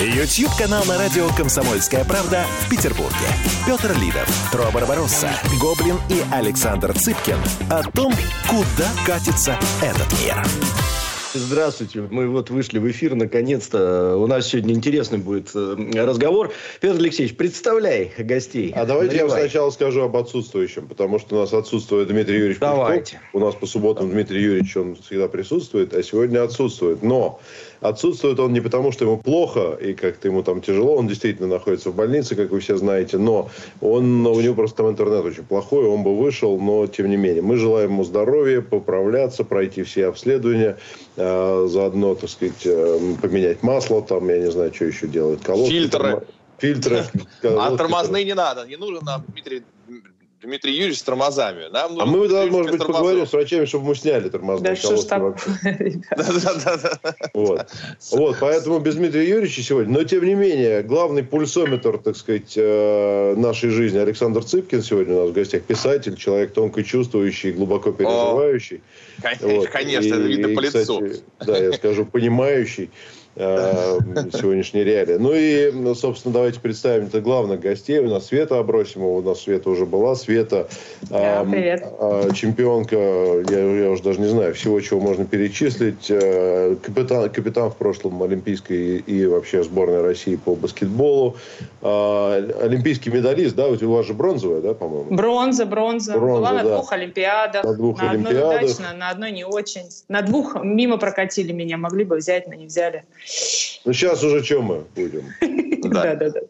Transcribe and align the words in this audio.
Ютьюб-канал 0.00 0.84
на 0.86 0.98
радио 0.98 1.28
«Комсомольская 1.36 2.04
правда» 2.04 2.44
в 2.60 2.70
Петербурге. 2.70 3.16
Петр 3.66 3.92
Лидов, 4.00 4.28
Тро 4.50 4.70
Барбаросса, 4.72 5.30
Гоблин 5.60 5.96
и 6.08 6.22
Александр 6.32 6.92
Цыпкин 6.92 7.38
о 7.70 7.82
том, 7.82 8.12
куда 8.48 8.90
катится 9.06 9.58
этот 9.80 10.12
мир. 10.20 10.36
Здравствуйте. 11.34 12.02
Мы 12.10 12.28
вот 12.28 12.50
вышли 12.50 12.78
в 12.78 12.90
эфир, 12.90 13.14
наконец-то. 13.14 14.16
У 14.16 14.26
нас 14.26 14.48
сегодня 14.48 14.74
интересный 14.74 15.16
будет 15.16 15.50
э, 15.54 15.76
разговор. 15.94 16.52
Петр 16.80 16.96
Алексеевич, 16.96 17.36
представляй 17.36 18.12
гостей. 18.18 18.70
А 18.76 18.84
давайте 18.84 19.16
Наливай. 19.16 19.40
я 19.40 19.46
сначала 19.46 19.70
скажу 19.70 20.02
об 20.02 20.14
отсутствующем, 20.16 20.88
потому 20.88 21.18
что 21.18 21.36
у 21.36 21.38
нас 21.40 21.54
отсутствует 21.54 22.08
Дмитрий 22.08 22.36
Юрьевич 22.36 22.58
Давайте. 22.58 23.14
Пушков. 23.14 23.30
У 23.32 23.38
нас 23.38 23.54
по 23.54 23.66
субботам 23.66 24.10
Дмитрий 24.10 24.42
Юрьевич, 24.42 24.76
он 24.76 24.96
всегда 24.96 25.28
присутствует, 25.28 25.94
а 25.94 26.02
сегодня 26.02 26.42
отсутствует. 26.42 27.02
Но 27.02 27.40
Отсутствует 27.82 28.38
он 28.38 28.52
не 28.52 28.60
потому, 28.60 28.92
что 28.92 29.04
ему 29.04 29.18
плохо 29.18 29.72
и 29.72 29.92
как-то 29.92 30.28
ему 30.28 30.44
там 30.44 30.62
тяжело, 30.62 30.94
он 30.94 31.08
действительно 31.08 31.48
находится 31.48 31.90
в 31.90 31.96
больнице, 31.96 32.36
как 32.36 32.50
вы 32.50 32.60
все 32.60 32.76
знаете, 32.76 33.18
но 33.18 33.50
он, 33.80 34.24
у 34.24 34.40
него 34.40 34.54
просто 34.54 34.78
там 34.78 34.90
интернет 34.90 35.24
очень 35.24 35.42
плохой, 35.42 35.84
он 35.86 36.04
бы 36.04 36.16
вышел, 36.16 36.58
но 36.60 36.86
тем 36.86 37.10
не 37.10 37.16
менее. 37.16 37.42
Мы 37.42 37.56
желаем 37.56 37.90
ему 37.90 38.04
здоровья, 38.04 38.60
поправляться, 38.60 39.42
пройти 39.42 39.82
все 39.82 40.06
обследования, 40.06 40.78
э, 41.16 41.66
заодно, 41.68 42.14
так 42.14 42.30
сказать, 42.30 42.64
э, 42.64 43.14
поменять 43.20 43.64
масло, 43.64 44.00
там, 44.00 44.28
я 44.28 44.38
не 44.38 44.50
знаю, 44.52 44.72
что 44.72 44.84
еще 44.84 45.08
делать, 45.08 45.42
колодки. 45.42 45.72
Фильтры. 45.72 46.22
Фильтры. 46.58 47.04
А 47.42 47.76
тормозные 47.76 48.24
не 48.24 48.34
надо. 48.34 48.64
Не 48.68 48.76
нужно 48.76 49.00
нам, 49.04 49.24
Дмитрий 49.26 49.64
Дмитрий 50.42 50.72
Юрьевич 50.72 50.98
с 50.98 51.02
тормозами. 51.02 51.68
Нам 51.70 52.00
а 52.00 52.04
мы, 52.04 52.28
да, 52.28 52.46
может 52.46 52.72
быть, 52.72 52.80
тормозов. 52.80 52.86
поговорим 52.86 53.26
с 53.26 53.32
врачами, 53.32 53.64
чтобы 53.64 53.86
мы 53.86 53.94
сняли 53.94 54.28
тормозные 54.28 54.74
да, 54.74 54.80
колодки 54.80 55.18
вообще. 55.18 56.00
Вот. 57.34 57.66
вот, 58.10 58.36
поэтому 58.40 58.80
без 58.80 58.96
Дмитрия 58.96 59.28
Юрьевича 59.28 59.62
сегодня. 59.62 59.92
Но, 59.92 60.04
тем 60.04 60.24
не 60.24 60.34
менее, 60.34 60.82
главный 60.82 61.22
пульсометр, 61.22 61.98
так 61.98 62.16
сказать, 62.16 62.54
э, 62.56 63.34
нашей 63.36 63.70
жизни 63.70 63.98
Александр 63.98 64.42
Цыпкин 64.44 64.82
сегодня 64.82 65.14
у 65.14 65.20
нас 65.20 65.30
в 65.30 65.32
гостях. 65.32 65.62
Писатель, 65.62 66.16
человек 66.16 66.52
тонко 66.52 66.82
чувствующий, 66.82 67.52
глубоко 67.52 67.92
переживающий. 67.92 68.82
Конечно, 69.20 69.48
вот. 69.48 69.68
конечно, 69.68 70.14
это 70.14 70.22
видно 70.22 70.48
по 70.54 70.60
лицу. 70.60 71.02
Да, 71.46 71.56
я 71.56 71.72
скажу, 71.72 72.04
понимающий. 72.04 72.90
Э, 73.34 73.98
сегодняшней 74.32 74.84
реалии. 74.84 75.14
Ну 75.14 75.32
и, 75.34 75.94
собственно, 75.94 76.34
давайте 76.34 76.60
представим 76.60 77.06
это 77.06 77.22
главных 77.22 77.60
гостей. 77.60 77.98
У 77.98 78.08
нас 78.08 78.26
Света 78.26 78.58
Абросимова, 78.58 79.18
у 79.18 79.22
нас 79.22 79.40
Света 79.40 79.70
уже 79.70 79.86
была. 79.86 80.14
Света, 80.16 80.68
да, 81.02 81.42
привет. 81.50 81.82
Э, 81.98 82.28
чемпионка, 82.34 82.96
я, 82.96 83.84
я 83.84 83.90
уже 83.90 84.02
даже 84.02 84.20
не 84.20 84.26
знаю, 84.26 84.54
всего, 84.54 84.78
чего 84.80 85.00
можно 85.00 85.24
перечислить. 85.24 86.10
Э, 86.10 86.76
капитан, 86.82 87.30
капитан 87.30 87.70
в 87.70 87.76
прошлом 87.76 88.22
Олимпийской 88.22 88.98
и 88.98 89.24
вообще 89.24 89.62
сборной 89.62 90.02
России 90.02 90.36
по 90.36 90.54
баскетболу. 90.54 91.36
Э, 91.80 92.50
олимпийский 92.60 93.10
медалист, 93.10 93.56
да, 93.56 93.68
у 93.68 93.92
вас 93.92 94.06
же 94.06 94.12
бронзовая, 94.12 94.60
да, 94.60 94.74
по-моему? 94.74 95.06
Бронза, 95.08 95.64
бронза. 95.64 96.18
бронза 96.18 96.38
была 96.38 96.52
на 96.52 96.64
да. 96.64 96.76
двух 96.76 96.92
Олимпиадах. 96.92 97.64
На 97.64 97.74
двух 97.74 98.02
на 98.02 98.10
Олимпиадах. 98.10 98.42
одной 98.42 98.64
удачно, 98.64 98.92
на 98.94 99.08
одной 99.08 99.32
не 99.32 99.44
очень. 99.44 99.88
На 100.08 100.20
двух 100.20 100.62
мимо 100.62 100.98
прокатили 100.98 101.52
меня, 101.52 101.78
могли 101.78 102.04
бы 102.04 102.16
взять, 102.16 102.46
но 102.46 102.52
не 102.52 102.66
взяли. 102.66 103.04
Ну, 103.84 103.92
сейчас 103.92 104.22
уже 104.22 104.42
чем 104.42 104.64
мы 104.64 104.84
будем? 104.94 105.24
Да, 105.82 106.14
да, 106.14 106.30
да. 106.30 106.40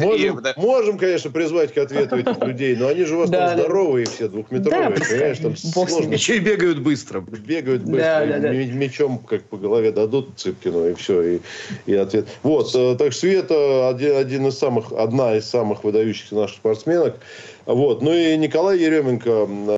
Можем, 0.00 0.38
можем, 0.56 0.98
конечно, 0.98 1.30
призвать 1.30 1.72
к 1.72 1.78
ответу 1.78 2.18
этих 2.18 2.38
людей, 2.46 2.76
но 2.76 2.88
они 2.88 3.04
же 3.04 3.16
у 3.16 3.20
вас 3.20 3.30
там 3.30 3.58
здоровые 3.58 4.04
все, 4.04 4.28
двухметровые, 4.28 4.90
понимаешь, 5.00 5.38
там 5.38 5.56
сложно. 5.56 6.12
Еще 6.12 6.36
и 6.36 6.40
бегают 6.40 6.80
быстро. 6.80 7.20
Бегают 7.20 7.84
быстро, 7.84 8.38
мечом 8.52 9.18
как 9.18 9.44
по 9.44 9.56
голове 9.56 9.92
дадут 9.92 10.28
Цыпкину, 10.36 10.90
и 10.90 10.94
все, 10.94 11.40
и, 11.86 11.94
ответ. 11.94 12.28
Вот, 12.42 12.70
э, 12.74 12.96
так 12.98 13.14
Света 13.14 13.88
один, 13.88 14.46
из 14.46 14.58
самых, 14.58 14.92
одна 14.92 15.36
из 15.36 15.46
самых 15.46 15.84
выдающихся 15.84 16.34
наших 16.34 16.56
спортсменок. 16.56 17.16
Вот, 17.64 18.02
ну 18.02 18.12
и 18.12 18.36
Николай 18.36 18.78
Еременко, 18.78 19.75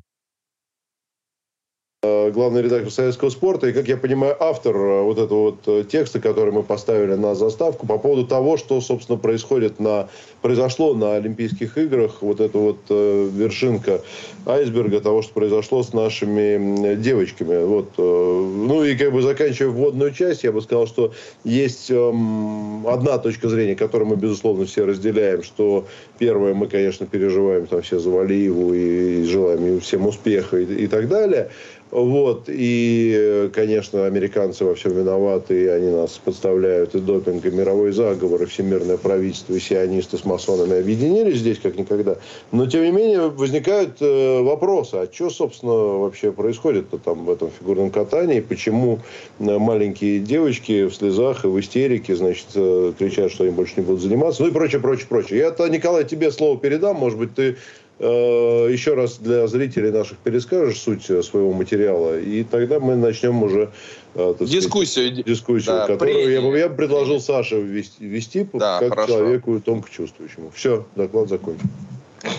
главный 2.05 2.63
редактор 2.63 2.93
«Советского 2.93 3.29
спорта» 3.31 3.69
и, 3.69 3.73
как 3.73 3.89
я 3.89 3.97
понимаю, 3.97 4.37
автор 4.39 4.77
э, 4.77 5.03
вот 5.03 5.19
этого 5.19 5.51
вот 5.51 5.59
э, 5.67 5.83
текста, 5.83 6.21
который 6.21 6.53
мы 6.53 6.63
поставили 6.63 7.15
на 7.15 7.35
заставку 7.35 7.89
по 7.89 7.99
поводу 7.99 8.25
того, 8.25 8.57
что, 8.57 8.81
собственно, 8.81 9.19
происходит 9.19 9.81
на, 9.81 10.09
произошло 10.41 10.95
на 10.95 11.17
Олимпийских 11.17 11.77
играх, 11.77 12.19
вот 12.21 12.39
эта 12.39 12.57
вот 12.57 12.79
вершинка 12.89 14.03
айсберга 14.47 15.01
того, 15.01 15.23
что 15.23 15.35
произошло 15.35 15.83
с 15.83 15.93
нашими 15.93 16.95
девочками. 16.95 17.65
Вот. 17.65 17.99
Ну 17.99 18.85
и 18.85 18.95
как 18.95 19.13
бы 19.13 19.21
заканчивая 19.21 19.73
вводную 19.73 20.13
часть, 20.13 20.45
я 20.45 20.53
бы 20.53 20.63
сказал, 20.63 20.87
что 20.87 21.13
есть 21.43 21.91
эм, 21.91 22.87
одна 22.87 23.19
точка 23.19 23.49
зрения, 23.49 23.75
которую 23.75 24.09
мы, 24.09 24.17
безусловно, 24.17 24.67
все 24.67 24.85
разделяем, 24.85 25.43
что 25.43 25.87
первое, 26.19 26.55
мы, 26.55 26.69
конечно, 26.69 27.07
переживаем 27.07 27.67
там 27.67 27.83
все 27.83 27.99
за 27.99 28.09
Валиеву 28.09 28.73
и 28.73 29.25
желаем 29.25 29.67
им 29.67 29.81
всем 29.81 30.07
успеха 30.07 30.59
и, 30.59 30.85
и 30.85 30.87
так 30.87 31.09
далее– 31.09 31.51
вот. 31.91 32.45
И, 32.49 33.51
конечно, 33.55 34.07
американцы 34.07 34.65
во 34.65 34.75
всем 34.75 34.93
виноваты, 34.93 35.65
и 35.65 35.67
они 35.67 35.91
нас 35.91 36.21
подставляют, 36.23 36.95
и 36.95 36.99
допинг, 36.99 37.45
и 37.45 37.51
мировой 37.51 37.93
заговор, 37.93 38.43
и 38.43 38.47
всемирное 38.47 38.97
правительство, 38.97 39.55
и 39.55 39.61
сионисты 39.61 40.19
с 40.19 40.25
масонами 40.25 40.79
объединились 40.79 41.39
здесь 41.39 41.59
как 41.59 41.77
никогда. 41.77 42.17
Но, 42.53 42.67
тем 42.67 42.83
не 42.83 42.91
менее, 42.91 43.29
возникают 43.29 44.01
э, 44.01 44.43
вопросы, 44.43 44.95
а 44.95 45.09
что, 45.13 45.31
собственно, 45.31 45.73
вообще 45.73 46.33
происходит-то 46.33 46.99
там 46.99 47.25
в 47.25 47.31
этом 47.31 47.51
фигурном 47.51 47.91
катании, 47.91 48.41
почему 48.41 49.01
э, 49.39 49.59
маленькие 49.59 50.21
девочки 50.21 50.87
в 50.87 50.95
слезах 50.95 51.45
и 51.45 51.49
в 51.49 51.59
истерике, 51.59 52.17
значит, 52.17 52.49
э, 52.55 52.93
кричат, 52.99 53.33
что 53.33 53.45
они 53.45 53.53
больше 53.53 53.75
не 53.77 53.83
будут 53.83 54.03
заниматься, 54.03 54.43
ну 54.43 54.49
и 54.49 54.53
прочее, 54.53 54.81
прочее, 54.81 55.07
прочее. 55.09 55.39
Я-то, 55.41 55.67
Николай, 55.69 56.05
тебе 56.05 56.31
слово 56.31 56.59
передам, 56.59 56.97
может 56.97 57.19
быть, 57.19 57.35
ты 57.35 57.57
еще 58.05 58.95
раз 58.95 59.19
для 59.19 59.47
зрителей 59.49 59.91
наших 59.91 60.19
перескажешь 60.19 60.79
суть 60.81 61.11
э, 61.11 61.23
своего 61.23 61.53
материала, 61.53 62.19
и 62.19 62.45
тогда 62.45 62.79
мы 62.79 62.95
начнем 62.95 63.43
уже 63.43 63.71
э, 64.15 64.35
дискуссию, 64.41 65.09
сказать, 65.09 65.27
дискуссию 65.27 65.77
да, 65.77 65.87
которую 65.87 66.25
при... 66.25 66.33
я, 66.33 66.41
бы, 66.41 66.59
я 66.59 66.69
бы 66.69 66.77
предложил 66.77 67.21
Саше 67.21 67.61
вести, 67.61 68.05
вести 68.05 68.49
да, 68.53 68.79
как 68.79 68.91
хорошо. 68.91 69.13
человеку 69.13 69.61
тонко 69.61 69.91
чувствующему. 69.91 70.53
Все, 70.55 70.87
доклад 70.95 71.29
закончен. 71.29 71.69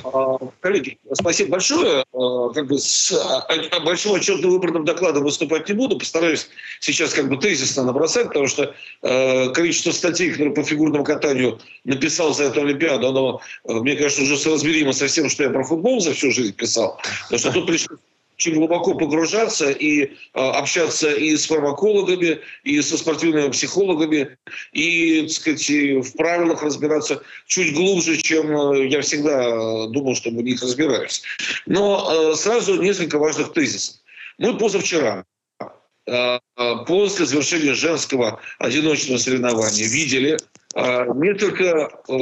А, 0.03 0.37
коллеги, 0.61 0.97
спасибо 1.13 1.51
большое. 1.51 2.03
А, 2.13 2.49
как 2.49 2.67
бы 2.67 2.77
с 2.79 3.11
а, 3.11 3.79
большим 3.81 4.13
отчетно 4.13 4.47
выбранным 4.49 4.85
докладом 4.85 5.23
выступать 5.23 5.67
не 5.69 5.75
буду. 5.75 5.97
Постараюсь 5.97 6.49
сейчас 6.79 7.13
как 7.13 7.29
бы 7.29 7.37
тезисно 7.37 7.83
набросать, 7.83 8.27
потому 8.27 8.47
что 8.47 8.73
количество 9.01 9.91
статей, 9.91 10.31
которые 10.31 10.53
по 10.53 10.63
фигурному 10.63 11.03
катанию 11.03 11.59
написал 11.83 12.33
за 12.33 12.45
эту 12.45 12.61
Олимпиаду, 12.61 13.07
оно, 13.07 13.41
мне 13.65 13.95
кажется, 13.95 14.23
уже 14.23 14.37
соразмеримо 14.37 14.93
со 14.93 15.07
всем, 15.07 15.29
что 15.29 15.43
я 15.43 15.49
про 15.49 15.63
футбол 15.63 15.99
за 15.99 16.13
всю 16.13 16.31
жизнь 16.31 16.53
писал. 16.53 16.99
Потому 17.29 17.39
что 17.39 17.51
тут 17.51 17.67
пришлось 17.67 17.99
очень 18.39 18.55
глубоко 18.55 18.93
погружаться 18.93 19.69
и 19.69 20.03
э, 20.03 20.09
общаться 20.33 21.11
и 21.11 21.35
с 21.35 21.45
фармакологами, 21.45 22.39
и 22.63 22.81
со 22.81 22.97
спортивными 22.97 23.51
психологами, 23.51 24.37
и, 24.71 25.23
так 25.23 25.31
сказать, 25.31 25.69
в 25.69 26.15
правилах 26.15 26.63
разбираться 26.63 27.21
чуть 27.47 27.73
глубже, 27.73 28.15
чем 28.15 28.49
э, 28.49 28.87
я 28.87 29.01
всегда 29.01 29.87
думал, 29.87 30.15
что 30.15 30.29
в 30.29 30.35
них 30.35 30.61
разбираюсь. 30.61 31.21
Но 31.65 32.31
э, 32.31 32.35
сразу 32.35 32.81
несколько 32.81 33.19
важных 33.19 33.51
тезисов. 33.51 33.95
Мы 34.37 34.57
позавчера 34.57 35.25
после 36.87 37.25
завершения 37.25 37.75
женского 37.75 38.39
одиночного 38.57 39.19
соревнования 39.19 39.85
видели 39.87 40.33
а, 40.33 40.58
несколько 40.75 41.63
э, 41.63 42.13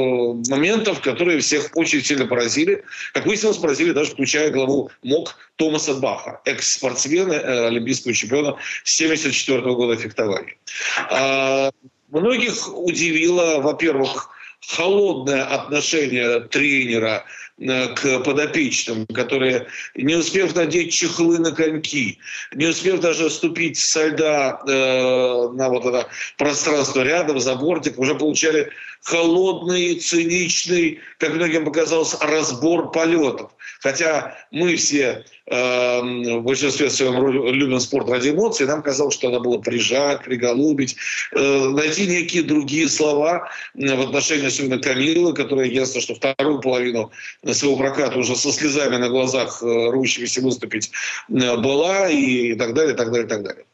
моментов, 0.48 1.02
которые 1.02 1.40
всех 1.40 1.70
очень 1.74 2.02
сильно 2.02 2.26
поразили. 2.26 2.82
Как 3.12 3.26
выяснилось, 3.26 3.58
поразили 3.58 3.92
даже 3.92 4.12
включая 4.12 4.50
главу 4.50 4.90
МОК 5.02 5.36
Томаса 5.56 5.94
Баха, 5.94 6.40
экс-спортсмена, 6.46 7.32
э, 7.34 7.66
олимпийского 7.66 8.14
чемпиона 8.14 8.50
1974 8.84 9.60
года 9.74 9.96
фехтования. 9.96 10.56
А, 11.10 11.70
многих 12.08 12.74
удивило, 12.74 13.60
во-первых, 13.60 14.30
холодное 14.60 15.44
отношение 15.44 16.40
тренера 16.40 17.24
Э, 17.60 17.92
к 17.94 18.20
подопечным, 18.20 19.04
которые, 19.06 19.66
не 19.96 20.14
успев 20.14 20.54
надеть 20.54 20.92
чехлы 20.92 21.40
на 21.40 21.50
коньки, 21.50 22.18
не 22.54 22.66
успев 22.66 23.00
даже 23.00 23.28
ступить 23.30 23.76
со 23.76 24.06
льда 24.06 24.60
э, 24.64 25.48
на 25.54 25.68
вот 25.68 25.84
это 25.84 26.06
пространство 26.36 27.02
рядом, 27.02 27.40
за 27.40 27.56
бортик, 27.56 27.98
уже 27.98 28.14
получали 28.14 28.70
холодный, 29.02 29.96
циничный, 29.96 31.00
как 31.18 31.34
многим 31.34 31.64
показалось, 31.64 32.14
разбор 32.20 32.92
полетов. 32.92 33.50
Хотя 33.80 34.36
мы 34.50 34.76
все 34.76 35.24
э, 35.46 36.00
в 36.00 36.42
большинстве 36.42 36.90
своем 36.90 37.52
любим 37.52 37.80
спорт 37.80 38.08
ради 38.08 38.30
эмоций, 38.30 38.66
нам 38.66 38.82
казалось, 38.82 39.14
что 39.14 39.28
надо 39.28 39.40
было 39.40 39.58
прижать, 39.58 40.24
приголубить, 40.24 40.96
э, 41.32 41.68
найти 41.68 42.06
некие 42.06 42.42
другие 42.42 42.88
слова 42.88 43.50
в 43.74 44.00
отношении 44.00 44.46
особенно 44.46 44.78
Камилы, 44.78 45.32
которая 45.34 45.66
ясно, 45.66 46.00
что 46.00 46.14
вторую 46.14 46.60
половину 46.60 47.10
своего 47.52 47.76
проката 47.76 48.18
уже 48.18 48.34
со 48.36 48.52
слезами 48.52 48.96
на 48.96 49.08
глазах 49.08 49.62
э, 49.62 49.66
рвущегося 49.66 50.40
выступить 50.40 50.90
э, 51.28 51.56
была 51.56 52.08
и 52.08 52.54
так 52.54 52.74
далее, 52.74 52.94
так 52.94 53.10
далее, 53.12 53.28
так 53.28 53.42
далее. 53.42 53.64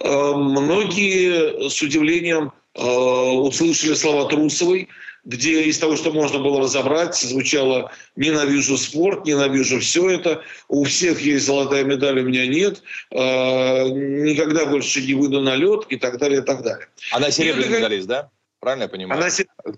Э, 0.00 0.32
многие 0.34 1.68
с 1.70 1.80
удивлением 1.80 2.52
э, 2.74 2.82
услышали 2.82 3.94
слова 3.94 4.28
Трусовой, 4.28 4.88
где 5.26 5.64
из 5.64 5.78
того, 5.78 5.96
что 5.96 6.12
можно 6.12 6.38
было 6.38 6.60
разобрать, 6.60 7.16
звучало 7.16 7.90
«ненавижу 8.14 8.78
спорт, 8.78 9.26
ненавижу 9.26 9.80
все 9.80 10.08
это, 10.08 10.42
у 10.68 10.84
всех 10.84 11.20
есть 11.20 11.44
золотая 11.44 11.84
медаль, 11.84 12.20
у 12.20 12.22
меня 12.22 12.46
нет, 12.46 12.82
э, 13.10 13.88
никогда 13.88 14.66
больше 14.66 15.02
не 15.02 15.14
выйду 15.14 15.40
на 15.40 15.56
лед» 15.56 15.86
и 15.88 15.96
так 15.96 16.18
далее, 16.18 16.40
и 16.40 16.44
так 16.44 16.62
далее. 16.62 16.86
Она 17.10 17.30
серебряный 17.30 17.78
медалист, 17.78 18.06
да? 18.06 18.30
Правильно 18.60 18.84
я 18.84 18.88
понимаю? 18.88 19.20
Она... 19.20 19.30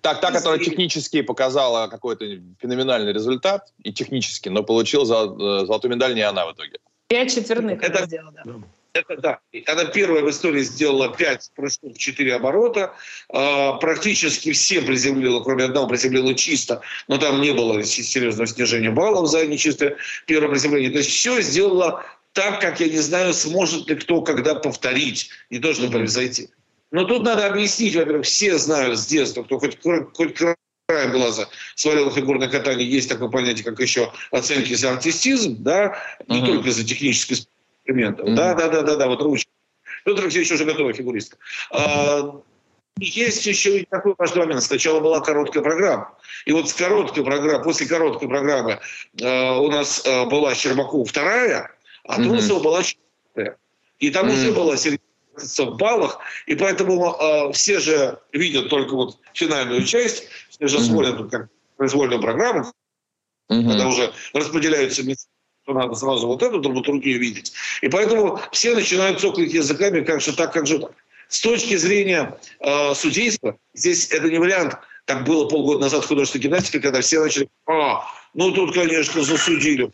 Так, 0.02 0.20
та, 0.20 0.30
которая 0.30 0.58
технически 0.58 1.22
показала 1.22 1.88
какой-то 1.88 2.24
феноменальный 2.60 3.12
результат, 3.12 3.72
и 3.82 3.92
технически, 3.92 4.50
но 4.50 4.62
получила 4.62 5.06
золотую 5.06 5.94
медаль 5.94 6.14
не 6.14 6.22
она 6.22 6.46
в 6.46 6.52
итоге. 6.52 6.78
Пять 7.08 7.34
четверных 7.34 7.82
это 7.82 8.04
сделала, 8.04 8.34
да. 8.44 8.52
Это 8.98 9.16
да. 9.16 9.38
Она 9.66 9.84
первая 9.84 10.22
в 10.22 10.30
истории 10.30 10.62
сделала 10.62 11.14
5 11.14 11.52
прыжков, 11.54 11.96
4 11.96 12.34
оборота. 12.34 12.94
А, 13.28 13.74
практически 13.74 14.52
все 14.52 14.82
приземлила, 14.82 15.42
кроме 15.42 15.64
одного, 15.64 15.86
приземлила 15.86 16.34
чисто, 16.34 16.80
но 17.06 17.18
там 17.18 17.40
не 17.40 17.52
было 17.52 17.82
серьезного 17.84 18.46
снижения 18.46 18.90
баллов 18.90 19.28
за 19.28 19.46
нечистое 19.46 19.96
первое 20.26 20.48
приземление. 20.48 20.90
То 20.90 20.98
есть 20.98 21.10
все 21.10 21.40
сделала 21.40 22.04
так, 22.32 22.60
как 22.60 22.80
я 22.80 22.88
не 22.88 22.98
знаю, 22.98 23.32
сможет 23.34 23.88
ли 23.88 23.94
кто 23.94 24.20
когда 24.22 24.54
повторить, 24.54 25.30
не 25.50 25.58
то, 25.58 25.72
чтобы 25.72 25.98
превзойти. 25.98 26.48
Но 26.90 27.04
тут 27.04 27.22
надо 27.22 27.46
объяснить, 27.46 27.94
во-первых, 27.94 28.26
все 28.26 28.58
знают 28.58 28.98
с 28.98 29.06
детства, 29.06 29.42
кто 29.42 29.58
хоть, 29.58 29.78
хоть 29.82 30.34
краем 30.34 31.12
глаза 31.12 31.48
смотрел 31.74 32.10
фигурное 32.10 32.48
катание, 32.48 32.88
есть 32.88 33.10
такое 33.10 33.28
понятие, 33.28 33.64
как 33.64 33.78
еще 33.78 34.10
оценки 34.30 34.72
за 34.72 34.92
артистизм, 34.92 35.56
да, 35.62 35.98
не 36.28 36.40
uh-huh. 36.40 36.46
только 36.46 36.70
за 36.70 36.82
технический 36.82 37.36
инструментов. 37.88 38.28
Mm-hmm. 38.28 38.34
Да, 38.34 38.54
да, 38.54 38.68
да, 38.68 38.82
да, 38.82 38.96
да, 38.96 39.08
вот 39.08 39.22
ручка. 39.22 39.50
Петр 40.04 40.22
Алексеевич 40.22 40.52
уже 40.52 40.64
готовый 40.64 40.94
фигуристка. 40.94 41.38
А, 41.70 42.40
есть 42.98 43.46
еще 43.46 43.80
и 43.80 43.86
такой 43.86 44.14
важный 44.16 44.40
момент. 44.42 44.62
Сначала 44.62 45.00
была 45.00 45.20
короткая 45.20 45.62
программа. 45.62 46.16
И 46.46 46.52
вот 46.52 46.68
с 46.68 46.74
короткой 46.74 47.24
программы, 47.24 47.64
после 47.64 47.86
короткой 47.86 48.28
программы 48.28 48.80
э, 49.20 49.50
у 49.58 49.70
нас 49.70 50.02
э, 50.04 50.26
была 50.26 50.54
Щербакова 50.54 51.04
вторая, 51.04 51.70
а 52.04 52.16
Трусова 52.16 52.58
mm-hmm. 52.58 52.62
была 52.62 52.82
четвертая. 52.82 53.56
И 53.98 54.10
там 54.10 54.28
mm-hmm. 54.28 54.32
уже 54.32 54.52
была 54.52 54.76
середина 54.76 55.02
в 55.36 55.76
баллах, 55.76 56.18
и 56.46 56.56
поэтому 56.56 57.14
э, 57.14 57.52
все 57.52 57.78
же 57.78 58.18
видят 58.32 58.68
только 58.68 58.94
вот 58.94 59.18
финальную 59.34 59.84
часть, 59.84 60.24
все 60.48 60.66
же 60.66 60.78
mm-hmm. 60.78 60.80
смотрят 60.80 61.30
как 61.30 61.48
произвольную 61.76 62.20
программу, 62.20 62.72
mm-hmm. 63.50 63.68
когда 63.68 63.86
уже 63.86 64.12
распределяются 64.32 65.04
места 65.04 65.28
то 65.68 65.74
надо 65.74 65.94
сразу 65.94 66.26
вот 66.26 66.42
эту 66.42 66.60
драматургию 66.60 67.20
видеть. 67.20 67.52
И 67.82 67.88
поэтому 67.88 68.40
все 68.52 68.74
начинают 68.74 69.20
цокать 69.20 69.52
языками, 69.52 70.00
как 70.00 70.22
же 70.22 70.34
так, 70.34 70.50
как 70.50 70.66
же 70.66 70.78
так. 70.78 70.92
С 71.28 71.42
точки 71.42 71.76
зрения 71.76 72.38
э, 72.60 72.94
судейства, 72.94 73.58
здесь 73.74 74.10
это 74.10 74.30
не 74.30 74.38
вариант, 74.38 74.78
как 75.04 75.24
было 75.24 75.46
полгода 75.46 75.80
назад 75.80 76.04
в 76.04 76.08
художественной 76.08 76.44
гимнастике, 76.44 76.80
когда 76.80 77.02
все 77.02 77.22
начали, 77.22 77.48
а, 77.66 78.02
ну 78.32 78.50
тут, 78.52 78.72
конечно, 78.72 79.22
засудили 79.22 79.90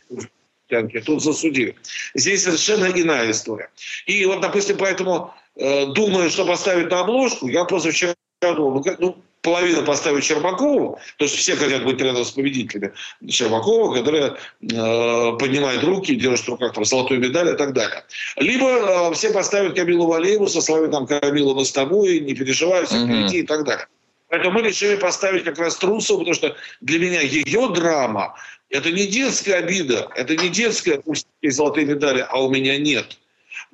тут 1.05 1.21
засудили. 1.21 1.75
Здесь 2.15 2.43
совершенно 2.43 2.85
иная 2.85 3.29
история. 3.29 3.69
И 4.07 4.25
вот, 4.25 4.39
допустим, 4.39 4.77
поэтому, 4.77 5.33
э, 5.55 5.87
думаю, 5.87 6.29
что 6.29 6.45
поставить 6.45 6.89
на 6.89 7.01
обложку, 7.01 7.49
я 7.49 7.65
позавчера 7.65 8.15
думал, 8.41 8.75
ну, 8.75 8.83
как, 8.83 8.99
ну 8.99 9.17
половина 9.45 9.83
поставит 9.83 10.23
Щербакову, 10.23 10.99
потому 11.13 11.29
что 11.29 11.37
все 11.37 11.55
хотят 11.55 11.83
быть 11.85 12.01
рядом 12.01 12.25
с 12.25 12.31
победителями 12.31 12.91
Щербакова, 13.29 13.93
которая 13.93 14.31
э, 14.31 15.37
поднимает 15.39 15.83
руки, 15.83 16.15
держит 16.15 16.47
в 16.47 16.49
руках 16.49 16.73
там, 16.73 16.83
золотую 16.83 17.19
медаль 17.19 17.49
и 17.49 17.55
так 17.55 17.73
далее. 17.73 18.03
Либо 18.37 18.65
э, 18.65 19.13
все 19.13 19.31
поставят 19.31 19.75
Камилу 19.75 20.07
Валееву 20.07 20.47
со 20.47 20.61
словами 20.61 20.91
там 20.91 21.05
«Камила, 21.05 21.53
мы 21.53 21.63
с 21.63 21.71
тобой, 21.71 22.19
не 22.19 22.33
переживай, 22.33 22.85
все 22.85 23.05
впереди» 23.05 23.37
mm-hmm. 23.37 23.43
и 23.43 23.47
так 23.47 23.63
далее. 23.63 23.87
Поэтому 24.29 24.59
мы 24.59 24.67
решили 24.67 24.95
поставить 24.95 25.43
как 25.43 25.59
раз 25.59 25.77
Трусову, 25.77 26.19
потому 26.19 26.33
что 26.33 26.55
для 26.81 26.99
меня 26.99 27.21
ее 27.21 27.69
драма– 27.69 28.35
это 28.69 28.91
не 28.91 29.05
детская 29.05 29.55
обида, 29.55 30.09
это 30.15 30.35
не 30.35 30.49
детская 30.49 30.99
«пусть 30.99 31.27
золотые 31.43 31.85
медали, 31.85 32.25
а 32.27 32.43
у 32.43 32.49
меня 32.49 32.77
нет». 32.77 33.17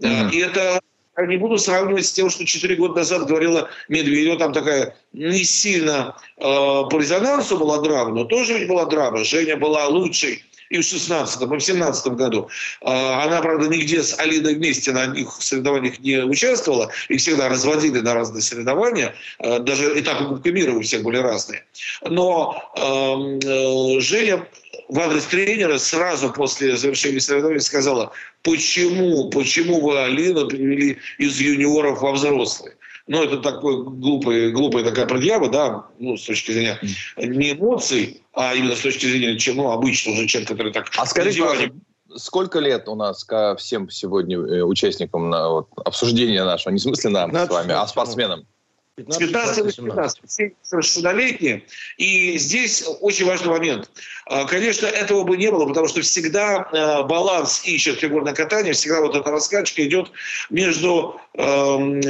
Mm-hmm. 0.02 0.32
И 0.32 0.38
это 0.40 0.82
я 1.18 1.26
не 1.26 1.38
буду 1.38 1.58
сравнивать 1.58 2.06
с 2.06 2.14
тем, 2.14 2.30
что 2.30 2.46
4 2.46 2.76
года 2.76 2.96
назад 2.96 3.28
говорила 3.28 3.70
Медведева, 3.90 4.38
там 4.38 4.54
такая 4.54 4.96
не 5.14 5.44
сильно 5.44 6.16
э, 6.38 6.42
по 6.42 6.98
резонансу 6.98 7.58
была 7.58 7.82
драма, 7.82 8.12
но 8.12 8.24
тоже 8.26 8.58
ведь 8.58 8.68
была 8.68 8.86
драма. 8.86 9.24
Женя 9.24 9.58
была 9.58 9.88
лучшей 9.88 10.44
и 10.72 10.80
в 10.80 10.84
16 10.84 11.42
и 11.42 11.46
в 11.46 11.60
17 11.60 12.14
году. 12.14 12.50
А, 12.82 13.26
она, 13.26 13.42
правда, 13.42 13.68
нигде 13.68 14.02
с 14.02 14.18
Алиной 14.18 14.56
вместе 14.56 14.94
на 14.94 15.06
них 15.08 15.30
соревнованиях 15.40 16.00
не 16.00 16.24
участвовала. 16.24 16.90
Их 17.10 17.20
всегда 17.20 17.50
разводили 17.50 18.00
на 18.00 18.14
разные 18.14 18.42
соревнования. 18.42 19.14
А, 19.40 19.60
даже 19.60 20.00
этапы 20.00 20.26
Кубка 20.26 20.52
мира 20.52 20.72
у 20.72 20.82
всех 20.82 21.04
были 21.04 21.18
разные. 21.18 21.66
Но 22.04 22.56
э, 22.78 24.00
Женя 24.00 24.48
в 24.92 25.00
адрес 25.00 25.24
тренера 25.26 25.78
сразу 25.78 26.34
после 26.34 26.76
завершения 26.76 27.22
соревнований 27.22 27.62
сказала, 27.62 28.12
почему, 28.44 29.30
почему 29.30 29.80
вы 29.80 29.98
Алину 29.98 30.48
привели 30.48 30.98
из 31.18 31.40
юниоров 31.40 32.02
во 32.02 32.12
взрослые? 32.12 32.76
Ну, 33.08 33.24
это 33.24 33.38
такой 33.38 33.84
глупый, 33.84 34.52
глупая 34.52 34.84
такая 34.84 35.06
предъява, 35.06 35.50
да, 35.50 35.86
ну, 35.98 36.18
с 36.18 36.26
точки 36.26 36.52
зрения 36.52 36.78
не 37.18 37.54
эмоций, 37.54 38.22
а 38.34 38.54
именно 38.54 38.76
с 38.76 38.82
точки 38.82 39.06
зрения, 39.06 39.38
чем, 39.40 39.58
ну, 39.58 39.72
обычно 39.72 40.12
уже 40.12 40.28
человек, 40.28 40.50
который 40.50 40.74
так... 40.74 40.92
А 40.98 41.06
скажите, 41.06 41.72
сколько 42.18 42.60
лет 42.60 42.90
у 42.90 42.96
нас 42.96 43.24
ко 43.24 43.56
всем 43.56 43.90
сегодня 43.90 44.38
э, 44.38 44.62
участникам 44.62 45.30
на, 45.30 45.50
вот, 45.50 45.70
обсуждения 45.86 46.44
нашего, 46.44 46.74
не 46.74 46.80
в 46.80 46.82
смысле 46.82 47.12
нам 47.12 47.34
с 47.34 47.50
вами, 47.50 47.72
а 47.72 47.88
спортсменам? 47.88 48.46
15-18, 49.08 50.28
все 50.28 50.54
совершеннолетние. 50.62 51.64
И 51.98 52.38
здесь 52.38 52.84
очень 53.02 53.26
важный 53.26 53.50
момент. 53.50 53.90
А, 54.26 54.46
конечно, 54.46 54.86
этого 54.88 55.24
бы 55.24 55.38
не 55.38 55.52
было, 55.52 55.68
потому 55.68 55.88
что 55.88 56.02
всегда 56.02 56.68
а, 56.72 57.04
баланс 57.04 57.62
ищет 57.66 58.00
фигурное 58.00 58.34
катание, 58.34 58.74
всегда 58.74 59.02
вот 59.02 59.16
эта 59.16 59.30
раскачка 59.30 59.86
идет 59.86 60.12
между 60.50 61.20
эм, 61.34 62.02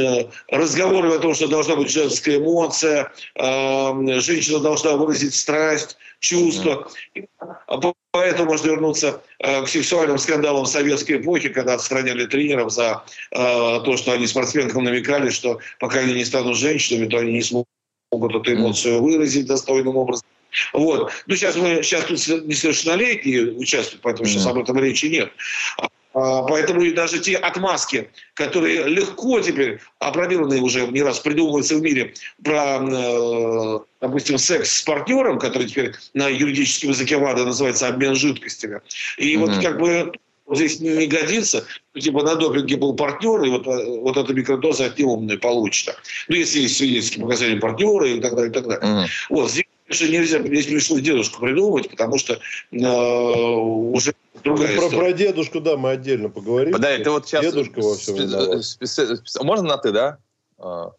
разговорами 0.50 1.16
о 1.16 1.20
том, 1.20 1.34
что 1.34 1.48
должна 1.48 1.76
быть 1.76 1.90
женская 1.90 2.38
эмоция, 2.38 3.12
эм, 3.36 4.20
женщина 4.22 4.60
должна 4.60 4.94
выразить 4.94 5.34
страсть, 5.34 5.98
чувства. 6.22 6.88
Поэтому 8.12 8.52
можно 8.52 8.68
вернуться 8.68 9.22
э, 9.40 9.64
к 9.64 9.68
сексуальным 9.68 10.18
скандалам 10.18 10.66
советской 10.66 11.18
эпохи, 11.18 11.50
когда 11.50 11.74
отстраняли 11.74 12.26
тренеров 12.26 12.72
за 12.72 13.04
э, 13.32 13.36
то, 13.36 13.98
что 13.98 14.12
они 14.12 14.28
спортсменкам 14.28 14.84
намекали, 14.84 15.30
что 15.30 15.60
пока 15.80 16.00
они 16.00 16.14
не 16.14 16.26
станут 16.26 16.58
женщинами, 16.58 17.08
то 17.08 17.18
они 17.18 17.34
не 17.34 17.42
смогут 17.42 18.36
эту 18.36 18.54
эмоцию 18.54 19.02
выразить 19.02 19.48
достойным 19.48 19.98
образом. 19.98 20.26
Вот. 20.74 21.12
Ну, 21.28 21.36
сейчас 21.36 21.56
мы 21.56 21.82
сейчас 21.82 22.06
тут 22.06 22.46
несовершеннолетние 22.46 23.54
участвуют, 23.54 24.02
поэтому 24.02 24.28
сейчас 24.28 24.46
об 24.46 24.58
этом 24.58 24.78
речи 24.78 25.06
нет. 25.06 25.32
А, 26.14 26.44
поэтому 26.44 26.82
и 26.82 26.92
даже 26.92 27.20
те 27.20 27.38
отмазки, 27.38 28.10
которые 28.34 28.84
легко 28.86 29.40
теперь, 29.40 29.80
опробированные 30.00 30.62
уже 30.62 30.88
не 30.88 31.02
раз, 31.02 31.20
придумываются 31.20 31.76
в 31.76 31.82
мире 31.82 32.14
про, 32.44 32.80
э, 32.82 33.80
допустим, 34.02 34.38
секс 34.38 34.80
с 34.80 34.82
партнером, 34.84 35.40
который 35.40 35.68
теперь 35.68 35.94
на 36.14 36.28
юридическом 36.28 36.90
языке 36.90 37.18
ВАДА 37.18 37.46
называется 37.46 37.88
обмен 37.88 38.16
жидкостями. 38.16 38.82
И 39.18 39.36
mm-hmm. 39.36 39.40
вот 39.40 39.64
как 39.64 39.80
бы 39.80 40.12
здесь 40.54 40.82
не, 40.82 40.90
не 40.98 41.08
годится, 41.08 41.66
ну, 41.94 42.02
типа 42.02 42.24
на 42.24 42.36
допинге 42.36 42.76
был 42.76 42.94
партнер, 42.94 43.44
и 43.44 43.50
вот, 43.50 43.66
вот 43.66 44.18
эта 44.18 44.34
микродоза 44.34 44.88
от 44.88 45.00
него 45.00 45.22
получится. 45.38 45.96
Ну, 46.28 46.36
если 46.36 46.60
есть 46.60 46.78
свидетельские 46.78 47.24
показания 47.24 47.60
партнера 47.60 48.08
и 48.08 48.20
так 48.20 48.36
далее, 48.36 48.50
и 48.50 48.54
так 48.54 48.68
далее. 48.68 48.84
Mm-hmm. 48.84 49.08
Вот, 49.30 49.50
здесь 49.50 49.66
что 49.92 50.08
нельзя, 50.08 50.40
здесь 50.40 50.68
пришлось 50.68 51.02
дедушку 51.02 51.42
придумывать, 51.42 51.90
потому 51.90 52.18
что 52.18 52.40
э, 52.72 52.78
уже 52.78 54.14
другая 54.44 54.78
про, 54.78 54.90
про 54.90 55.12
дедушку, 55.14 55.60
да, 55.60 55.78
мы 55.78 55.92
отдельно 55.92 56.30
поговорим. 56.30 56.74
Да, 56.80 56.90
это 56.90 57.12
вот 57.12 57.28
сейчас... 57.28 57.46
Дедушка 57.46 57.82
во 57.82 57.96
всем 57.96 58.62
специ... 58.62 59.22
Можно 59.42 59.68
на 59.68 59.78
«ты», 59.78 59.92
да? 59.92 60.18
А. 60.58 60.92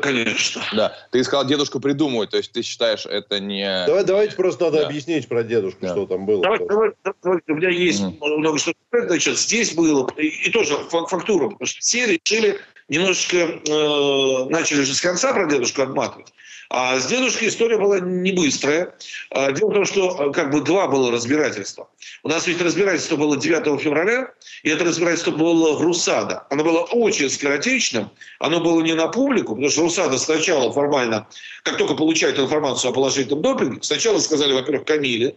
Конечно. 0.00 0.62
Да. 0.72 0.96
Ты 1.12 1.22
сказал, 1.24 1.46
дедушку 1.46 1.80
придумывать, 1.80 2.30
то 2.30 2.36
есть 2.36 2.52
ты 2.52 2.62
считаешь, 2.62 3.06
это 3.06 3.38
не... 3.38 3.84
Давай, 3.86 4.04
давайте 4.04 4.34
просто 4.36 4.64
надо 4.64 4.78
да. 4.78 4.86
объяснить 4.86 5.28
про 5.28 5.42
дедушку, 5.42 5.80
да. 5.82 5.92
что 5.92 6.06
там 6.06 6.26
было. 6.26 6.42
Давай, 6.42 6.58
давай, 6.66 6.90
давай, 7.22 7.40
у 7.46 7.54
меня 7.54 7.68
есть 7.68 8.02
mm. 8.02 8.16
много 8.20 8.58
что 8.58 8.72
Значит, 8.92 9.38
здесь 9.38 9.74
было, 9.74 10.08
и, 10.16 10.26
и 10.26 10.50
тоже 10.50 10.76
фактура, 10.88 11.48
потому 11.50 11.66
что 11.66 11.80
все 11.80 12.06
решили 12.06 12.60
немножечко, 12.88 13.36
э, 13.36 14.48
начали 14.50 14.82
же 14.82 14.94
с 14.94 15.00
конца 15.00 15.32
про 15.32 15.46
дедушку 15.46 15.82
отматывать. 15.82 16.32
А 16.76 16.98
с 16.98 17.06
дедушкой 17.06 17.46
история 17.46 17.78
была 17.78 18.00
не 18.00 18.32
быстрая. 18.32 18.92
А, 19.30 19.52
дело 19.52 19.70
в 19.70 19.74
том, 19.74 19.84
что 19.84 20.32
как 20.32 20.50
бы 20.50 20.60
два 20.60 20.88
было 20.88 21.12
разбирательства. 21.12 21.88
У 22.24 22.28
нас 22.28 22.48
ведь 22.48 22.60
разбирательство 22.60 23.14
было 23.14 23.36
9 23.36 23.80
февраля, 23.80 24.32
и 24.64 24.70
это 24.70 24.82
разбирательство 24.84 25.30
было 25.30 25.78
в 25.78 25.82
РУСАДА. 25.82 26.48
Оно 26.50 26.64
было 26.64 26.80
очень 26.80 27.30
скоротечным, 27.30 28.10
оно 28.40 28.58
было 28.58 28.80
не 28.80 28.94
на 28.94 29.06
публику, 29.06 29.54
потому 29.54 29.70
что 29.70 29.82
РУСАДА 29.82 30.18
сначала 30.18 30.72
формально, 30.72 31.28
как 31.62 31.76
только 31.76 31.94
получает 31.94 32.40
информацию 32.40 32.90
о 32.90 32.92
положительном 32.92 33.42
допинге, 33.42 33.78
сначала 33.80 34.18
сказали, 34.18 34.52
во-первых, 34.52 34.84
Камиле, 34.84 35.36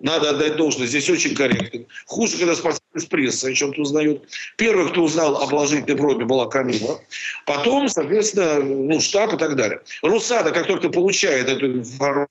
надо 0.00 0.30
отдать 0.30 0.56
должное, 0.56 0.86
здесь 0.86 1.08
очень 1.10 1.34
корректно. 1.34 1.84
Хуже, 2.06 2.38
когда 2.38 2.56
спортсмен 2.56 2.80
из 2.94 3.04
прессы 3.04 3.44
о 3.44 3.54
чем-то 3.54 3.82
узнают. 3.82 4.28
Первый, 4.56 4.90
кто 4.90 5.02
узнал 5.02 5.36
о 5.36 5.46
положительной 5.46 5.96
проме, 5.96 6.24
была 6.24 6.46
Камила. 6.46 7.00
Потом, 7.46 7.88
соответственно, 7.88 8.60
ну, 8.60 9.00
штаб 9.00 9.34
и 9.34 9.36
так 9.36 9.56
далее. 9.56 9.80
Русада, 10.02 10.50
как 10.52 10.66
только 10.66 10.88
получает 10.88 11.48
эту 11.48 11.66
информацию, 11.66 12.28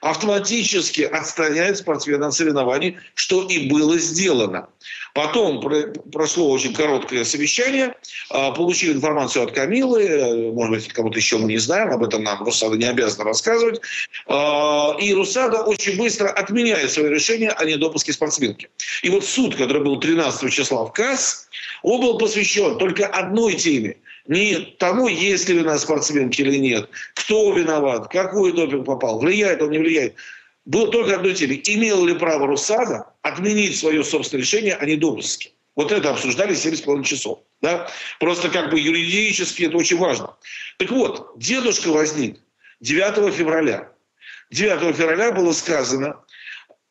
автоматически 0.00 1.02
отстраняет 1.02 1.78
спортсмена 1.78 2.28
от 2.28 2.34
соревнований, 2.34 2.98
что 3.14 3.42
и 3.48 3.68
было 3.68 3.98
сделано. 3.98 4.68
Потом 5.14 5.60
прошло 6.12 6.50
очень 6.50 6.74
короткое 6.74 7.24
совещание, 7.24 7.94
а, 8.30 8.52
получили 8.52 8.92
информацию 8.92 9.44
от 9.44 9.52
Камилы, 9.52 10.02
э, 10.02 10.52
может 10.52 10.74
быть, 10.74 10.92
кого-то 10.92 11.18
еще 11.18 11.38
мы 11.38 11.48
не 11.48 11.58
знаем, 11.58 11.90
об 11.90 12.04
этом 12.04 12.22
нам 12.22 12.44
Русада 12.44 12.76
не 12.76 12.84
обязана 12.84 13.24
рассказывать. 13.24 13.80
А, 14.26 14.94
и 15.00 15.12
Русада 15.14 15.62
очень 15.62 15.96
быстро 15.96 16.28
отменяет 16.28 16.90
свое 16.90 17.10
решение 17.10 17.50
о 17.50 17.64
недопуске 17.64 18.12
спортсменки. 18.12 18.68
И 19.02 19.08
вот 19.08 19.24
суд, 19.24 19.56
который 19.56 19.82
был 19.82 19.98
13 19.98 20.52
числа 20.52 20.84
в 20.84 20.92
КАС, 20.92 21.48
он 21.82 22.00
был 22.00 22.18
посвящен 22.18 22.78
только 22.78 23.06
одной 23.06 23.54
теме– 23.54 23.96
не 24.28 24.74
тому, 24.78 25.08
есть 25.08 25.48
ли 25.48 25.58
вина 25.58 25.78
спортсменки 25.78 26.40
или 26.40 26.56
нет, 26.56 26.88
кто 27.14 27.52
виноват, 27.52 28.08
какой 28.08 28.52
допинг 28.52 28.84
попал, 28.86 29.18
влияет 29.18 29.62
он, 29.62 29.70
не 29.70 29.78
влияет 29.78 30.14
было 30.66 30.90
только 30.90 31.14
одной 31.14 31.34
теме. 31.34 31.60
Имел 31.64 32.04
ли 32.04 32.14
право 32.14 32.46
Русада 32.46 33.06
отменить 33.22 33.78
свое 33.78 34.04
собственное 34.04 34.42
решение 34.42 34.74
о 34.74 34.84
недопуске? 34.84 35.52
Вот 35.76 35.92
это 35.92 36.10
обсуждали 36.10 36.54
7,5 36.54 37.04
часов. 37.04 37.38
Да? 37.62 37.88
Просто 38.18 38.48
как 38.48 38.70
бы 38.70 38.80
юридически 38.80 39.64
это 39.64 39.76
очень 39.76 39.96
важно. 39.96 40.34
Так 40.78 40.90
вот, 40.90 41.38
дедушка 41.38 41.88
возник 41.88 42.40
9 42.80 43.32
февраля. 43.32 43.92
9 44.50 44.96
февраля 44.96 45.32
было 45.32 45.52
сказано, 45.52 46.20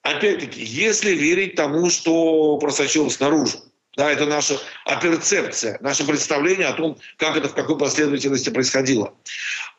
опять-таки, 0.04 0.64
если 0.64 1.12
верить 1.12 1.56
тому, 1.56 1.90
что 1.90 2.58
просочилось 2.58 3.20
наружу. 3.20 3.58
Да, 3.96 4.12
это 4.12 4.26
наша 4.26 4.60
перцепция, 5.02 5.78
наше 5.82 6.06
представление 6.06 6.68
о 6.68 6.74
том, 6.74 6.98
как 7.18 7.38
это 7.38 7.48
в 7.48 7.56
какой 7.56 7.78
последовательности 7.78 8.50
происходило. 8.50 9.14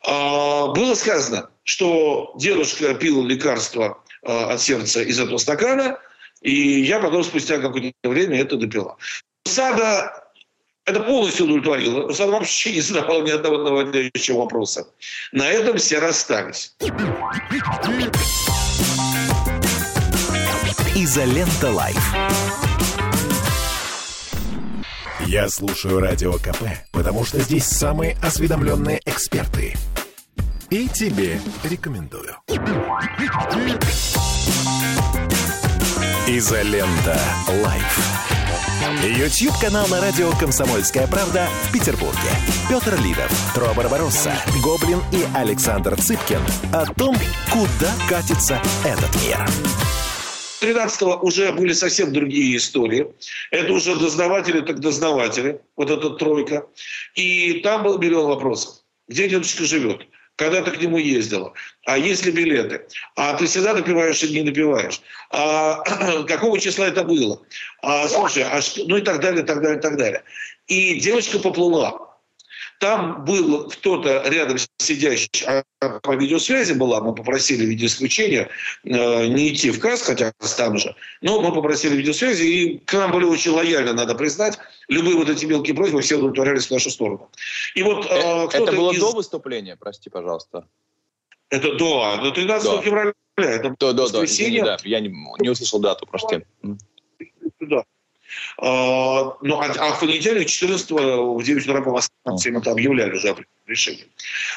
А, 0.03 0.67
было 0.67 0.95
сказано, 0.95 1.49
что 1.63 2.33
дедушка 2.37 2.95
пил 2.95 3.23
лекарство 3.23 4.03
а, 4.23 4.53
от 4.53 4.61
сердца 4.61 5.03
из 5.03 5.19
этого 5.19 5.37
стакана, 5.37 5.99
и 6.41 6.81
я 6.81 6.99
потом 6.99 7.23
спустя 7.23 7.59
какое-то 7.59 7.93
время 8.09 8.41
это 8.41 8.57
допила. 8.57 8.97
Сада 9.45 10.23
это 10.85 11.01
полностью 11.01 11.45
удовлетворило. 11.45 12.11
Сада 12.13 12.31
вообще 12.31 12.73
не 12.73 12.81
задавал 12.81 13.21
ни 13.21 13.29
одного 13.29 13.57
наводящего 13.57 14.39
вопроса. 14.39 14.87
На 15.33 15.49
этом 15.49 15.77
все 15.77 15.99
расстались. 15.99 16.73
Изолента 20.95 21.71
Live. 21.71 22.76
Я 25.27 25.49
слушаю 25.49 25.99
Радио 25.99 26.31
КП, 26.35 26.63
потому 26.93 27.25
что 27.25 27.41
здесь 27.41 27.65
самые 27.65 28.15
осведомленные 28.23 29.01
эксперты. 29.05 29.75
И 30.69 30.87
тебе 30.87 31.37
рекомендую. 31.65 32.37
Изолента. 36.27 37.19
Live. 37.61 37.99
Ютьюб-канал 39.03 39.85
на 39.89 39.99
радио 39.99 40.31
«Комсомольская 40.39 41.07
правда» 41.07 41.49
в 41.67 41.73
Петербурге. 41.73 42.29
Петр 42.69 42.97
Лидов, 43.01 43.29
Тро 43.53 43.73
Барбаросса, 43.73 44.31
Гоблин 44.63 45.01
и 45.11 45.25
Александр 45.35 46.01
Цыпкин 46.01 46.41
о 46.71 46.85
том, 46.93 47.17
куда 47.51 47.91
катится 48.07 48.61
этот 48.85 49.13
мир. 49.25 49.45
13-го 50.61 51.19
уже 51.21 51.51
были 51.51 51.73
совсем 51.73 52.13
другие 52.13 52.57
истории. 52.57 53.07
Это 53.51 53.73
уже 53.73 53.95
дознаватели, 53.95 54.61
так 54.61 54.79
дознаватели, 54.79 55.59
вот 55.75 55.89
эта 55.89 56.09
тройка. 56.11 56.65
И 57.15 57.59
там 57.61 57.83
был 57.83 57.97
миллион 57.97 58.27
вопросов. 58.27 58.75
Где 59.07 59.27
дедушка 59.27 59.63
живет? 59.63 60.07
Когда 60.35 60.61
ты 60.61 60.71
к 60.71 60.79
нему 60.79 60.97
ездила? 60.97 61.53
А 61.85 61.97
есть 61.97 62.23
ли 62.25 62.31
билеты? 62.31 62.85
А 63.15 63.33
ты 63.35 63.47
всегда 63.47 63.73
напиваешь 63.73 64.21
или 64.21 64.39
не 64.39 64.43
напиваешь? 64.43 65.01
А 65.31 65.81
какого 66.27 66.59
числа 66.59 66.87
это 66.87 67.03
было? 67.03 67.41
А, 67.81 68.07
слушай, 68.07 68.43
а 68.43 68.61
ну 68.85 68.97
и 68.97 69.01
так 69.01 69.19
далее, 69.19 69.43
так 69.43 69.61
далее, 69.61 69.81
так 69.81 69.97
далее. 69.97 70.23
И 70.67 70.99
девочка 70.99 71.39
поплыла. 71.39 72.06
Там 72.79 73.25
был 73.25 73.69
кто-то 73.69 74.23
рядом 74.27 74.57
сидящий, 74.77 75.45
а 75.45 75.63
по 76.01 76.15
видеосвязи 76.15 76.73
была, 76.73 77.01
мы 77.01 77.15
попросили 77.15 77.65
в 77.65 77.69
виде 77.69 77.87
исключения 77.87 78.49
э, 78.83 79.27
не 79.27 79.53
идти 79.53 79.71
в 79.71 79.79
КАС, 79.79 80.03
хотя 80.03 80.31
там 80.57 80.77
же, 80.77 80.95
но 81.21 81.41
мы 81.41 81.53
попросили 81.53 81.95
видеосвязи, 81.95 82.43
и 82.43 82.77
к 82.79 82.93
нам 82.93 83.11
были 83.11 83.25
очень 83.25 83.51
лояльны, 83.51 83.93
надо 83.93 84.13
признать. 84.13 84.59
Любые 84.89 85.17
вот 85.17 85.29
эти 85.29 85.45
мелкие 85.45 85.75
просьбы 85.75 86.01
все 86.01 86.17
удовлетворялись 86.17 86.67
в 86.67 86.71
нашу 86.71 86.91
сторону. 86.91 87.31
И 87.73 87.81
вот, 87.81 88.05
э, 88.05 88.15
э 88.15 88.47
Это 88.53 88.71
было 88.71 88.91
из... 88.91 88.99
до 88.99 89.11
выступления, 89.11 89.75
прости, 89.75 90.09
пожалуйста? 90.11 90.67
Это 91.49 91.73
до, 91.75 92.17
до 92.21 92.31
13 92.31 92.69
да. 92.69 92.81
февраля. 92.81 93.13
Это 93.37 93.75
до, 93.79 93.93
до, 93.93 94.09
до, 94.09 94.25
извини, 94.25 94.61
да, 94.61 94.77
я 94.83 94.99
не, 94.99 95.09
не 95.39 95.49
услышал 95.49 95.79
дату, 95.79 96.05
прости. 96.05 96.43
Да. 97.59 97.83
А, 98.59 99.35
ну, 99.41 99.59
а, 99.59 99.65
а 99.65 99.93
в 99.93 99.99
понедельник, 99.99 100.47
14 100.47 100.91
в 100.91 101.43
9 101.43 101.67
утра 101.67 101.81
по 101.81 101.91
Москве, 101.91 102.59
там 102.59 102.73
объявляли 102.73 103.15
уже 103.15 103.35
решение. 103.67 104.05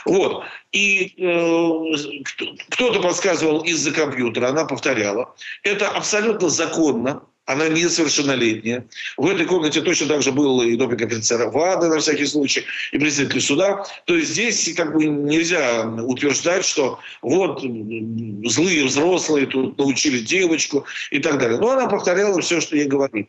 Вот. 0.06 0.44
И 0.72 1.14
э, 1.18 2.50
кто-то 2.70 3.00
подсказывал 3.00 3.60
из-за 3.62 3.92
компьютера, 3.92 4.48
она 4.48 4.64
повторяла. 4.64 5.34
Это 5.62 5.88
абсолютно 5.88 6.48
законно, 6.48 7.22
она 7.50 7.68
несовершеннолетняя. 7.68 8.86
В 9.16 9.28
этой 9.28 9.44
комнате 9.44 9.80
точно 9.80 10.06
так 10.06 10.22
же 10.22 10.32
был 10.32 10.62
и 10.62 10.76
допинг 10.76 11.02
офицера 11.02 11.50
ВАДА 11.50 11.88
на 11.88 11.98
всякий 11.98 12.26
случай, 12.26 12.64
и 12.92 12.98
председатель 12.98 13.40
суда. 13.40 13.84
То 14.06 14.14
есть 14.14 14.30
здесь 14.30 14.72
как 14.74 14.94
бы 14.94 15.04
нельзя 15.04 15.84
утверждать, 15.84 16.64
что 16.64 17.00
вот 17.22 17.60
злые 17.60 18.84
взрослые 18.84 19.46
тут 19.46 19.76
научили 19.78 20.20
девочку 20.20 20.86
и 21.10 21.18
так 21.18 21.38
далее. 21.38 21.58
Но 21.58 21.70
она 21.70 21.88
повторяла 21.88 22.40
все, 22.40 22.60
что 22.60 22.76
ей 22.76 22.86
говорит. 22.86 23.28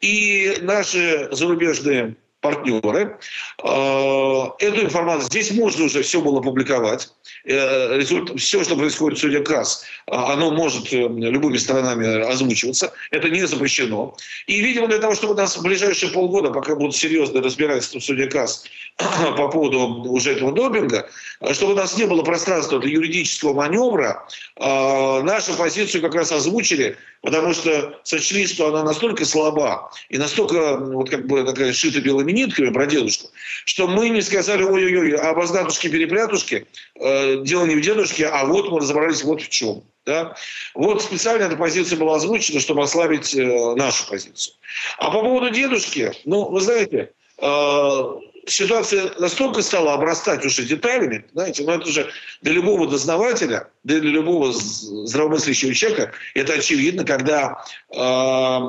И 0.00 0.58
наши 0.62 1.28
зарубежные 1.30 2.16
партнеры. 2.40 3.18
Э, 3.62 4.44
эту 4.58 4.82
информацию 4.82 5.26
здесь 5.26 5.50
можно 5.52 5.84
уже 5.84 6.02
все 6.02 6.20
было 6.20 6.40
публиковать. 6.40 7.08
Э, 7.44 8.00
все, 8.36 8.64
что 8.64 8.76
происходит 8.76 9.18
в 9.18 9.20
суде 9.20 9.40
КАС, 9.40 9.84
э, 10.06 10.14
оно 10.14 10.50
может 10.50 10.90
любыми 10.92 11.56
сторонами 11.56 12.22
озвучиваться. 12.30 12.92
Это 13.10 13.28
не 13.28 13.46
запрещено. 13.46 14.16
И, 14.46 14.60
видимо, 14.60 14.88
для 14.88 14.98
того, 14.98 15.14
чтобы 15.14 15.34
у 15.34 15.36
нас 15.36 15.56
в 15.56 15.62
ближайшие 15.62 16.12
полгода, 16.12 16.50
пока 16.50 16.74
будут 16.74 16.96
серьезные 16.96 17.42
разбирательства 17.42 17.98
в 18.00 18.04
суде 18.04 18.26
КАС 18.26 18.64
по 19.36 19.48
поводу 19.48 19.78
уже 20.10 20.32
этого 20.32 20.52
допинга, 20.52 21.08
чтобы 21.52 21.72
у 21.72 21.76
нас 21.76 21.96
не 21.96 22.04
было 22.04 22.22
пространства 22.22 22.78
для 22.78 22.90
юридического 22.90 23.54
маневра, 23.54 24.26
нашу 24.58 25.54
позицию 25.54 26.02
как 26.02 26.14
раз 26.14 26.32
озвучили, 26.32 26.96
потому 27.22 27.54
что 27.54 27.98
сочли, 28.02 28.46
что 28.46 28.68
она 28.68 28.82
настолько 28.82 29.24
слаба 29.24 29.90
и 30.08 30.18
настолько 30.18 30.76
вот 30.76 31.08
как 31.08 31.26
бы 31.26 31.44
такая 31.44 31.72
шита 31.72 32.00
белыми 32.00 32.29
нитками 32.32 32.70
про 32.70 32.86
дедушку, 32.86 33.28
что 33.64 33.86
мы 33.86 34.08
не 34.08 34.22
сказали, 34.22 34.62
ой-ой-ой, 34.62 35.14
а 35.16 35.32
воздатушки-перепрятушки, 35.34 36.66
э, 36.96 37.42
дело 37.42 37.66
не 37.66 37.76
в 37.76 37.80
дедушке, 37.80 38.26
а 38.26 38.44
вот 38.44 38.70
мы 38.70 38.80
разобрались 38.80 39.22
вот 39.22 39.42
в 39.42 39.48
чем. 39.48 39.82
Да? 40.06 40.34
Вот 40.74 41.02
специально 41.02 41.44
эта 41.44 41.56
позиция 41.56 41.98
была 41.98 42.16
озвучена, 42.16 42.60
чтобы 42.60 42.82
ослабить 42.82 43.34
э, 43.34 43.74
нашу 43.76 44.06
позицию. 44.08 44.54
А 44.98 45.10
по 45.10 45.20
поводу 45.20 45.50
дедушки, 45.50 46.12
ну, 46.24 46.48
вы 46.48 46.60
знаете, 46.60 47.12
э, 47.38 48.02
ситуация 48.46 49.12
настолько 49.18 49.62
стала 49.62 49.94
обрастать 49.94 50.44
уже 50.44 50.64
деталями, 50.64 51.24
знаете, 51.32 51.64
ну 51.64 51.72
это 51.72 51.86
же 51.86 52.10
для 52.42 52.52
любого 52.52 52.88
дознавателя, 52.88 53.68
для 53.84 53.98
любого 53.98 54.52
здравомыслящего 54.52 55.74
человека, 55.74 56.12
это 56.34 56.54
очевидно, 56.54 57.04
когда 57.04 57.64
э, 57.90 58.60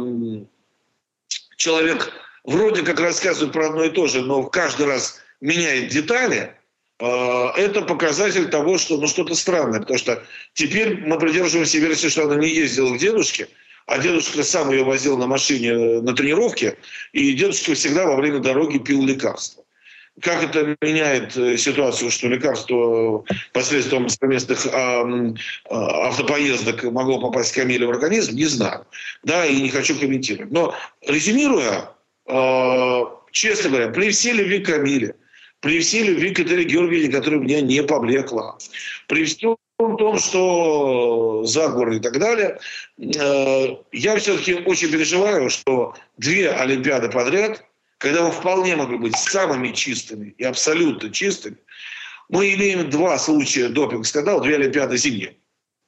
человек 1.58 2.12
вроде 2.44 2.84
как 2.84 3.00
рассказывает 3.00 3.54
про 3.54 3.68
одно 3.68 3.84
и 3.86 3.90
то 3.90 4.08
же, 4.08 4.22
но 4.22 4.44
каждый 4.44 4.88
раз 4.88 5.20
меняет 5.40 5.90
детали, 5.90 6.56
э, 7.00 7.06
это 7.58 7.82
показатель 7.82 8.50
того, 8.50 8.78
что 8.78 8.98
ну, 8.98 9.08
что-то 9.08 9.36
странное. 9.36 9.80
Потому 9.80 10.00
что 10.00 10.24
теперь 10.54 10.98
мы 10.98 11.20
придерживаемся 11.20 11.80
версии, 11.80 12.08
что 12.08 12.24
она 12.24 12.36
не 12.36 12.50
ездила 12.50 12.94
к 12.96 13.00
дедушке, 13.00 13.50
а 13.88 13.98
дедушка 13.98 14.44
сам 14.44 14.72
ее 14.72 14.84
возил 14.84 15.18
на 15.18 15.28
машине 15.28 16.02
на 16.02 16.14
тренировке, 16.16 16.78
и 17.12 17.34
дедушка 17.34 17.74
всегда 17.74 18.06
во 18.06 18.16
время 18.16 18.40
дороги 18.40 18.78
пил 18.78 19.06
лекарства. 19.06 19.64
как 20.22 20.44
это 20.44 20.78
меняет 20.82 21.36
э, 21.38 21.58
ситуацию, 21.58 22.12
что 22.12 22.28
лекарство 22.28 23.24
посредством 23.54 24.10
совместных 24.10 24.66
э, 24.66 25.34
автопоездок 25.70 26.84
могло 26.84 27.20
попасть 27.20 27.54
Камиле 27.54 27.88
в 27.88 27.90
организм, 27.90 28.36
не 28.36 28.46
знаю. 28.46 28.86
Да, 29.24 29.46
и 29.46 29.62
не 29.62 29.70
хочу 29.70 29.98
комментировать. 29.98 30.52
Но 30.52 30.76
резюмируя, 31.02 31.92
э, 32.28 33.02
честно 33.32 33.70
говоря, 33.70 33.90
при 33.90 34.12
всей 34.12 34.34
любви 34.34 34.60
к 34.60 34.68
Камиле, 34.68 35.16
при 35.60 35.80
всей 35.80 36.04
любви 36.04 36.32
к 36.32 36.38
Катерине 36.38 36.64
Георгиевне, 36.64 37.12
которая 37.12 37.40
меня 37.40 37.62
не 37.62 37.84
поблекла, 37.84 38.58
при 39.08 39.26
всем 39.26 39.58
том, 39.98 40.20
что 40.20 41.44
заговор 41.46 41.92
и 41.92 42.00
так 42.00 42.20
далее, 42.20 42.60
э, 42.98 43.76
я 43.92 44.16
все-таки 44.18 44.54
очень 44.54 44.92
переживаю, 44.92 45.50
что 45.50 45.96
две 46.18 46.52
Олимпиады 46.52 47.10
подряд, 47.10 47.64
когда 47.98 48.24
мы 48.24 48.32
вполне 48.32 48.76
могли 48.76 48.98
быть 48.98 49.16
самыми 49.16 49.72
чистыми 49.72 50.36
и 50.38 50.44
абсолютно 50.44 51.10
чистыми, 51.10 51.58
мы 52.30 52.54
имеем 52.54 52.90
два 52.90 53.18
случая 53.18 53.70
допинг-скандала, 53.70 54.42
две 54.42 54.56
Олимпиады 54.56 54.98
зимние. 54.98 55.36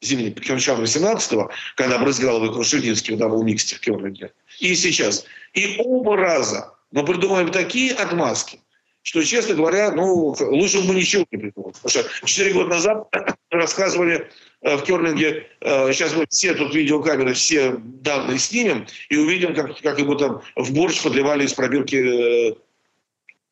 Зимний 0.03 0.31
Пхенчан 0.31 0.81
18-го, 0.81 1.49
когда 1.75 1.97
Брызгалов 1.97 2.49
и 2.49 2.53
Крушельницкий 2.53 3.17
там 3.17 3.31
был 3.31 3.43
микстер 3.43 3.79
в 3.93 4.13
И 4.59 4.75
сейчас. 4.75 5.25
И 5.53 5.77
оба 5.79 6.17
раза 6.17 6.73
мы 6.91 7.03
придумаем 7.05 7.51
такие 7.51 7.93
отмазки, 7.93 8.59
что, 9.01 9.23
честно 9.23 9.55
говоря, 9.55 9.91
ну, 9.91 10.35
лучше 10.39 10.81
бы 10.81 10.93
ничего 10.93 11.25
не 11.31 11.37
придумал. 11.37 11.71
Потому 11.71 11.89
что 11.89 12.25
4 12.25 12.53
года 12.53 12.69
назад 12.69 13.07
рассказывали 13.49 14.29
э, 14.61 14.77
в 14.77 14.83
Керлинге, 14.83 15.47
э, 15.61 15.91
сейчас 15.91 16.15
мы 16.15 16.25
все 16.29 16.53
тут 16.53 16.73
видеокамеры, 16.73 17.33
все 17.33 17.75
данные 17.77 18.39
снимем 18.39 18.87
и 19.09 19.17
увидим, 19.17 19.53
как, 19.55 19.79
как 19.81 19.99
ему 19.99 20.15
там 20.15 20.41
в 20.55 20.71
борщ 20.73 21.01
подливали 21.01 21.45
из 21.45 21.53
пробирки 21.53 22.51
э, 22.51 22.55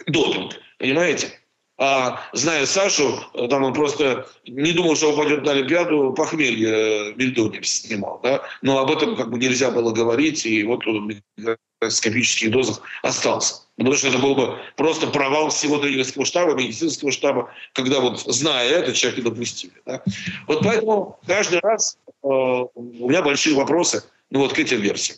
допинг. 0.07 0.53
Понимаете? 0.77 1.40
А 1.83 2.19
зная 2.31 2.67
Сашу, 2.67 3.19
там 3.49 3.63
он 3.63 3.73
просто 3.73 4.27
не 4.45 4.71
думал, 4.71 4.95
что 4.95 5.09
он 5.09 5.17
пойдет 5.17 5.43
на 5.43 5.53
Олимпиаду, 5.53 6.13
похмелье 6.15 7.15
Мельдони 7.15 7.59
снимал. 7.63 8.19
Да? 8.21 8.43
Но 8.61 8.77
об 8.77 8.91
этом 8.91 9.15
как 9.15 9.31
бы 9.31 9.39
нельзя 9.39 9.71
было 9.71 9.91
говорить, 9.91 10.45
и 10.45 10.63
вот 10.63 10.85
он 10.85 11.19
микроскопических 11.37 12.51
дозах 12.51 12.83
остался. 13.01 13.63
Потому 13.77 13.95
что 13.95 14.09
это 14.09 14.19
был 14.19 14.35
бы 14.35 14.59
просто 14.75 15.07
провал 15.07 15.49
всего 15.49 15.79
тренерского 15.79 16.23
штаба, 16.23 16.53
медицинского 16.53 17.11
штаба, 17.11 17.51
когда 17.73 17.99
вот, 17.99 18.19
зная 18.19 18.69
это, 18.69 18.93
человека 18.93 19.23
допустили. 19.23 19.73
Да? 19.87 20.03
Вот 20.45 20.61
поэтому 20.63 21.19
каждый 21.25 21.61
раз 21.61 21.97
э, 22.05 22.27
у 22.27 23.09
меня 23.09 23.23
большие 23.23 23.55
вопросы 23.55 24.03
ну, 24.29 24.41
вот 24.41 24.53
к 24.53 24.59
этим 24.59 24.81
версиям. 24.81 25.17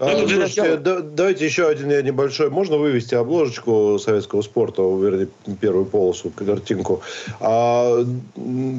А, 0.00 0.16
слушайте, 0.16 0.78
да, 0.78 1.00
давайте 1.00 1.44
еще 1.44 1.68
один 1.68 1.88
небольшой. 1.88 2.48
Можно 2.48 2.78
вывести 2.78 3.14
обложечку 3.14 3.98
советского 3.98 4.40
спорта, 4.40 4.80
вернее, 4.80 5.28
первую 5.60 5.84
полосу, 5.84 6.30
картинку. 6.30 7.02
А, 7.38 8.02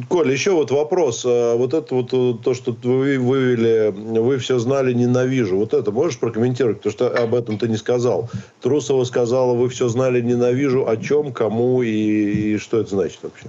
Коль, 0.09 0.31
еще 0.31 0.51
вот 0.53 0.71
вопрос. 0.71 1.23
А, 1.23 1.55
вот 1.57 1.75
это 1.75 1.93
вот 1.93 2.09
то, 2.41 2.53
что 2.55 2.75
вы 2.81 3.19
вывели, 3.19 3.93
вы 3.95 4.39
все 4.39 4.57
знали, 4.57 4.93
ненавижу. 4.93 5.57
Вот 5.57 5.75
это 5.75 5.91
можешь 5.91 6.17
прокомментировать? 6.17 6.77
Потому 6.77 6.93
что 6.93 7.09
об 7.09 7.35
этом 7.35 7.59
ты 7.59 7.67
не 7.67 7.77
сказал. 7.77 8.27
Трусова 8.61 9.03
сказала, 9.03 9.53
вы 9.53 9.69
все 9.69 9.89
знали, 9.89 10.21
ненавижу. 10.21 10.87
О 10.87 10.97
чем, 10.97 11.33
кому 11.33 11.83
и, 11.83 12.55
и 12.55 12.57
что 12.57 12.79
это 12.79 12.89
значит 12.89 13.19
вообще? 13.21 13.45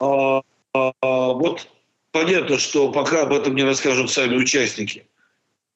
А, 0.00 0.42
а, 0.74 1.32
вот 1.32 1.66
понятно, 2.12 2.58
что 2.58 2.92
пока 2.92 3.22
об 3.22 3.32
этом 3.32 3.54
не 3.54 3.64
расскажут 3.64 4.10
сами 4.10 4.36
участники 4.36 5.06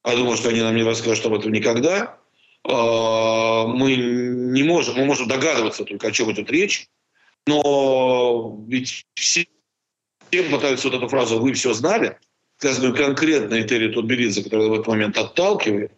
а 0.03 0.17
думаю, 0.17 0.37
что 0.37 0.49
они 0.49 0.61
нам 0.61 0.77
не 0.77 0.83
расскажут 0.83 1.27
об 1.27 1.35
этом 1.35 1.53
никогда, 1.53 2.19
а, 2.65 3.67
мы 3.67 3.97
не 3.97 4.63
можем, 4.63 4.97
мы 4.97 5.05
можем 5.05 5.29
догадываться 5.29 5.85
только, 5.85 6.09
о 6.09 6.13
чем 6.13 6.31
идет 6.33 6.51
речь, 6.51 6.89
но 7.47 8.59
ведь 8.67 9.05
все 9.15 9.47
пытаются 10.31 10.89
вот 10.89 10.97
эту 10.97 11.09
фразу 11.09 11.41
«вы 11.41 11.53
все 11.53 11.73
знали», 11.73 12.19
сказанную 12.59 12.95
конкретно 12.95 13.61
Этери 13.61 13.91
Тутберидзе, 13.91 14.45
которая 14.45 14.69
в 14.69 14.75
этот 14.75 14.87
момент 14.87 15.17
отталкивает, 15.17 15.93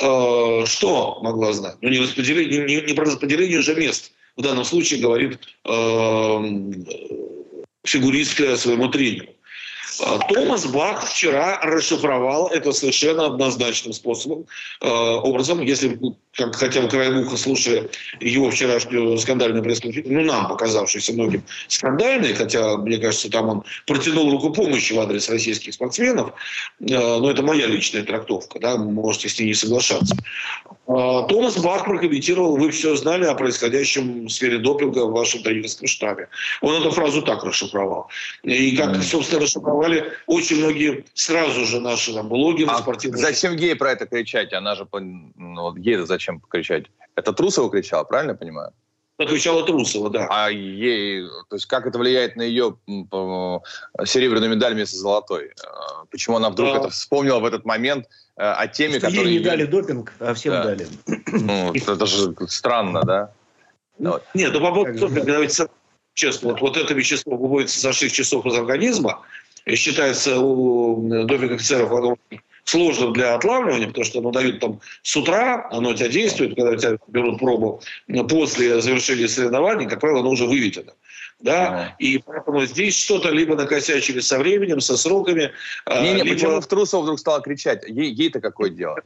а, 0.00 0.64
что 0.66 1.20
могла 1.22 1.52
знать? 1.52 1.76
Ну, 1.80 1.88
не, 1.90 1.98
распределение, 1.98 2.64
не, 2.64 2.86
не 2.86 2.94
про 2.94 3.04
распределение 3.04 3.60
же 3.60 3.74
мест. 3.74 4.12
В 4.36 4.42
данном 4.42 4.64
случае 4.64 5.00
говорит 5.00 5.38
э, 5.64 6.42
фигуристка 7.84 8.56
своему 8.56 8.88
тренеру. 8.88 9.34
А, 10.02 10.18
Томас 10.18 10.66
Бах 10.66 11.06
вчера 11.06 11.60
расшифровал 11.62 12.48
это 12.48 12.72
совершенно 12.72 13.26
однозначным 13.26 13.92
способом, 13.92 14.46
э, 14.80 14.88
образом, 14.88 15.60
если 15.60 15.98
как 16.32 16.54
хотя 16.54 16.80
бы 16.80 16.88
краем 16.88 17.18
уха, 17.18 17.36
слушая 17.36 17.88
его 18.20 18.50
вчерашнюю 18.50 19.18
скандальную 19.18 19.62
пресс 19.62 19.80
ну, 19.82 20.20
нам 20.22 20.48
показавшуюся 20.48 21.12
многим 21.12 21.42
скандальной, 21.68 22.34
хотя, 22.34 22.76
мне 22.76 22.98
кажется, 22.98 23.30
там 23.30 23.48
он 23.48 23.64
протянул 23.86 24.30
руку 24.30 24.50
помощи 24.50 24.92
в 24.92 25.00
адрес 25.00 25.28
российских 25.28 25.74
спортсменов, 25.74 26.32
э, 26.80 26.84
но 26.86 27.30
это 27.30 27.42
моя 27.42 27.66
личная 27.66 28.02
трактовка, 28.02 28.58
да, 28.58 28.76
можете 28.76 29.28
с 29.28 29.38
ней 29.38 29.46
не 29.46 29.54
соглашаться. 29.54 30.16
Э, 30.90 31.24
Томас 31.28 31.56
Бах 31.56 31.84
прокомментировал, 31.84 32.56
вы 32.56 32.70
все 32.72 32.96
знали 32.96 33.24
о 33.24 33.34
происходящем 33.34 34.26
в 34.26 34.30
сфере 34.30 34.58
допинга 34.58 35.06
в 35.06 35.12
вашем 35.12 35.42
тренерском 35.42 35.86
штабе. 35.86 36.28
Он 36.62 36.80
эту 36.80 36.90
фразу 36.90 37.22
так 37.22 37.44
расшифровал. 37.44 38.08
И 38.42 38.76
как, 38.76 39.00
собственно, 39.02 39.42
расшифровали 39.42 40.12
очень 40.26 40.58
многие 40.58 41.04
сразу 41.14 41.64
же 41.64 41.78
наши 41.78 42.12
там, 42.12 42.28
блогеры, 42.28 42.72
а 42.72 42.78
спортивные... 42.78 43.22
Зачем 43.22 43.54
гей 43.54 43.76
про 43.76 43.92
это 43.92 44.06
кричать? 44.06 44.52
Она 44.52 44.74
же, 44.74 44.88
ну, 44.92 45.62
вот 45.62 45.76
гей 45.76 45.96
зачем 45.98 46.40
покричать? 46.40 46.86
Это 47.14 47.32
Трусова 47.32 47.70
кричала, 47.70 48.02
правильно 48.02 48.32
я 48.32 48.36
понимаю? 48.36 48.72
Кричала 49.26 49.64
Трусова, 49.64 50.10
да. 50.10 50.26
А 50.30 50.50
ей, 50.50 51.26
то 51.48 51.56
есть 51.56 51.66
как 51.66 51.86
это 51.86 51.98
влияет 51.98 52.36
на 52.36 52.42
ее 52.42 52.76
серебряную 54.04 54.50
медаль 54.50 54.74
вместо 54.74 54.96
золотой? 54.96 55.52
А, 55.64 56.04
почему 56.10 56.36
она 56.36 56.50
вдруг 56.50 56.72
да. 56.72 56.78
это 56.80 56.90
вспомнила 56.90 57.38
в 57.40 57.44
этот 57.44 57.64
момент 57.64 58.06
э, 58.36 58.42
о 58.42 58.66
теме, 58.66 58.98
что 58.98 59.08
которая... 59.08 59.26
Ей 59.26 59.38
не 59.38 59.44
дали 59.44 59.64
допинг, 59.64 60.12
а 60.20 60.34
всем 60.34 60.52
да. 60.52 60.64
дали. 60.64 60.86
Ну, 61.26 61.72
это 61.72 62.06
же 62.06 62.34
странно, 62.48 63.02
да? 63.02 63.32
Ну, 63.98 64.18
нет, 64.34 64.52
ну 64.52 64.60
по 64.60 64.72
поводу 64.72 64.98
допинга, 64.98 65.32
давайте 65.32 65.68
честно, 66.14 66.50
вот, 66.50 66.60
вот 66.60 66.76
это 66.76 66.94
вещество 66.94 67.36
выводится 67.36 67.80
за 67.80 67.92
6 67.92 68.14
часов 68.14 68.46
из 68.46 68.54
организма, 68.54 69.22
и 69.64 69.74
считается 69.74 70.38
у 70.38 71.24
допинг 71.26 71.52
офицеров 71.52 71.90
сложным 72.70 73.12
для 73.12 73.34
отлавливания, 73.34 73.88
потому 73.88 74.04
что 74.04 74.20
оно 74.20 74.30
дают 74.30 74.60
там 74.60 74.80
с 75.02 75.16
утра, 75.16 75.68
оно 75.70 75.90
у 75.90 75.94
тебя 75.94 76.08
действует, 76.08 76.54
когда 76.54 76.70
у 76.70 76.76
тебя 76.76 76.98
берут 77.08 77.38
пробу 77.38 77.82
после 78.28 78.80
завершения 78.80 79.28
соревнований, 79.28 79.88
как 79.88 80.00
правило, 80.00 80.20
оно 80.20 80.30
уже 80.30 80.46
выведено. 80.46 80.92
Да? 81.40 81.96
И 81.98 82.18
поэтому 82.18 82.66
здесь 82.66 82.96
что-то 82.96 83.30
либо 83.30 83.56
накосячили 83.56 84.20
со 84.20 84.38
временем, 84.38 84.80
со 84.80 84.96
сроками. 84.96 85.50
А, 85.86 86.02
Не-не, 86.02 86.22
либо... 86.22 86.34
почему 86.34 86.60
в 86.60 86.66
Трусов 86.66 87.02
вдруг 87.02 87.18
стала 87.18 87.40
кричать? 87.40 87.82
Ей, 87.88 88.12
ей-то 88.12 88.40
какое 88.40 88.68
дело? 88.68 88.98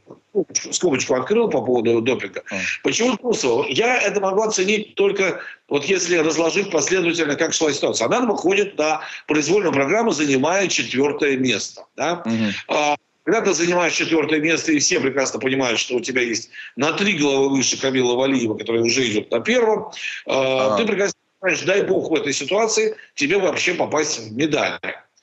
Скобочку 0.72 1.14
открыл 1.14 1.48
по 1.48 1.62
поводу 1.62 2.00
допинга. 2.00 2.42
А. 2.50 2.56
Почему 2.82 3.16
Трусова? 3.16 3.66
Я 3.68 4.00
это 4.00 4.20
могу 4.20 4.42
оценить 4.42 4.96
только 4.96 5.40
вот 5.68 5.84
если 5.84 6.16
разложить 6.16 6.70
последовательно, 6.70 7.36
как 7.36 7.52
шла 7.54 7.72
ситуация. 7.72 8.06
Она 8.06 8.20
выходит 8.20 8.76
на 8.76 9.00
произвольную 9.28 9.72
программу, 9.72 10.10
занимая 10.10 10.66
четвертое 10.68 11.36
место. 11.36 11.86
Да? 11.96 12.22
Угу. 12.26 12.96
Когда 13.24 13.40
ты 13.40 13.54
занимаешь 13.54 13.94
четвертое 13.94 14.38
место, 14.38 14.72
и 14.72 14.78
все 14.78 15.00
прекрасно 15.00 15.40
понимают, 15.40 15.80
что 15.80 15.96
у 15.96 16.00
тебя 16.00 16.20
есть 16.20 16.50
на 16.76 16.92
три 16.92 17.14
головы 17.16 17.56
выше 17.56 17.80
Камила 17.80 18.14
Валиева, 18.14 18.54
который 18.54 18.82
уже 18.82 19.08
идет 19.10 19.30
на 19.30 19.40
первом, 19.40 19.90
ага. 20.26 20.76
ты 20.76 20.86
прекрасно 20.86 21.18
понимаешь, 21.40 21.62
дай 21.62 21.82
бог 21.82 22.10
в 22.10 22.14
этой 22.14 22.34
ситуации 22.34 22.94
тебе 23.14 23.38
вообще 23.38 23.74
попасть 23.74 24.18
в 24.18 24.36
медаль. 24.36 24.78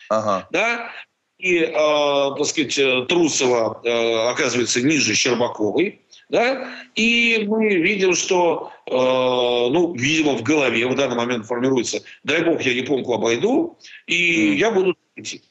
Ага. 0.10 0.48
Да? 0.52 0.92
И, 1.38 1.58
э, 1.60 1.72
так 1.72 2.46
сказать, 2.46 3.08
Трусова 3.08 3.82
э, 3.84 4.30
оказывается 4.30 4.82
ниже 4.82 5.14
Щербаковой. 5.14 6.02
Да? 6.30 6.70
И 6.96 7.46
мы 7.48 7.76
видим, 7.76 8.16
что, 8.16 8.72
э, 8.88 8.92
ну, 8.94 9.94
видимо, 9.94 10.38
в 10.38 10.44
голове 10.44 10.88
в 10.88 10.96
данный 10.96 11.18
момент 11.18 11.46
формируется, 11.46 12.02
дай 12.24 12.44
бог, 12.44 12.62
я 12.62 12.72
Японку 12.72 13.14
обойду, 13.14 13.78
и 14.08 14.54
mm. 14.54 14.56
я 14.56 14.72
буду 14.72 14.96
идти. 15.16 15.42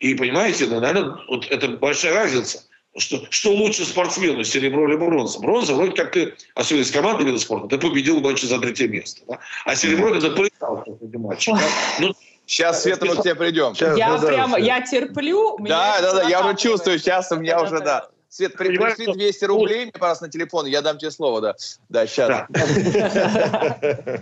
И 0.00 0.14
понимаете, 0.14 0.66
ну, 0.66 0.80
наверное, 0.80 1.18
вот 1.28 1.46
это 1.50 1.68
большая 1.68 2.14
разница. 2.14 2.64
Что, 2.96 3.24
что 3.30 3.52
лучше 3.52 3.84
спортсмену, 3.84 4.42
серебро 4.42 4.88
или 4.88 4.96
бронза? 4.96 5.38
Бронза, 5.38 5.74
вроде 5.74 5.92
как 5.92 6.10
ты, 6.10 6.34
особенно 6.56 6.82
из 6.82 6.90
команды 6.90 7.22
вида 7.22 7.38
спорта, 7.38 7.68
ты 7.68 7.78
победил 7.78 8.20
матче 8.20 8.46
за 8.48 8.58
третье 8.58 8.88
место. 8.88 9.22
Да? 9.28 9.38
А 9.64 9.76
серебро 9.76 10.12
это 10.12 10.30
проиграл 10.30 10.84
в 10.84 11.18
матче. 11.18 11.52
Да? 11.52 11.60
Ну, 12.00 12.14
Сейчас, 12.46 12.82
Света, 12.82 13.06
мы 13.06 13.14
к 13.14 13.22
тебе 13.22 13.36
придем. 13.36 13.76
Сейчас, 13.76 13.96
я 13.96 14.18
да, 14.18 14.26
прямо, 14.26 14.58
да, 14.58 14.58
я 14.58 14.80
терплю. 14.80 15.56
Да, 15.60 16.00
да, 16.00 16.14
да, 16.14 16.28
я 16.28 16.44
уже 16.44 16.56
чувствую, 16.56 16.98
сейчас 16.98 17.30
у 17.30 17.36
меня 17.36 17.62
уже, 17.62 17.78
да. 17.78 18.08
Свет, 18.32 18.54
при, 18.56 18.78
пришли 18.78 19.12
200 19.12 19.44
рублей, 19.46 19.82
мне, 19.86 19.92
пожалуйста, 19.92 20.26
на 20.26 20.30
телефон, 20.30 20.64
я 20.66 20.82
дам 20.82 20.98
тебе 20.98 21.10
слово, 21.10 21.40
да. 21.40 21.56
Да, 21.88 22.06
сейчас. 22.06 22.46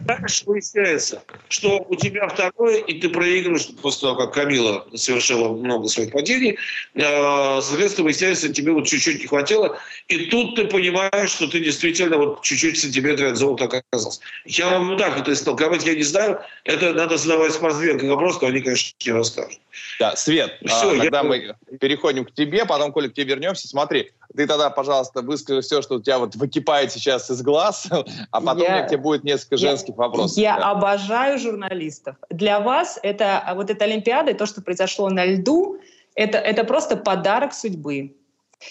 Дальше 0.00 0.44
выясняется, 0.46 1.22
что 1.50 1.84
у 1.86 1.94
тебя 1.94 2.26
второе, 2.26 2.78
и 2.78 2.98
ты 3.00 3.10
проигрываешь 3.10 3.68
после 3.82 4.08
того, 4.08 4.16
как 4.18 4.32
Камила 4.32 4.86
совершила 4.94 5.52
много 5.52 5.88
своих 5.88 6.12
падений, 6.12 6.56
э, 6.94 7.60
соответственно, 7.60 8.06
выясняется, 8.06 8.50
тебе 8.50 8.72
вот 8.72 8.86
чуть-чуть 8.86 9.20
не 9.20 9.26
хватило, 9.26 9.78
и 10.08 10.24
тут 10.30 10.56
ты 10.56 10.64
понимаешь, 10.64 11.28
что 11.28 11.46
ты 11.46 11.60
действительно 11.60 12.16
вот 12.16 12.40
чуть-чуть 12.42 12.78
в 12.78 12.80
сантиметре 12.80 13.28
от 13.28 13.36
золота 13.36 13.64
оказался. 13.64 14.20
Я 14.46 14.70
вам 14.70 14.96
так 14.96 15.18
это 15.18 15.34
истолковать, 15.34 15.84
я 15.84 15.94
не 15.94 16.02
знаю, 16.02 16.40
это 16.64 16.94
надо 16.94 17.18
задавать 17.18 17.52
спортсменкам 17.52 18.08
вопрос, 18.08 18.38
то 18.38 18.46
они, 18.46 18.62
конечно, 18.62 18.96
не 19.04 19.12
расскажут. 19.12 19.60
Да, 19.98 20.16
Свет, 20.16 20.58
Все, 20.64 20.92
а, 20.92 20.98
тогда 20.98 21.18
я... 21.18 21.24
мы 21.24 21.54
переходим 21.78 22.24
к 22.24 22.32
тебе, 22.32 22.64
потом, 22.64 22.92
Коля, 22.92 23.08
к 23.08 23.14
тебе 23.14 23.34
вернемся. 23.34 23.66
Смотри, 23.66 24.12
ты 24.36 24.46
тогда, 24.46 24.70
пожалуйста, 24.70 25.22
выскажи 25.22 25.60
все, 25.60 25.82
что 25.82 25.96
у 25.96 26.00
тебя 26.00 26.18
вот 26.18 26.36
выкипает 26.36 26.92
сейчас 26.92 27.30
из 27.30 27.42
глаз, 27.42 27.88
а 28.30 28.40
потом 28.40 28.62
я, 28.62 28.68
у 28.68 28.72
меня 28.72 28.82
к 28.84 28.88
тебе 28.88 28.98
будет 28.98 29.24
несколько 29.24 29.56
я, 29.56 29.70
женских 29.70 29.96
вопросов. 29.96 30.38
Я 30.38 30.56
да. 30.58 30.70
обожаю 30.70 31.38
журналистов. 31.38 32.16
Для 32.30 32.60
вас 32.60 32.98
это 33.02 33.42
вот 33.54 33.70
эта 33.70 33.84
Олимпиада, 33.84 34.34
то, 34.34 34.46
что 34.46 34.62
произошло 34.62 35.08
на 35.10 35.24
льду, 35.24 35.78
это, 36.14 36.38
это 36.38 36.64
просто 36.64 36.96
подарок 36.96 37.52
судьбы. 37.52 38.14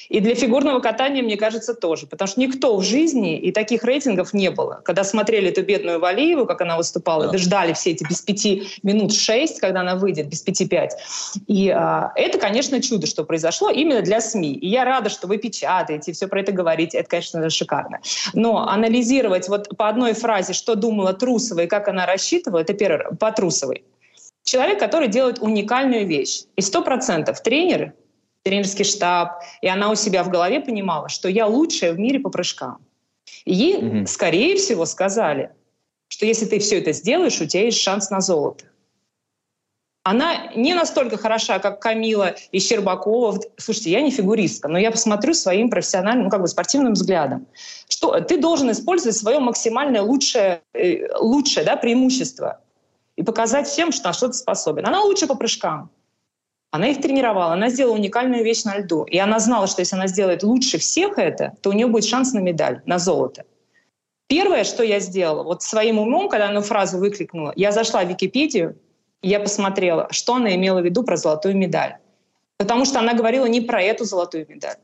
И 0.10 0.20
для 0.20 0.36
фигурного 0.36 0.80
катания, 0.80 1.24
мне 1.24 1.38
кажется, 1.38 1.74
тоже. 1.74 2.08
Потому 2.08 2.28
что 2.28 2.40
никто 2.40 2.76
в 2.76 2.84
жизни, 2.84 3.38
и 3.38 3.52
таких 3.52 3.84
рейтингов 3.84 4.34
не 4.34 4.52
было. 4.52 4.82
Когда 4.84 5.04
смотрели 5.04 5.50
эту 5.50 5.64
бедную 5.64 6.00
Валиеву, 6.00 6.46
как 6.46 6.62
она 6.62 6.78
выступала, 6.78 7.28
да. 7.28 7.38
ждали 7.38 7.74
все 7.74 7.92
эти 7.92 8.04
без 8.04 8.22
пяти 8.22 8.68
минут 8.84 9.14
шесть, 9.14 9.60
когда 9.60 9.82
она 9.82 9.96
выйдет, 9.96 10.28
без 10.28 10.42
пяти 10.42 10.68
пять. 10.68 10.96
И 11.48 11.70
а, 11.70 12.12
это, 12.16 12.38
конечно, 12.38 12.82
чудо, 12.82 13.08
что 13.08 13.24
произошло 13.24 13.70
именно 13.70 14.02
для 14.02 14.20
СМИ. 14.20 14.54
И 14.56 14.68
я 14.68 14.84
рада, 14.84 15.10
что 15.10 15.28
вы 15.28 15.38
печатаете, 15.38 16.12
все 16.12 16.28
про 16.28 16.42
это 16.42 16.52
говорите. 16.52 16.98
Это, 16.98 17.10
конечно, 17.10 17.50
шикарно. 17.50 18.00
Но 18.34 18.68
анализировать 18.68 19.48
вот 19.48 19.76
по 19.78 19.88
одной 19.88 20.14
фразе, 20.14 20.54
что 20.54 20.76
думала 20.76 21.14
Трусова 21.14 21.62
и 21.62 21.68
как 21.68 21.88
она 21.88 22.06
рассчитывала, 22.06 22.60
это 22.60 22.74
первое, 22.74 23.12
по 23.12 23.32
Трусовой. 23.32 23.84
Человек, 24.44 24.80
который 24.80 25.08
делает 25.08 25.40
уникальную 25.40 26.08
вещь. 26.08 26.44
И 26.56 26.62
сто 26.62 26.82
процентов 26.82 27.42
тренеры 27.42 27.94
тренерский 28.44 28.86
штаб, 28.86 29.42
и 29.62 29.68
она 29.68 29.92
у 29.92 29.96
себя 29.96 30.24
в 30.24 30.30
голове 30.30 30.60
понимала, 30.60 31.10
что 31.10 31.30
я 31.30 31.48
лучшая 31.48 31.94
в 31.94 32.00
мире 32.00 32.20
по 32.20 32.30
прыжкам. 32.30 32.80
И 33.46 33.54
ей, 33.54 33.78
угу. 33.78 34.08
скорее 34.08 34.56
всего, 34.56 34.86
сказали, 34.86 35.52
что 36.08 36.26
если 36.26 36.46
ты 36.46 36.60
все 36.60 36.80
это 36.80 36.94
сделаешь, 36.94 37.42
у 37.42 37.46
тебя 37.46 37.66
есть 37.66 37.80
шанс 37.80 38.10
на 38.10 38.22
золото. 38.22 38.66
Она 40.04 40.54
не 40.56 40.74
настолько 40.74 41.18
хороша, 41.18 41.60
как 41.60 41.82
Камила 41.82 42.34
и 42.54 42.60
Щербакова. 42.60 43.42
Слушайте, 43.58 43.92
я 43.92 44.02
не 44.02 44.10
фигуристка, 44.10 44.70
но 44.70 44.80
я 44.80 44.90
посмотрю 44.90 45.34
своим 45.34 45.70
профессиональным, 45.70 46.26
ну, 46.26 46.30
как 46.30 46.40
бы 46.40 46.48
спортивным 46.48 46.94
взглядом. 46.94 47.46
Что 47.90 48.22
ты 48.22 48.38
должен 48.38 48.72
использовать 48.72 49.18
свое 49.18 49.40
максимальное 49.40 50.02
лучшее, 50.02 50.62
э, 50.74 51.14
лучшее 51.20 51.66
да, 51.66 51.76
преимущество 51.76 52.62
и 53.18 53.24
показать 53.24 53.68
всем, 53.68 53.92
что 53.92 54.08
на 54.08 54.14
что 54.14 54.28
ты 54.28 54.34
способен. 54.34 54.88
Она 54.88 55.02
лучше 55.02 55.28
по 55.28 55.36
прыжкам. 55.36 55.90
Она 56.72 56.90
их 56.90 57.02
тренировала, 57.02 57.54
она 57.54 57.70
сделала 57.70 57.96
уникальную 57.96 58.44
вещь 58.44 58.64
на 58.64 58.78
льду. 58.78 59.04
И 59.04 59.18
она 59.18 59.40
знала, 59.40 59.68
что 59.68 59.82
если 59.82 59.96
она 59.96 60.08
сделает 60.08 60.44
лучше 60.44 60.78
всех 60.78 61.18
это, 61.18 61.54
то 61.62 61.70
у 61.70 61.74
нее 61.74 61.88
будет 61.88 62.06
шанс 62.06 62.34
на 62.34 62.40
медаль, 62.40 62.82
на 62.86 63.00
золото. 63.00 63.46
Первое, 64.28 64.66
что 64.66 64.84
я 64.84 65.00
сделала, 65.00 65.44
вот 65.44 65.64
своим 65.64 66.00
умом, 66.00 66.28
когда 66.28 66.50
она 66.50 66.62
фразу 66.62 66.98
выкликнула, 66.98 67.54
я 67.56 67.72
зашла 67.72 68.04
в 68.04 68.10
Википедию, 68.10 68.78
я 69.22 69.40
посмотрела, 69.40 70.08
что 70.12 70.36
она 70.36 70.54
имела 70.56 70.82
в 70.82 70.86
виду 70.86 71.04
про 71.04 71.16
золотую 71.16 71.56
медаль. 71.56 71.98
Потому 72.58 72.86
что 72.86 73.00
она 73.00 73.14
говорила 73.14 73.46
не 73.46 73.62
про 73.62 73.82
эту 73.82 74.04
золотую 74.04 74.46
медаль. 74.50 74.78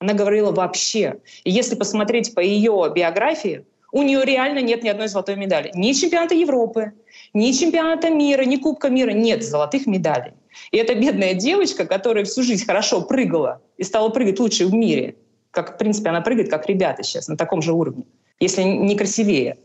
Она 0.00 0.14
говорила 0.14 0.50
вообще. 0.50 1.20
И 1.44 1.50
если 1.50 1.76
посмотреть 1.76 2.34
по 2.34 2.40
ее 2.40 2.92
биографии, 2.94 3.64
у 3.92 4.02
нее 4.02 4.24
реально 4.24 4.60
нет 4.60 4.82
ни 4.82 4.88
одной 4.88 5.08
золотой 5.08 5.36
медали. 5.36 5.70
Ни 5.74 5.92
чемпионата 5.92 6.34
Европы, 6.34 6.92
ни 7.32 7.52
чемпионата 7.52 8.10
мира, 8.10 8.42
ни 8.42 8.56
Кубка 8.56 8.90
мира. 8.90 9.12
Нет 9.12 9.44
золотых 9.44 9.86
медалей. 9.86 10.32
И 10.70 10.76
эта 10.76 10.94
бедная 10.94 11.34
девочка, 11.34 11.86
которая 11.86 12.24
всю 12.24 12.42
жизнь 12.42 12.64
хорошо 12.64 13.02
прыгала 13.02 13.62
и 13.76 13.84
стала 13.84 14.08
прыгать 14.08 14.38
лучше 14.38 14.66
в 14.66 14.74
мире, 14.74 15.16
как, 15.50 15.74
в 15.74 15.78
принципе, 15.78 16.10
она 16.10 16.20
прыгает, 16.20 16.50
как 16.50 16.66
ребята 16.66 17.02
сейчас, 17.02 17.28
на 17.28 17.36
таком 17.36 17.62
же 17.62 17.72
уровне, 17.72 18.04
если 18.40 18.62
не 18.62 18.96
красивее, 18.96 19.58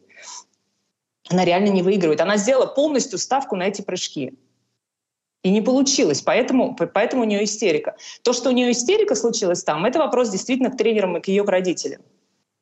она 1.29 1.45
реально 1.45 1.69
не 1.69 1.81
выигрывает. 1.81 2.21
Она 2.21 2.37
сделала 2.37 2.67
полностью 2.67 3.19
ставку 3.19 3.55
на 3.55 3.63
эти 3.63 3.81
прыжки. 3.81 4.33
И 5.43 5.49
не 5.49 5.61
получилось, 5.61 6.21
поэтому, 6.21 6.75
поэтому 6.75 7.21
у 7.21 7.25
нее 7.25 7.43
истерика. 7.43 7.95
То, 8.23 8.33
что 8.33 8.49
у 8.49 8.53
нее 8.53 8.71
истерика 8.71 9.15
случилась 9.15 9.63
там, 9.63 9.85
это 9.85 9.99
вопрос 9.99 10.29
действительно 10.29 10.71
к 10.71 10.77
тренерам 10.77 11.17
и 11.17 11.21
к 11.21 11.27
ее 11.27 11.43
родителям. 11.43 12.01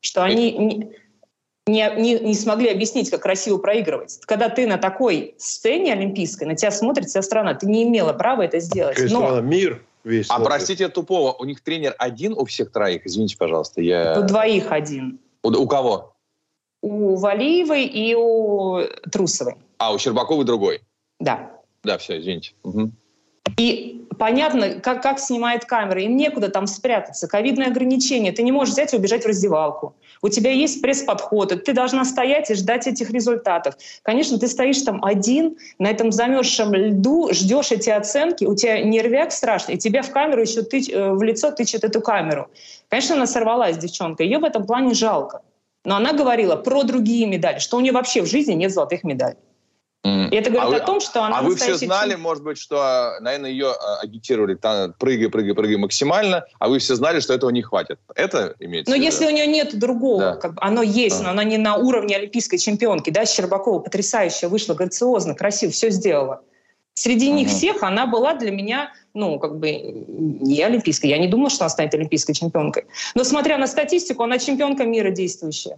Что 0.01 0.23
они 0.23 0.91
не, 1.67 1.89
не, 1.97 2.19
не 2.19 2.35
смогли 2.35 2.69
объяснить, 2.69 3.09
как 3.09 3.21
красиво 3.21 3.57
проигрывать. 3.57 4.19
Когда 4.25 4.49
ты 4.49 4.67
на 4.67 4.77
такой 4.77 5.33
сцене 5.37 5.93
олимпийской, 5.93 6.43
на 6.43 6.55
тебя 6.55 6.71
смотрит 6.71 7.07
вся 7.07 7.21
страна, 7.21 7.55
ты 7.55 7.65
не 7.65 7.83
имела 7.83 8.13
права 8.13 8.43
это 8.43 8.59
сделать. 8.59 8.95
Какая 8.95 9.11
Но... 9.11 9.41
Мир 9.41 9.83
весь. 10.03 10.27
А 10.29 10.39
простите 10.39 10.89
тупого, 10.89 11.33
у 11.33 11.43
них 11.45 11.61
тренер 11.61 11.95
один 11.97 12.33
у 12.33 12.45
всех 12.45 12.71
троих? 12.71 13.05
Извините, 13.05 13.35
пожалуйста. 13.37 13.81
Я... 13.81 14.19
У 14.19 14.23
двоих 14.23 14.71
один. 14.71 15.19
У, 15.41 15.49
у 15.49 15.67
кого? 15.67 16.15
У 16.81 17.15
Валиевой 17.15 17.85
и 17.85 18.13
у 18.13 18.81
Трусовой. 19.11 19.55
А, 19.79 19.91
у 19.91 19.97
Щербаковой 19.97 20.45
другой? 20.45 20.81
Да. 21.19 21.51
Да, 21.83 21.97
все, 21.97 22.19
извините. 22.19 22.53
Угу. 22.63 22.91
И 23.57 24.05
понятно, 24.17 24.79
как, 24.81 25.01
как 25.01 25.19
снимает 25.19 25.65
камера, 25.65 26.01
им 26.01 26.15
некуда 26.15 26.49
там 26.49 26.67
спрятаться. 26.67 27.27
Ковидные 27.27 27.67
ограничения. 27.67 28.31
Ты 28.31 28.43
не 28.43 28.51
можешь 28.51 28.73
взять 28.73 28.93
и 28.93 28.97
убежать 28.97 29.23
в 29.23 29.27
раздевалку. 29.27 29.95
У 30.21 30.29
тебя 30.29 30.51
есть 30.51 30.81
пресс-подход, 30.81 31.63
ты 31.63 31.73
должна 31.73 32.05
стоять 32.05 32.49
и 32.49 32.55
ждать 32.55 32.87
этих 32.87 33.11
результатов. 33.11 33.75
Конечно, 34.01 34.39
ты 34.39 34.47
стоишь 34.47 34.81
там 34.81 35.03
один 35.03 35.57
на 35.77 35.87
этом 35.87 36.11
замерзшем 36.11 36.73
льду, 36.73 37.29
ждешь 37.31 37.71
эти 37.71 37.89
оценки, 37.89 38.45
у 38.45 38.55
тебя 38.55 38.81
нервяк 38.81 39.31
страшный, 39.31 39.75
и 39.75 39.77
тебя 39.77 40.01
в 40.01 40.11
камеру 40.11 40.41
еще 40.41 40.63
тыч, 40.63 40.89
э, 40.89 41.11
в 41.11 41.21
лицо 41.21 41.51
тычет 41.51 41.83
эту 41.83 42.01
камеру. 42.01 42.47
Конечно, 42.89 43.15
она 43.15 43.27
сорвалась, 43.27 43.77
девчонка. 43.77 44.23
Ее 44.23 44.39
в 44.39 44.43
этом 44.43 44.65
плане 44.65 44.93
жалко. 44.93 45.41
Но 45.83 45.95
она 45.95 46.13
говорила 46.13 46.55
про 46.55 46.83
другие 46.83 47.27
медали, 47.27 47.59
что 47.59 47.77
у 47.77 47.79
нее 47.79 47.91
вообще 47.91 48.21
в 48.21 48.25
жизни 48.25 48.53
нет 48.53 48.73
золотых 48.73 49.03
медалей. 49.03 49.37
И 50.05 50.35
это 50.35 50.51
говорит 50.51 50.81
а 50.81 50.83
о 50.83 50.85
том, 50.85 50.99
что 50.99 51.23
она... 51.23 51.39
А 51.39 51.41
вы 51.41 51.55
все 51.55 51.75
знали, 51.75 52.11
чем... 52.11 52.21
может 52.21 52.43
быть, 52.43 52.59
что, 52.59 53.17
наверное, 53.21 53.49
ее 53.49 53.71
а, 53.71 54.01
агитировали, 54.01 54.53
там, 54.53 54.93
прыгай, 54.99 55.29
прыгай, 55.29 55.55
прыгай 55.55 55.77
максимально, 55.77 56.45
а 56.59 56.69
вы 56.69 56.77
все 56.77 56.95
знали, 56.95 57.19
что 57.19 57.33
этого 57.33 57.49
не 57.49 57.63
хватит. 57.63 57.97
Это 58.13 58.55
имеется 58.59 58.91
Но 58.91 58.95
если 58.95 59.25
у 59.25 59.31
нее 59.31 59.47
нет 59.47 59.77
другого, 59.79 60.19
да. 60.19 60.35
как 60.35 60.53
бы, 60.53 60.59
оно 60.61 60.83
есть, 60.83 61.21
а. 61.21 61.23
но 61.23 61.29
оно 61.31 61.41
не 61.41 61.57
на 61.57 61.77
уровне 61.77 62.15
олимпийской 62.15 62.59
чемпионки. 62.59 63.09
Да, 63.09 63.25
Щербакова 63.25 63.79
потрясающе 63.79 64.47
вышла, 64.47 64.75
грациозно, 64.75 65.33
красиво, 65.33 65.71
все 65.71 65.89
сделала. 65.89 66.41
Среди 66.93 67.29
угу. 67.29 67.37
них 67.37 67.49
всех 67.49 67.81
она 67.81 68.05
была 68.05 68.35
для 68.35 68.51
меня, 68.51 68.93
ну, 69.15 69.39
как 69.39 69.57
бы 69.57 69.71
не 69.71 70.61
олимпийской. 70.61 71.07
Я 71.07 71.17
не 71.17 71.27
думала, 71.27 71.49
что 71.49 71.65
она 71.65 71.69
станет 71.69 71.95
олимпийской 71.95 72.33
чемпионкой. 72.33 72.85
Но 73.15 73.23
смотря 73.23 73.57
на 73.57 73.65
статистику, 73.65 74.23
она 74.23 74.37
чемпионка 74.37 74.85
мира 74.85 75.09
действующая. 75.09 75.77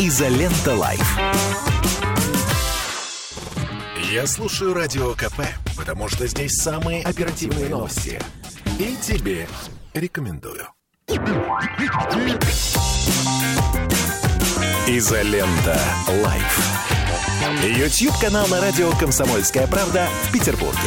Изолента 0.00 0.76
Live. 0.76 1.18
Я 4.12 4.28
слушаю 4.28 4.72
Радио 4.72 5.12
КП, 5.14 5.40
потому 5.76 6.08
что 6.08 6.24
здесь 6.28 6.52
самые 6.52 7.02
оперативные 7.02 7.68
новости. 7.68 8.20
И 8.78 8.94
тебе 9.02 9.48
рекомендую. 9.94 10.68
Изолента 14.86 15.80
Live. 16.22 16.60
YouTube-канал 17.64 18.46
на 18.46 18.60
радио 18.60 18.92
«Комсомольская 19.00 19.66
правда» 19.66 20.06
в 20.28 20.32
Петербурге. 20.32 20.78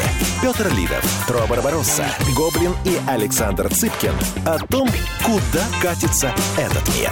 Петр 0.42 0.74
Лидов, 0.74 1.04
Тро 1.28 1.46
Барбаросса, 1.48 2.06
Гоблин 2.34 2.74
и 2.86 2.98
Александр 3.10 3.68
Цыпкин 3.74 4.14
о 4.46 4.58
том, 4.68 4.90
куда 5.26 5.66
катится 5.82 6.34
этот 6.58 6.88
мир 6.96 7.12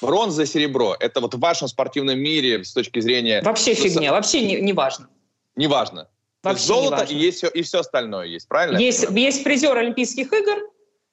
бронза, 0.00 0.46
серебро. 0.46 0.96
Это 0.98 1.20
вот 1.20 1.34
в 1.34 1.38
вашем 1.38 1.68
спортивном 1.68 2.18
мире 2.18 2.64
с 2.64 2.72
точки 2.72 3.00
зрения... 3.00 3.42
Вообще 3.42 3.74
фигня, 3.74 4.12
вообще 4.12 4.42
не, 4.42 4.60
не 4.60 4.72
важно. 4.72 5.08
Не 5.54 5.66
важно. 5.66 6.08
Вообще 6.42 6.64
золото 6.64 7.04
и 7.04 7.14
есть 7.16 7.38
все, 7.38 7.48
и 7.48 7.62
все 7.62 7.80
остальное 7.80 8.26
есть, 8.26 8.46
правильно? 8.48 8.78
Есть, 8.78 9.06
есть 9.10 9.42
призер 9.42 9.76
Олимпийских 9.76 10.32
игр, 10.32 10.62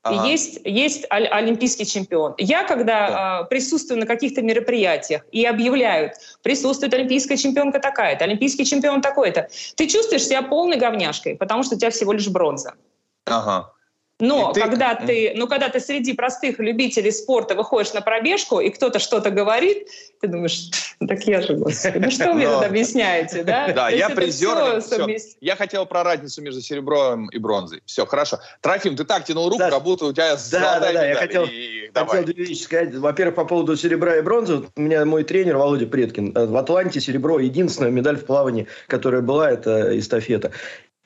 Ага. 0.03 0.27
И 0.27 0.31
есть, 0.31 0.59
есть 0.65 1.05
олимпийский 1.09 1.85
чемпион. 1.85 2.35
Я, 2.37 2.65
когда 2.65 3.09
да. 3.09 3.41
э, 3.43 3.45
присутствую 3.45 4.01
на 4.01 4.05
каких-то 4.05 4.41
мероприятиях 4.41 5.25
и 5.31 5.45
объявляют, 5.45 6.15
присутствует 6.41 6.93
олимпийская 6.93 7.37
чемпионка 7.37 7.79
такая-то, 7.79 8.25
олимпийский 8.25 8.65
чемпион 8.65 9.01
такой-то, 9.01 9.47
ты 9.77 9.87
чувствуешь 9.87 10.25
себя 10.25 10.41
полной 10.41 10.75
говняшкой, 10.75 11.37
потому 11.37 11.63
что 11.63 11.75
у 11.75 11.77
тебя 11.77 11.89
всего 11.89 12.11
лишь 12.11 12.27
бронза. 12.27 12.73
Ага. 13.25 13.71
Но 14.23 14.53
ты... 14.53 14.61
когда 14.61 14.95
ты, 14.95 15.33
ну, 15.35 15.47
когда 15.47 15.67
ты 15.67 15.81
среди 15.81 16.13
простых 16.13 16.59
любителей 16.59 17.11
спорта 17.11 17.55
выходишь 17.55 17.93
на 17.93 18.01
пробежку, 18.01 18.61
и 18.61 18.69
кто-то 18.69 18.99
что-то 18.99 19.31
говорит, 19.31 19.89
ты 20.21 20.27
думаешь, 20.27 20.69
так 21.05 21.23
я 21.25 21.41
же, 21.41 21.55
господи, 21.55 21.97
ну 21.97 22.09
что 22.09 22.31
вы 22.31 22.45
тут 22.45 22.63
объясняете, 22.63 23.43
да? 23.43 23.67
Да, 23.73 23.89
я 23.89 24.09
призер. 24.09 24.81
Я 25.41 25.55
хотел 25.57 25.85
про 25.85 26.03
разницу 26.03 26.41
между 26.41 26.61
серебром 26.61 27.27
и 27.29 27.37
бронзой. 27.37 27.83
Все, 27.85 28.05
хорошо. 28.05 28.39
Трофим, 28.61 28.95
ты 28.95 29.03
так 29.03 29.25
тянул 29.25 29.49
руку, 29.49 29.59
как 29.59 29.83
будто 29.83 30.05
у 30.05 30.13
тебя 30.13 30.37
Да, 30.51 30.79
да, 30.79 30.93
да, 30.93 31.05
я 31.05 31.15
хотел, 31.15 31.45
сказать. 32.55 32.95
Во-первых, 32.95 33.35
по 33.35 33.45
поводу 33.45 33.75
серебра 33.75 34.17
и 34.17 34.21
бронзы. 34.21 34.63
У 34.75 34.81
меня 34.81 35.03
мой 35.05 35.25
тренер 35.25 35.57
Володя 35.57 35.87
Предкин. 35.87 36.35
Э, 36.35 36.45
в 36.45 36.55
Атланте 36.55 37.01
серебро, 37.01 37.39
единственная 37.39 37.91
медаль 37.91 38.17
в 38.17 38.25
плавании, 38.25 38.67
которая 38.87 39.21
была, 39.21 39.51
это 39.51 39.97
эстафета. 39.97 40.51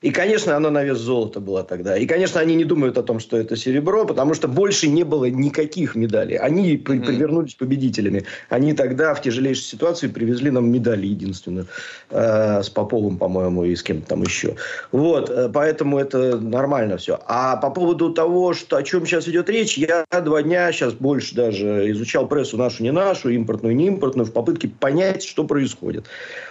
И, 0.00 0.12
конечно, 0.12 0.56
оно 0.56 0.70
на 0.70 0.84
вес 0.84 0.98
золота 0.98 1.40
было 1.40 1.64
тогда. 1.64 1.96
И, 1.96 2.06
конечно, 2.06 2.40
они 2.40 2.54
не 2.54 2.64
думают 2.64 2.96
о 2.98 3.02
том, 3.02 3.18
что 3.18 3.36
это 3.36 3.56
серебро, 3.56 4.04
потому 4.04 4.34
что 4.34 4.46
больше 4.46 4.86
не 4.86 5.02
было 5.02 5.24
никаких 5.24 5.96
медалей. 5.96 6.36
Они 6.36 6.76
mm-hmm. 6.76 7.04
привернулись 7.04 7.54
победителями. 7.54 8.24
Они 8.48 8.74
тогда 8.74 9.12
в 9.14 9.22
тяжелейшей 9.22 9.64
ситуации 9.64 10.06
привезли 10.06 10.52
нам 10.52 10.70
медаль 10.70 11.04
единственную. 11.04 11.66
Э, 12.10 12.62
с 12.62 12.70
Поповым, 12.70 13.18
по-моему, 13.18 13.64
и 13.64 13.74
с 13.74 13.82
кем-то 13.82 14.10
там 14.10 14.22
еще. 14.22 14.54
Вот. 14.92 15.30
Э, 15.30 15.50
поэтому 15.52 15.98
это 15.98 16.38
нормально 16.38 16.96
все. 16.98 17.18
А 17.26 17.56
по 17.56 17.70
поводу 17.70 18.12
того, 18.12 18.54
что, 18.54 18.76
о 18.76 18.84
чем 18.84 19.04
сейчас 19.04 19.26
идет 19.26 19.50
речь, 19.50 19.76
я 19.76 20.04
два 20.10 20.42
дня 20.42 20.70
сейчас 20.70 20.92
больше 20.92 21.34
даже 21.34 21.90
изучал 21.90 22.28
прессу 22.28 22.56
нашу, 22.56 22.84
не 22.84 22.92
нашу, 22.92 23.30
импортную, 23.30 23.74
не 23.74 23.88
импортную, 23.88 24.26
в 24.26 24.32
попытке 24.32 24.68
понять, 24.68 25.24
что 25.24 25.42
происходит. 25.42 26.06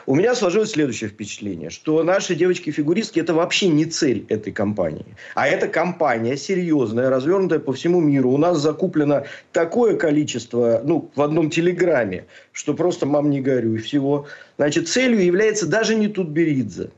У 0.06 0.16
меня 0.16 0.36
сложилось 0.36 0.72
следующее 0.72 1.10
впечатление, 1.10 1.70
что 1.70 2.04
наши 2.04 2.36
девочки-фигуристки– 2.36 3.20
это 3.22 3.37
вообще 3.38 3.68
не 3.68 3.86
цель 3.86 4.26
этой 4.30 4.52
компании. 4.52 5.06
А 5.36 5.48
эта 5.48 5.68
компания 5.68 6.36
серьезная, 6.38 7.10
развернутая 7.10 7.60
по 7.60 7.72
всему 7.74 8.02
миру. 8.02 8.32
У 8.32 8.38
нас 8.38 8.58
закуплено 8.58 9.24
такое 9.52 9.96
количество, 9.96 10.82
ну, 10.84 11.10
в 11.16 11.22
одном 11.22 11.50
телеграме, 11.50 12.26
что 12.52 12.74
просто 12.74 13.06
мам 13.06 13.30
не 13.30 13.42
горюй 13.42 13.78
всего. 13.78 14.26
Значит, 14.58 14.88
целью 14.88 15.24
является 15.24 15.68
даже 15.68 15.96
не 15.96 16.08
Тутберидзе. 16.08 16.90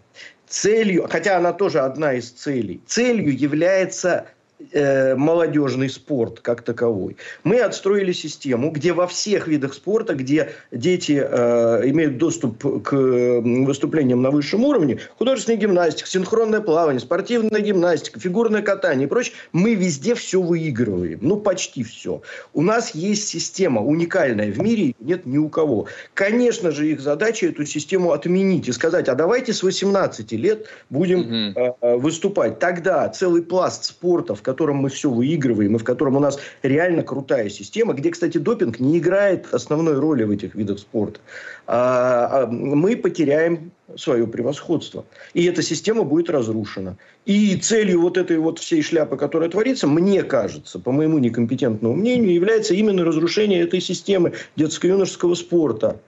Целью, 0.48 1.08
хотя 1.08 1.38
она 1.38 1.54
тоже 1.54 1.80
одна 1.80 2.14
из 2.14 2.32
целей, 2.32 2.82
целью 2.88 3.38
является 3.38 4.26
э, 4.72 5.16
молодежный 5.16 5.90
спорт 5.90 6.40
как 6.42 6.62
таковой. 6.62 7.18
Мы 7.44 7.60
отстроили 7.60 8.12
систему, 8.12 8.72
где 8.72 8.94
во 8.94 9.08
всех 9.08 9.48
видах 9.48 9.74
спорта, 9.74 10.16
где 10.16 10.52
дети 10.72 11.22
э, 11.24 11.90
имеют 11.90 12.18
доступ 12.18 12.84
к 12.84 12.92
выступлениям 12.94 14.22
на 14.22 14.32
высшем 14.32 14.64
уровне, 14.64 15.00
художественная 15.18 15.60
гимнастика, 15.60 16.10
синхронное 16.10 16.62
плавание, 16.62 17.00
спортивная 17.00 17.62
гимнастика, 17.62 18.20
фигурное 18.20 18.62
катание 18.62 19.08
и 19.08 19.10
прочее, 19.10 19.36
мы 19.52 19.76
везде 19.76 20.16
все 20.16 20.42
выигрываем. 20.42 21.20
Ну, 21.22 21.38
почти 21.38 21.84
все. 21.84 22.22
У 22.54 22.62
нас 22.62 22.96
есть 22.96 23.28
система 23.28 23.82
уникальная 23.82 24.52
в 24.52 24.60
мире, 24.60 24.94
нет 25.00 25.26
ни 25.26 25.38
у 25.38 25.50
кого. 25.50 25.88
Конечно 26.14 26.72
же, 26.72 26.90
их 26.92 27.00
задача 27.00 27.48
эту 27.48 27.66
систему 27.66 28.12
отменить 28.12 28.68
и 28.68 28.72
сказать, 28.72 29.08
а 29.10 29.16
давайте 29.16 29.54
с 29.54 29.64
18 29.64 30.32
лет 30.34 30.68
будем 30.90 31.20
угу. 31.20 31.76
э, 31.82 31.96
выступать. 31.98 32.60
Тогда 32.60 33.08
целый 33.10 33.42
пласт 33.42 33.86
спортов, 33.86 34.42
котором 34.50 34.78
мы 34.78 34.90
все 34.90 35.10
выигрываем, 35.10 35.76
и 35.76 35.80
в 35.80 35.84
котором 35.84 36.16
у 36.16 36.20
нас 36.20 36.40
реально 36.64 37.04
крутая 37.04 37.50
система, 37.50 37.94
где, 37.94 38.10
кстати, 38.10 38.40
допинг 38.40 38.80
не 38.80 38.98
играет 38.98 39.54
основной 39.54 40.00
роли 40.00 40.24
в 40.24 40.32
этих 40.32 40.56
видах 40.56 40.80
спорта, 40.80 41.20
а, 41.68 42.30
а, 42.32 42.48
мы 42.48 42.98
потеряем 42.98 43.72
свое 43.96 44.26
превосходство. 44.26 45.06
И 45.36 45.46
эта 45.46 45.62
система 45.62 46.04
будет 46.04 46.32
разрушена. 46.32 46.98
И 47.26 47.56
целью 47.58 48.02
вот 48.02 48.18
этой 48.18 48.38
вот 48.40 48.58
всей 48.58 48.82
шляпы, 48.82 49.18
которая 49.18 49.50
творится, 49.50 49.88
мне 49.88 50.24
кажется, 50.24 50.80
по 50.80 50.92
моему 50.92 51.20
некомпетентному 51.20 51.96
мнению, 51.96 52.34
является 52.34 52.74
именно 52.74 53.06
разрушение 53.06 53.62
этой 53.62 53.82
системы 53.82 54.34
детско-юношеского 54.56 55.36
спорта. 55.36 56.00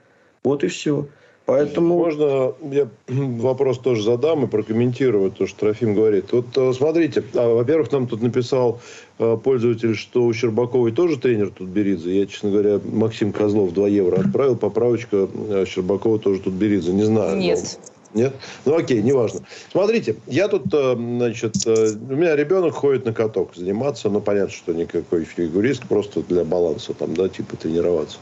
Вот 0.42 0.64
и 0.64 0.66
все. 0.66 1.06
Поэтому... 1.46 1.98
Можно 1.98 2.54
я 2.70 2.88
вопрос 3.08 3.78
тоже 3.78 4.02
задам 4.02 4.44
и 4.44 4.46
прокомментирую 4.46 5.30
то, 5.30 5.46
что 5.46 5.60
Трофим 5.60 5.94
говорит. 5.94 6.32
Вот 6.32 6.46
э, 6.56 6.72
смотрите, 6.72 7.24
а, 7.34 7.54
во-первых, 7.54 7.90
нам 7.92 8.06
тут 8.06 8.22
написал 8.22 8.80
э, 9.18 9.36
пользователь, 9.42 9.96
что 9.96 10.24
у 10.24 10.32
Щербаковой 10.32 10.92
тоже 10.92 11.18
тренер 11.18 11.50
тут 11.50 11.68
Беридзе. 11.68 12.20
Я, 12.20 12.26
честно 12.26 12.50
говоря, 12.50 12.80
Максим 12.84 13.32
Козлов 13.32 13.72
2 13.72 13.88
евро 13.88 14.20
отправил. 14.20 14.56
Поправочка 14.56 15.28
э, 15.48 15.64
Щербакова 15.66 16.18
тоже 16.18 16.40
тут 16.40 16.54
Беридзе. 16.54 16.92
Не 16.92 17.04
знаю. 17.04 17.38
Нет. 17.38 17.78
Но... 17.86 17.91
Нет? 18.14 18.34
Ну 18.64 18.76
окей, 18.76 19.02
неважно. 19.02 19.40
Смотрите, 19.70 20.16
я 20.26 20.48
тут, 20.48 20.72
э, 20.72 20.94
значит, 20.96 21.56
э, 21.66 21.92
у 22.10 22.14
меня 22.14 22.36
ребенок 22.36 22.74
ходит 22.74 23.06
на 23.06 23.12
каток 23.12 23.54
заниматься, 23.56 24.10
ну 24.10 24.20
понятно, 24.20 24.52
что 24.52 24.72
никакой 24.72 25.24
фигурист, 25.24 25.84
просто 25.88 26.22
для 26.22 26.44
баланса 26.44 26.92
там, 26.92 27.14
да, 27.14 27.28
типа 27.28 27.56
тренироваться. 27.56 28.18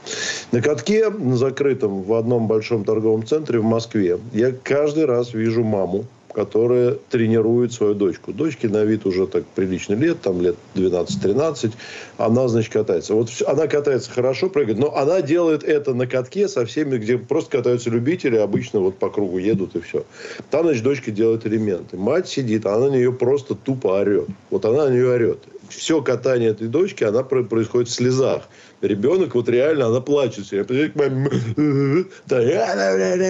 На 0.53 0.62
катке, 0.62 1.11
на 1.11 1.37
закрытом, 1.37 2.03
в 2.03 2.14
одном 2.14 2.46
большом 2.46 2.85
торговом 2.85 3.26
центре 3.26 3.59
в 3.59 3.64
Москве, 3.64 4.18
я 4.33 4.53
каждый 4.53 5.07
раз 5.07 5.35
вижу 5.35 5.64
маму, 5.64 6.05
которая 6.32 6.96
тренирует 7.10 7.72
свою 7.72 7.94
дочку. 7.94 8.32
Дочке 8.32 8.68
на 8.68 8.84
вид 8.84 9.06
уже 9.06 9.26
так 9.26 9.44
прилично 9.46 9.94
лет, 9.94 10.20
там 10.20 10.40
лет 10.40 10.56
12-13. 10.74 11.72
Она, 12.18 12.48
значит, 12.48 12.72
катается. 12.72 13.14
Вот 13.14 13.30
она 13.46 13.66
катается 13.66 14.10
хорошо, 14.10 14.48
прыгает, 14.48 14.78
но 14.78 14.94
она 14.94 15.22
делает 15.22 15.64
это 15.64 15.94
на 15.94 16.06
катке 16.06 16.48
со 16.48 16.64
всеми, 16.66 16.98
где 16.98 17.18
просто 17.18 17.58
катаются 17.58 17.90
любители, 17.90 18.36
обычно 18.36 18.80
вот 18.80 18.96
по 18.96 19.10
кругу 19.10 19.38
едут 19.38 19.76
и 19.76 19.80
все. 19.80 20.04
Там, 20.50 20.64
значит, 20.64 20.82
дочка 20.82 21.10
делает 21.10 21.46
элементы. 21.46 21.96
Мать 21.96 22.28
сидит, 22.28 22.66
она 22.66 22.88
на 22.88 22.94
нее 22.94 23.12
просто 23.12 23.54
тупо 23.54 23.88
орет. 24.00 24.28
Вот 24.50 24.64
она 24.64 24.86
на 24.86 24.90
нее 24.90 25.08
орет. 25.08 25.38
Все 25.68 26.02
катание 26.02 26.50
этой 26.50 26.66
дочки, 26.66 27.04
она 27.04 27.22
происходит 27.22 27.88
в 27.88 27.92
слезах 27.92 28.48
ребенок 28.80 29.34
вот 29.34 29.48
реально, 29.48 29.86
она 29.86 30.00
плачет. 30.00 30.52
Я 30.52 30.64
маме, 30.94 31.30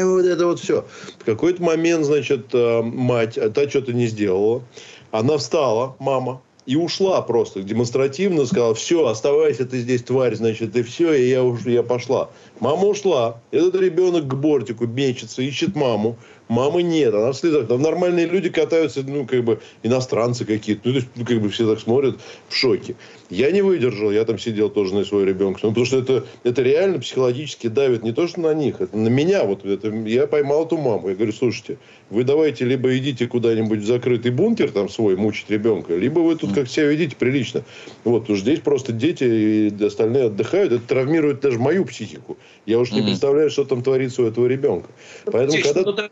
вот 0.04 0.24
это 0.24 0.46
вот 0.46 0.60
все. 0.60 0.84
В 1.18 1.24
какой-то 1.24 1.62
момент, 1.62 2.04
значит, 2.04 2.46
э, 2.52 2.82
мать, 2.82 3.38
а 3.38 3.50
та 3.50 3.68
что-то 3.68 3.92
не 3.92 4.06
сделала. 4.06 4.62
Она 5.10 5.38
встала, 5.38 5.96
мама, 5.98 6.40
и 6.66 6.76
ушла 6.76 7.20
просто 7.22 7.62
демонстративно, 7.62 8.46
сказала, 8.46 8.74
все, 8.74 9.06
оставайся 9.06 9.64
ты 9.64 9.80
здесь, 9.80 10.02
тварь, 10.02 10.36
значит, 10.36 10.76
и 10.76 10.82
все, 10.82 11.12
и 11.14 11.28
я, 11.28 11.42
уж, 11.42 11.62
я 11.66 11.82
пошла. 11.82 12.30
Мама 12.60 12.84
ушла. 12.84 13.40
Этот 13.50 13.74
ребенок 13.80 14.28
к 14.28 14.34
бортику 14.34 14.86
мечется, 14.86 15.42
ищет 15.42 15.74
маму. 15.74 16.16
Мамы 16.50 16.82
нет, 16.82 17.14
она 17.14 17.30
в 17.30 17.36
слезах. 17.36 17.68
Там 17.68 17.80
нормальные 17.80 18.26
люди 18.26 18.50
катаются, 18.50 19.04
ну, 19.06 19.24
как 19.24 19.44
бы, 19.44 19.60
иностранцы 19.84 20.44
какие-то. 20.44 20.80
Ну, 20.84 20.92
то 20.94 20.98
есть, 20.98 21.08
ну, 21.14 21.24
как 21.24 21.40
бы, 21.40 21.48
все 21.48 21.64
так 21.64 21.78
смотрят 21.78 22.18
в 22.48 22.56
шоке. 22.56 22.96
Я 23.30 23.52
не 23.52 23.62
выдержал, 23.62 24.10
я 24.10 24.24
там 24.24 24.36
сидел 24.36 24.68
тоже 24.68 24.92
на 24.96 25.04
свой 25.04 25.24
ребенка. 25.24 25.60
Ну, 25.62 25.68
потому 25.68 25.86
что 25.86 26.00
это, 26.00 26.24
это 26.42 26.62
реально 26.62 26.98
психологически 26.98 27.68
давит 27.68 28.02
не 28.02 28.10
то, 28.10 28.26
что 28.26 28.40
на 28.40 28.52
них, 28.52 28.80
это 28.80 28.98
на 28.98 29.06
меня. 29.06 29.44
Вот 29.44 29.64
это, 29.64 29.90
я 29.90 30.26
поймал 30.26 30.66
эту 30.66 30.76
маму. 30.76 31.10
Я 31.10 31.14
говорю, 31.14 31.32
слушайте, 31.32 31.78
вы 32.10 32.24
давайте 32.24 32.64
либо 32.64 32.98
идите 32.98 33.28
куда-нибудь 33.28 33.78
в 33.78 33.86
закрытый 33.86 34.32
бункер 34.32 34.72
там 34.72 34.88
свой, 34.88 35.14
мучить 35.14 35.50
ребенка, 35.50 35.94
либо 35.94 36.18
вы 36.18 36.34
тут 36.34 36.52
как 36.52 36.68
себя 36.68 36.86
ведите 36.86 37.14
прилично. 37.14 37.62
Вот, 38.02 38.24
что 38.24 38.34
здесь 38.34 38.58
просто 38.58 38.92
дети 38.92 39.22
и 39.22 39.84
остальные 39.84 40.24
отдыхают. 40.24 40.72
Это 40.72 40.82
травмирует 40.84 41.38
даже 41.38 41.60
мою 41.60 41.84
психику. 41.84 42.36
Я 42.66 42.80
уж 42.80 42.90
не 42.90 43.02
mm-hmm. 43.02 43.04
представляю, 43.04 43.50
что 43.50 43.64
там 43.64 43.84
творится 43.84 44.22
у 44.22 44.26
этого 44.26 44.46
ребенка. 44.46 44.88
Поэтому, 45.26 45.60
Здесь, 45.60 45.72
когда... 45.72 46.10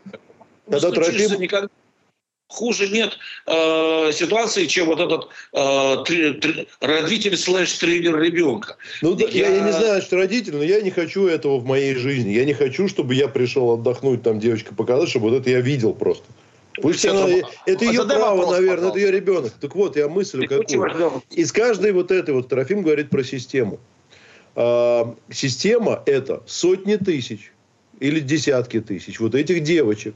Ну, 0.69 0.79
когда 0.79 0.91
Трофим... 0.91 1.39
Никогда 1.39 1.69
хуже 2.47 2.89
нет 2.89 3.17
э, 3.45 4.11
ситуации, 4.11 4.65
чем 4.65 4.87
вот 4.87 4.99
этот 4.99 5.29
э, 5.53 6.03
три, 6.05 6.33
три, 6.33 6.67
родитель 6.81 7.37
слэш 7.37 7.71
тренер 7.73 8.19
ребенка. 8.19 8.75
Ну, 9.01 9.15
я... 9.17 9.27
Я, 9.27 9.49
я 9.49 9.61
не 9.61 9.71
знаю, 9.71 10.01
что 10.01 10.17
родитель, 10.17 10.55
но 10.55 10.63
я 10.63 10.81
не 10.81 10.89
хочу 10.89 11.27
этого 11.27 11.59
в 11.59 11.65
моей 11.65 11.95
жизни. 11.95 12.31
Я 12.31 12.45
не 12.45 12.53
хочу, 12.53 12.87
чтобы 12.87 13.13
я 13.13 13.27
пришел 13.27 13.71
отдохнуть, 13.71 14.23
там 14.23 14.39
девочка 14.39 14.73
показать, 14.73 15.09
чтобы 15.09 15.29
вот 15.29 15.41
это 15.41 15.49
я 15.49 15.61
видел 15.61 15.93
просто. 15.93 16.25
Пусть 16.81 17.05
она, 17.05 17.27
это 17.65 17.85
ее 17.85 18.05
право, 18.05 18.37
вопрос, 18.37 18.51
наверное, 18.51 18.75
пожалуйста. 18.75 18.99
это 18.99 19.07
ее 19.07 19.11
ребенок. 19.11 19.53
Так 19.59 19.75
вот, 19.75 19.97
я 19.97 20.07
мыслю 20.07 20.47
какую. 20.47 21.23
Из 21.29 21.51
каждой 21.51 21.91
вот 21.91 22.11
этой 22.11 22.33
вот 22.33 22.47
Трофим 22.47 22.83
говорит 22.83 23.09
про 23.09 23.23
систему. 23.23 23.79
А, 24.55 25.15
система 25.31 26.01
это 26.05 26.41
сотни 26.47 26.95
тысяч 26.95 27.51
или 27.99 28.19
десятки 28.19 28.79
тысяч 28.79 29.19
вот 29.19 29.35
этих 29.35 29.63
девочек, 29.63 30.15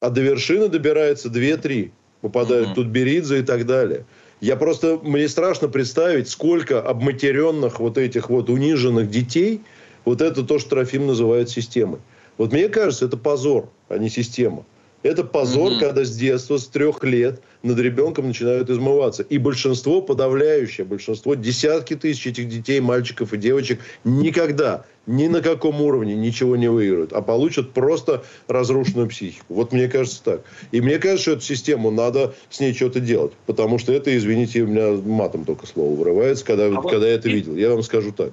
а 0.00 0.10
до 0.10 0.20
вершины 0.20 0.68
добирается 0.68 1.28
2-3. 1.28 1.90
Попадают 2.20 2.70
mm-hmm. 2.70 2.74
тут 2.74 2.86
Беридзе 2.88 3.40
и 3.40 3.42
так 3.42 3.66
далее. 3.66 4.04
Я 4.40 4.56
просто, 4.56 4.98
мне 5.02 5.28
страшно 5.28 5.68
представить, 5.68 6.28
сколько 6.28 6.80
обматеренных 6.80 7.80
вот 7.80 7.98
этих 7.98 8.30
вот 8.30 8.50
униженных 8.50 9.10
детей, 9.10 9.62
вот 10.04 10.20
это 10.20 10.44
то, 10.44 10.58
что 10.58 10.70
Трофим 10.70 11.06
называет 11.06 11.50
системой. 11.50 11.98
Вот 12.36 12.52
мне 12.52 12.68
кажется, 12.68 13.06
это 13.06 13.16
позор, 13.16 13.68
а 13.88 13.98
не 13.98 14.08
система. 14.08 14.64
Это 15.02 15.22
позор, 15.22 15.72
mm-hmm. 15.72 15.80
когда 15.80 16.04
с 16.04 16.16
детства, 16.16 16.58
с 16.58 16.66
трех 16.66 17.04
лет 17.04 17.40
над 17.62 17.78
ребенком 17.78 18.28
начинают 18.28 18.68
измываться. 18.68 19.22
И 19.22 19.38
большинство, 19.38 20.02
подавляющее 20.02 20.84
большинство, 20.84 21.34
десятки 21.34 21.94
тысяч 21.94 22.26
этих 22.26 22.48
детей, 22.48 22.80
мальчиков 22.80 23.32
и 23.32 23.36
девочек 23.36 23.80
никогда, 24.02 24.84
ни 25.06 25.28
на 25.28 25.40
каком 25.40 25.80
уровне 25.80 26.16
ничего 26.16 26.56
не 26.56 26.68
выиграют, 26.68 27.12
а 27.12 27.22
получат 27.22 27.72
просто 27.72 28.24
разрушенную 28.48 29.08
психику. 29.08 29.46
Вот 29.48 29.72
мне 29.72 29.88
кажется 29.88 30.22
так. 30.22 30.42
И 30.72 30.80
мне 30.80 30.98
кажется, 30.98 31.22
что 31.22 31.32
эту 31.32 31.42
систему 31.42 31.90
надо 31.90 32.34
с 32.50 32.58
ней 32.58 32.74
что-то 32.74 32.98
делать. 32.98 33.32
Потому 33.46 33.78
что 33.78 33.92
это, 33.92 34.16
извините, 34.16 34.62
у 34.62 34.66
меня 34.66 35.00
матом 35.00 35.44
только 35.44 35.66
слово 35.66 35.94
вырывается, 35.94 36.44
когда, 36.44 36.66
а 36.66 36.70
когда 36.70 36.98
вот... 36.98 37.02
я 37.02 37.12
это 37.12 37.28
видел. 37.28 37.54
Я 37.54 37.70
вам 37.70 37.82
скажу 37.82 38.12
так. 38.12 38.32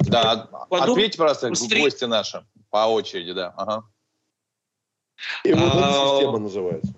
Да, 0.00 0.48
ответьте 0.70 1.16
просто 1.16 1.48
гости 1.48 2.04
наши 2.04 2.44
по 2.70 2.86
очереди, 2.88 3.32
да. 3.32 3.54
Ага. 3.56 3.84
Иммунная 5.44 5.92
система 5.92 6.38
называется. 6.38 6.94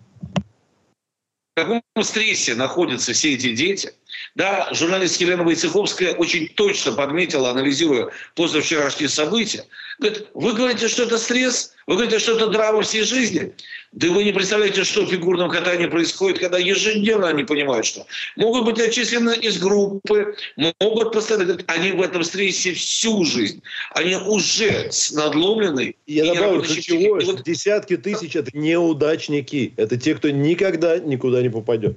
В 1.57 1.63
каком 1.63 1.83
стрессе 2.03 2.55
находятся 2.55 3.15
все 3.15 3.35
эти 3.35 3.55
дети? 3.55 3.95
Да, 4.35 4.69
журналист 4.73 5.19
Елена 5.21 5.43
Войцеховская 5.43 6.15
очень 6.15 6.49
точно 6.49 6.93
подметила, 6.93 7.51
анализируя 7.51 8.11
позавчерашние 8.35 9.09
события. 9.09 9.65
Говорит, 9.99 10.29
вы 10.35 10.53
говорите, 10.53 10.89
что 10.89 11.05
это 11.05 11.17
стресс, 11.17 11.73
вы 11.87 11.95
говорите, 11.95 12.19
что 12.19 12.37
это 12.37 12.49
драма 12.49 12.83
всей 12.83 13.03
жизни. 13.03 13.53
Да 13.93 14.09
вы 14.09 14.25
не 14.25 14.33
представляете, 14.33 14.83
что 14.83 15.05
в 15.05 15.09
фигурном 15.09 15.49
катании 15.51 15.87
происходит, 15.87 16.41
когда 16.41 16.59
ежедневно 16.59 17.29
они 17.29 17.45
понимают, 17.45 17.87
что 17.87 18.07
могут 18.35 18.65
быть 18.65 18.81
отчислены 18.81 19.37
из 19.37 19.59
группы, 19.59 20.37
могут 20.81 21.13
постоянно... 21.13 21.59
Они 21.69 21.93
в 21.93 22.03
этом 22.03 22.25
стрессе 22.25 22.75
всю 22.75 23.25
жизнь. 23.25 23.63
Они 23.93 24.17
уже 24.17 24.91
надломлены. 25.13 25.95
Я 26.07 26.35
добавлю 26.35 26.63
ключевое, 26.63 27.25
вот... 27.25 27.45
десятки 27.45 27.97
тысяч– 27.97 28.35
это 28.37 28.51
неудачники. 28.53 29.73
Это 29.77 29.97
те, 29.97 30.17
кто 30.17 30.31
никогда 30.31 30.99
никуда 30.99 31.41
не 31.41 31.51
попадет. 31.51 31.97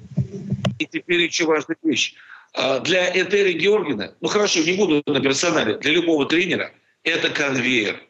И 0.78 0.86
теперь 0.86 1.22
еще 1.22 1.46
важная 1.46 1.78
вещь. 1.84 2.14
А, 2.54 2.80
для 2.80 3.10
Этери 3.10 3.54
Георгина, 3.54 4.14
ну 4.22 4.28
хорошо, 4.28 4.60
не 4.62 4.74
буду 4.74 5.02
на 5.06 5.20
персонале, 5.20 5.78
для 5.78 5.92
любого 5.92 6.28
тренера 6.28 6.72
это 7.04 7.30
конвейер. 7.30 8.02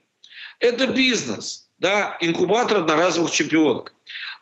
Это 0.60 0.88
бизнес 0.88 1.69
да, 1.80 2.18
инкубатор 2.22 2.80
одноразовых 2.80 3.32
чемпионок. 3.32 3.94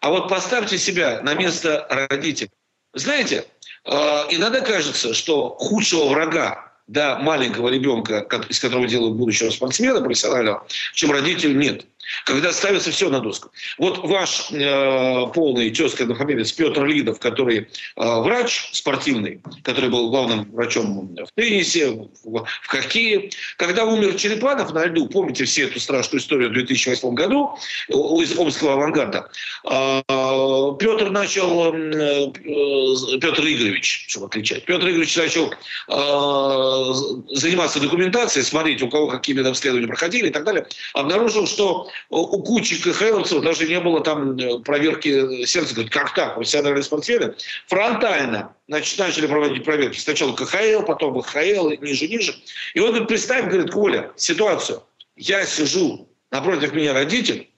А 0.02 0.10
вот 0.10 0.30
поставьте 0.30 0.78
себя 0.78 1.22
на 1.22 1.34
место 1.34 1.88
родителей. 1.90 2.52
Знаете, 2.94 3.46
э, 3.86 3.92
иногда 4.30 4.62
кажется, 4.62 5.14
что 5.14 5.50
худшего 5.58 6.10
врага 6.10 6.67
да, 6.88 7.20
маленького 7.20 7.70
ребенка, 7.70 8.28
из 8.50 8.60
которого 8.60 8.88
делают 8.88 9.16
будущего 9.16 9.50
спортсмена 9.50 10.02
профессионального, 10.02 10.66
чем 10.94 11.12
родитель, 11.12 11.58
нет 11.58 11.86
когда 12.26 12.52
ставится 12.54 12.92
все 12.92 13.10
на 13.10 13.20
доску. 13.20 13.52
Вот 13.78 14.00
ваш 14.00 14.52
э, 14.52 15.28
полный 15.34 15.70
тезка 15.72 16.04
однофамилец 16.04 16.52
Петр 16.52 16.86
Лидов, 16.86 17.20
который 17.20 17.60
э, 17.60 17.66
врач 17.96 18.70
спортивный, 18.72 19.42
который 19.64 19.90
был 19.90 20.10
главным 20.10 20.50
врачом 20.52 21.16
в 21.16 21.32
теннисе, 21.36 21.90
в, 21.90 22.10
в 22.24 22.68
хоккее. 22.68 23.30
Когда 23.58 23.86
умер 23.86 24.16
Черепанов 24.16 24.74
на 24.74 24.86
льду, 24.86 25.08
помните 25.08 25.46
все 25.46 25.64
эту 25.64 25.80
страшную 25.80 26.22
историю 26.22 26.50
в 26.50 26.54
2008 26.54 27.14
году 27.14 27.58
из 27.90 28.38
Омского 28.38 28.74
авангарда, 28.74 29.30
э, 29.66 30.02
Петр 30.80 31.10
начал, 31.10 31.74
э, 31.74 32.32
Петр 33.20 33.42
Игоревич, 33.42 34.06
чтобы 34.08 34.28
отличать, 34.28 34.66
Петр 34.66 34.86
Игоревич 34.88 35.16
начал 35.16 35.50
э, 35.50 37.36
заниматься 37.36 37.80
документацией, 37.80 38.46
смотреть, 38.46 38.82
у 38.82 38.90
кого 38.90 39.08
какие 39.08 39.36
медобследования 39.36 39.88
проходили 39.88 40.28
и 40.28 40.32
так 40.32 40.44
далее, 40.44 40.68
обнаружил, 40.94 41.48
что 41.48 41.90
у 42.10 42.42
кучи 42.44 42.82
КХЛовцев 42.82 43.42
даже 43.42 43.68
не 43.68 43.80
было 43.80 44.02
там 44.02 44.38
э, 44.38 44.60
проверки 44.60 45.46
сердца. 45.46 45.74
Говорит, 45.74 45.92
как 45.92 46.14
так, 46.14 46.36
профессиональные 46.36 46.84
спортсмены? 46.84 47.36
Фронтально 47.68 48.56
значит, 48.68 49.00
начали 49.00 49.28
проводить 49.28 49.64
проверки. 49.64 50.00
Сначала 50.00 50.34
КХЛ, 50.34 50.84
потом 50.86 51.22
КХЛ, 51.22 51.72
ниже-ниже. 51.82 52.36
И 52.74 52.80
он 52.80 52.90
говорит, 52.90 53.08
представь, 53.08 53.46
говорит, 53.46 53.72
Коля, 53.72 54.12
ситуацию. 54.16 54.84
Я 55.16 55.46
сижу, 55.46 56.08
напротив 56.32 56.74
меня 56.74 56.94
родитель, 56.94 57.50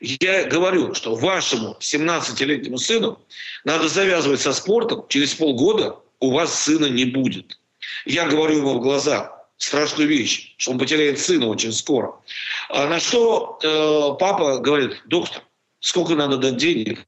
я 0.00 0.44
говорю, 0.44 0.94
что 0.94 1.14
вашему 1.14 1.76
17-летнему 1.80 2.78
сыну 2.78 3.20
надо 3.64 3.88
завязывать 3.88 4.40
со 4.40 4.52
спортом, 4.52 5.04
через 5.08 5.34
полгода 5.34 5.96
у 6.20 6.32
вас 6.32 6.62
сына 6.62 6.86
не 6.86 7.04
будет. 7.04 7.58
Я 8.04 8.26
говорю 8.26 8.58
ему 8.58 8.74
в 8.74 8.80
глаза, 8.80 9.44
страшную 9.56 10.08
вещь, 10.08 10.54
что 10.56 10.72
он 10.72 10.78
потеряет 10.78 11.18
сына 11.18 11.46
очень 11.46 11.72
скоро. 11.72 12.14
А 12.68 12.86
на 12.86 13.00
что 13.00 13.58
э, 13.62 14.18
папа 14.18 14.58
говорит, 14.58 15.02
доктор, 15.06 15.42
сколько 15.80 16.14
надо 16.14 16.36
дать 16.36 16.56
денег? 16.56 17.06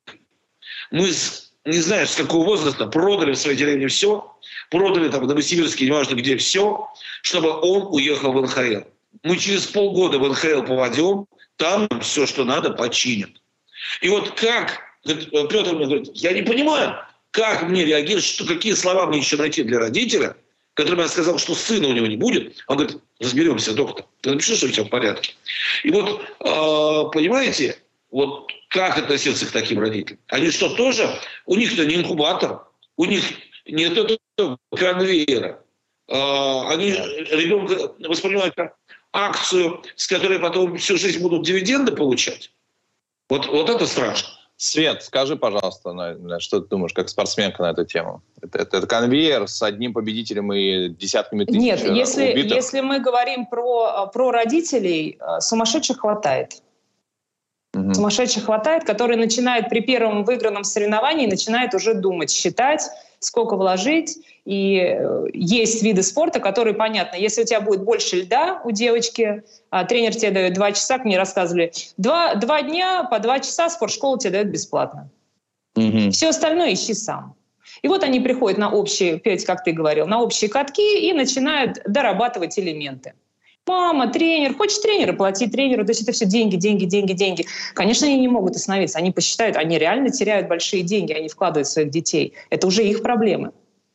Мы, 0.91 1.13
с, 1.13 1.53
не 1.65 1.79
знаю, 1.81 2.07
с 2.07 2.17
какого 2.17 2.45
возраста, 2.45 2.87
продали 2.87 3.33
в 3.33 3.39
своей 3.39 3.57
деревне 3.57 3.87
все, 3.87 4.37
продали 4.71 5.09
там 5.09 5.25
в 5.25 5.29
Новосибирске, 5.29 5.87
неважно 5.87 6.17
где, 6.17 6.37
все, 6.37 6.89
чтобы 7.23 7.51
он 7.51 7.95
уехал 7.95 8.33
в 8.33 8.43
НХЛ. 8.43 8.87
Мы 9.23 9.37
через 9.37 9.67
полгода 9.67 10.19
в 10.19 10.29
НХЛ 10.29 10.63
поводем, 10.63 11.27
там 11.61 11.89
все, 12.01 12.27
что 12.27 12.45
надо, 12.45 12.71
починят. 12.71 13.31
И 14.01 14.09
вот 14.09 14.33
как, 14.33 14.81
Петр 15.05 15.75
мне 15.75 15.87
говорит, 15.87 16.11
я 16.15 16.33
не 16.33 16.43
понимаю, 16.43 16.97
как 17.31 17.63
мне 17.63 17.85
реагировать, 17.85 18.25
что, 18.25 18.45
какие 18.45 18.73
слова 18.75 19.07
мне 19.07 19.19
еще 19.19 19.37
найти 19.37 19.63
для 19.63 19.79
родителя– 19.79 20.37
которому 20.75 21.03
я 21.03 21.09
сказал, 21.09 21.39
что 21.39 21.55
сына 21.55 21.89
у 21.89 21.93
него 21.93 22.07
не 22.07 22.17
будет, 22.17 22.63
он 22.67 22.79
говорит, 22.79 22.99
разберемся, 23.19 23.75
доктор, 23.75 24.07
ты 24.21 24.31
напиши, 24.31 24.57
что 24.57 24.69
все 24.69 24.85
в 24.85 24.89
порядке. 24.89 25.35
И 25.83 25.91
вот, 25.91 26.23
э, 26.23 27.11
понимаете, 27.13 27.77
вот 28.11 28.51
как 28.69 28.99
относиться 28.99 29.47
к 29.47 29.51
таким 29.51 29.81
родителям? 29.81 30.19
Они 30.29 30.51
что, 30.51 30.75
тоже, 30.75 31.19
у 31.47 31.57
них-то 31.57 31.85
не 31.85 31.97
инкубатор, 31.97 32.63
у 32.97 33.05
них 33.05 33.25
нет 33.67 33.97
этого 33.97 34.59
конвейера. 34.75 35.63
Э, 36.09 36.69
они 36.69 36.93
ребенка 36.93 37.93
воспринимают 38.09 38.55
как 38.55 38.77
акцию, 39.13 39.83
с 39.97 40.07
которой 40.07 40.39
потом 40.39 40.77
всю 40.77 40.97
жизнь 40.97 41.21
будут 41.21 41.45
дивиденды 41.45 41.93
получать. 41.93 42.53
Вот, 43.29 43.47
вот 43.47 43.69
это 43.71 43.87
страшно. 43.87 44.29
Свет, 44.57 45.03
скажи, 45.03 45.37
пожалуйста, 45.37 46.19
что 46.39 46.61
ты 46.61 46.69
думаешь, 46.69 46.93
как 46.93 47.09
спортсменка 47.09 47.63
на 47.63 47.71
эту 47.71 47.87
тему? 47.87 48.23
Это, 48.43 48.59
это, 48.59 48.77
это 48.77 48.87
конвейер 48.87 49.49
с 49.49 49.63
одним 49.63 49.95
победителем 49.95 50.53
и 50.53 50.91
десятками 50.91 51.45
тысяч 51.45 51.59
Нет, 51.59 51.83
если, 51.83 52.25
если 52.25 52.81
мы 52.81 52.99
говорим 52.99 53.47
про, 53.47 54.07
про 54.13 54.31
родителей, 54.31 55.19
э, 55.19 55.41
сумасшедших 55.41 56.01
хватает. 56.01 56.63
Угу. 57.75 57.95
Сумасшедших 57.95 58.45
хватает, 58.45 58.85
которые 58.85 59.17
начинают 59.17 59.69
при 59.69 59.81
первом 59.81 60.25
выигранном 60.25 60.65
соревновании, 60.65 61.27
начинают 61.27 61.75
уже 61.75 61.95
думать, 61.95 62.31
считать, 62.31 62.83
сколько 63.21 63.57
вложить. 63.57 64.19
И 64.45 64.79
э, 64.79 65.27
есть 65.33 65.83
виды 65.83 66.03
спорта, 66.03 66.41
которые, 66.41 66.75
понятно, 66.75 67.17
если 67.17 67.43
у 67.43 67.45
тебя 67.45 67.61
будет 67.61 67.85
больше 67.85 68.17
льда 68.17 68.61
у 68.65 68.73
девочки, 68.73 69.45
а 69.71 69.85
тренер 69.85 70.15
тебе 70.17 70.33
дает 70.33 70.55
два 70.55 70.73
часа, 70.73 70.97
как 70.97 71.05
мне 71.05 71.17
рассказывали, 71.17 71.73
два, 71.97 72.35
два 72.35 72.63
дня 72.63 73.05
по 73.05 73.21
два 73.21 73.39
часа 73.39 73.71
спортшкола 73.71 74.19
тебе 74.19 74.31
дает 74.33 74.51
бесплатно. 74.51 75.09
Угу. 75.77 76.11
Все 76.11 76.31
остальное 76.31 76.75
ищи 76.75 76.95
сам. 76.95 77.37
И 77.83 77.89
вот 77.89 78.03
они 78.03 78.19
приходят 78.19 78.59
на 78.59 78.73
общие, 78.73 79.15
опять, 79.15 79.45
как 79.45 79.63
ты 79.63 79.73
говорил, 79.73 80.07
на 80.07 80.21
общие 80.21 80.51
катки 80.51 81.09
и 81.09 81.13
начинают 81.13 81.79
дорабатывать 81.87 82.59
элементы. 82.59 83.15
Мама, 83.71 84.09
тренер, 84.09 84.57
хочешь 84.57 84.79
тренера, 84.79 85.13
плати 85.13 85.47
тренеру. 85.47 85.85
То 85.85 85.91
есть 85.91 86.03
это 86.03 86.11
все 86.11 86.27
деньги, 86.27 86.57
деньги, 86.57 86.87
деньги, 86.87 87.13
деньги. 87.13 87.47
Конечно, 87.73 88.09
они 88.09 88.19
не 88.19 88.27
могут 88.27 88.57
остановиться. 88.57 88.99
Они 88.99 89.13
посчитают, 89.13 89.57
они 89.57 89.79
реально 89.79 90.11
теряют 90.11 90.49
большие 90.49 90.83
деньги, 90.83 91.13
они 91.13 91.29
вкладывают 91.29 91.69
в 91.69 91.71
своих 91.71 91.91
детей. 91.91 92.35
Это 92.51 92.67
уже 92.67 92.85
их 92.85 93.01
проблемы. 93.01 93.53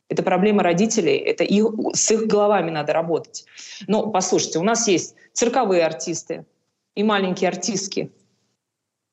Это 0.08 0.24
проблема 0.24 0.64
родителей, 0.64 1.18
это 1.18 1.44
их, 1.44 1.66
с 1.94 2.10
их 2.10 2.26
головами 2.26 2.72
надо 2.72 2.94
работать. 2.94 3.44
Но 3.88 4.08
послушайте, 4.12 4.60
у 4.60 4.64
нас 4.64 4.88
есть 4.88 5.16
цирковые 5.34 5.84
артисты 5.84 6.46
и 6.96 7.04
маленькие 7.04 7.50
артистки. 7.50 8.14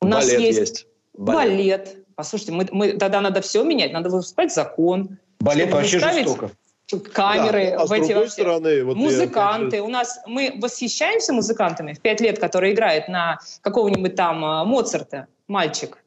У 0.00 0.06
нас 0.06 0.26
балет 0.26 0.40
есть, 0.40 0.58
есть. 0.60 0.86
Балет. 1.14 1.56
балет. 1.56 1.96
Послушайте, 2.14 2.52
мы, 2.52 2.68
мы, 2.70 2.92
тогда 2.92 3.20
надо 3.20 3.40
все 3.40 3.64
менять, 3.64 3.92
надо 3.92 4.10
выпускать 4.10 4.54
закон. 4.54 5.18
Балет 5.40 5.72
вообще 5.72 5.98
жестоко 5.98 6.52
камеры 7.00 7.70
да, 7.70 7.82
а 7.82 7.86
в 7.86 7.92
эти 7.92 8.12
вообще. 8.12 8.30
Стороны, 8.30 8.84
вот 8.84 8.96
музыканты. 8.96 9.76
Я... 9.76 9.84
У 9.84 9.88
нас 9.88 10.20
мы 10.26 10.54
восхищаемся 10.56 11.32
музыкантами 11.32 11.92
в 11.92 12.00
пять 12.00 12.20
лет, 12.20 12.38
которые 12.38 12.74
играют 12.74 13.08
на 13.08 13.38
какого-нибудь 13.60 14.14
там 14.14 14.44
а, 14.44 14.64
Моцарта, 14.64 15.26
мальчик. 15.48 15.98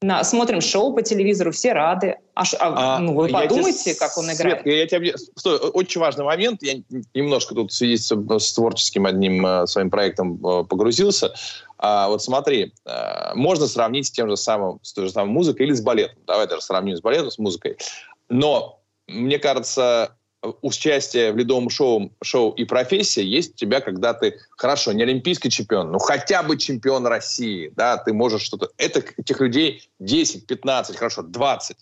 На, 0.00 0.22
смотрим 0.22 0.60
шоу 0.60 0.94
по 0.94 1.02
телевизору, 1.02 1.50
все 1.50 1.72
рады. 1.72 2.18
А, 2.34 2.44
а, 2.60 2.96
а 2.96 2.98
ну, 3.00 3.14
вы 3.14 3.28
подумайте, 3.28 3.82
тебе, 3.82 3.94
как 3.96 4.16
он 4.16 4.26
играет. 4.26 4.62
Свет, 4.62 4.66
я 4.66 4.86
тебе, 4.86 5.16
стой, 5.34 5.58
очень 5.58 6.00
важный 6.00 6.24
момент. 6.24 6.62
Я 6.62 6.74
немножко 7.14 7.56
тут 7.56 7.72
в 7.72 7.74
связи 7.74 7.96
с, 7.96 8.14
с 8.14 8.52
творческим 8.52 9.06
одним 9.06 9.44
э, 9.44 9.66
своим 9.66 9.90
проектом 9.90 10.34
э, 10.34 10.64
погрузился. 10.64 11.34
А, 11.78 12.08
вот 12.08 12.22
смотри, 12.22 12.72
э, 12.84 13.34
можно 13.34 13.66
сравнить 13.66 14.06
с 14.06 14.12
тем 14.12 14.28
же 14.28 14.36
самым, 14.36 14.78
с 14.82 14.92
той 14.92 15.06
же 15.06 15.12
самой 15.12 15.32
музыкой 15.32 15.66
или 15.66 15.74
с 15.74 15.80
балетом. 15.80 16.18
Давай 16.28 16.46
даже 16.46 16.62
сравним 16.62 16.96
с 16.96 17.00
балетом, 17.00 17.32
с 17.32 17.38
музыкой. 17.38 17.76
Но 18.28 18.77
мне 19.08 19.38
кажется, 19.38 20.16
участие 20.62 21.32
в 21.32 21.36
ледовом 21.36 21.68
шоу, 21.70 22.12
шоу 22.22 22.52
и 22.52 22.64
профессия 22.64 23.24
есть 23.24 23.54
у 23.54 23.56
тебя, 23.56 23.80
когда 23.80 24.14
ты, 24.14 24.38
хорошо, 24.50 24.92
не 24.92 25.02
олимпийский 25.02 25.50
чемпион, 25.50 25.90
но 25.90 25.98
хотя 25.98 26.42
бы 26.42 26.56
чемпион 26.56 27.06
России, 27.06 27.72
да, 27.74 27.96
ты 27.96 28.12
можешь 28.12 28.42
что-то... 28.42 28.70
Это 28.76 29.02
этих 29.16 29.40
людей 29.40 29.90
10, 29.98 30.46
15, 30.46 30.96
хорошо, 30.96 31.22
20. 31.22 31.76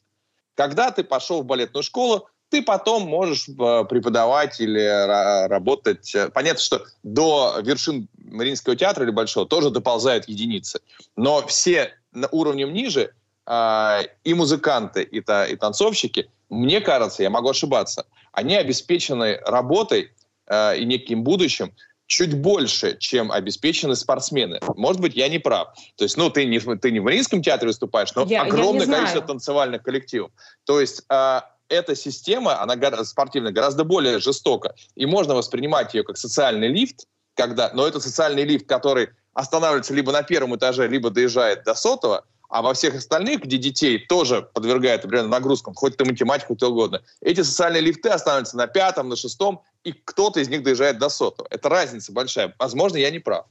Когда 0.55 0.91
ты 0.91 1.05
пошел 1.05 1.43
в 1.43 1.47
балетную 1.47 1.83
школу, 1.83 2.29
ты 2.49 2.63
потом 2.63 3.03
можешь 3.03 3.49
э, 3.49 3.85
преподавать 3.89 4.61
или 4.61 5.49
работать. 5.49 6.15
Понятно, 6.33 6.61
что 6.61 6.85
до 7.03 7.57
вершин 7.63 8.09
Мариинского 8.17 8.77
театра 8.77 9.05
или 9.05 9.11
Большого 9.11 9.47
тоже 9.47 9.71
доползают 9.71 10.29
единицы. 10.29 10.81
Но 11.17 11.45
все 11.47 11.93
на 12.13 12.29
уровнем 12.29 12.73
ниже 12.73 13.13
э, 13.47 14.03
и 14.25 14.35
музыканты, 14.35 15.03
и, 15.03 15.21
та, 15.21 15.47
и 15.47 15.57
танцовщики, 15.57 16.31
мне 16.49 16.81
кажется, 16.81 17.23
я 17.23 17.31
могу 17.31 17.51
ошибаться, 17.51 18.07
они 18.33 18.57
обеспечены 18.57 19.39
работой 19.45 20.13
э, 20.47 20.79
и 20.79 20.85
неким 20.85 21.23
будущим 21.23 21.73
чуть 22.07 22.35
больше, 22.35 22.97
чем 22.99 23.33
обеспечены 23.33 23.97
спортсмены. 23.97 24.61
Может 24.77 25.03
быть, 25.03 25.17
я 25.17 25.29
не 25.29 25.39
прав. 25.39 25.75
То 25.97 26.05
есть, 26.05 26.17
ну, 26.17 26.31
ты 26.31 26.47
не, 26.47 26.61
ты 26.61 26.91
не 26.93 27.01
в 27.01 27.05
Мариинском 27.05 27.43
театре 27.43 27.69
выступаешь, 27.69 28.15
но 28.15 28.25
я, 28.27 28.43
огромное 28.43 28.87
я 28.87 28.93
количество 28.93 29.23
танцевальных 29.23 29.83
коллективов. 29.83 30.31
То 30.65 30.81
есть, 30.81 31.03
э, 31.09 31.41
эта 31.69 31.97
система, 31.97 32.61
она 32.63 33.05
спортивная, 33.05 33.53
гораздо 33.53 33.85
более 33.85 34.21
жестока. 34.21 34.75
И 34.95 35.05
можно 35.07 35.35
воспринимать 35.35 35.95
ее 35.95 36.05
как 36.05 36.17
социальный 36.17 36.69
лифт, 36.69 37.07
когда, 37.35 37.71
но 37.75 37.87
это 37.87 38.01
социальный 38.01 38.45
лифт, 38.45 38.67
который 38.67 39.09
останавливается 39.35 39.93
либо 39.93 40.13
на 40.13 40.23
первом 40.23 40.57
этаже, 40.57 40.89
либо 40.89 41.11
доезжает 41.11 41.65
до 41.65 41.75
сотого, 41.75 42.25
а 42.49 42.63
во 42.63 42.75
всех 42.75 42.95
остальных, 42.95 43.43
где 43.43 43.59
детей 43.59 43.99
тоже 43.99 44.43
подвергают 44.55 45.05
определенным 45.05 45.31
нагрузкам, 45.31 45.75
хоть 45.75 45.95
это 45.95 46.05
математику, 46.05 46.55
хоть 46.55 46.63
угодно, 46.63 47.03
эти 47.21 47.43
социальные 47.43 47.83
лифты 47.83 48.09
останавливаются 48.09 48.57
на 48.57 48.67
пятом, 48.67 49.09
на 49.09 49.17
шестом, 49.17 49.63
и 49.85 49.93
кто-то 49.93 50.41
из 50.41 50.49
них 50.49 50.63
доезжает 50.63 50.99
до 50.99 51.09
сотого. 51.09 51.47
Это 51.51 51.69
разница 51.69 52.13
большая. 52.13 52.55
Возможно, 52.59 52.97
я 52.97 53.11
не 53.11 53.19
прав. 53.19 53.47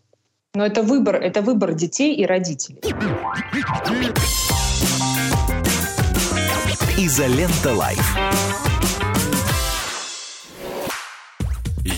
Но 0.54 0.66
это 0.66 0.84
выбор, 0.84 1.16
это 1.16 1.42
выбор 1.42 1.74
детей 1.74 2.16
и 2.16 2.26
родителей. 2.26 2.82
Изолента 6.98 7.74
Live. 7.74 8.18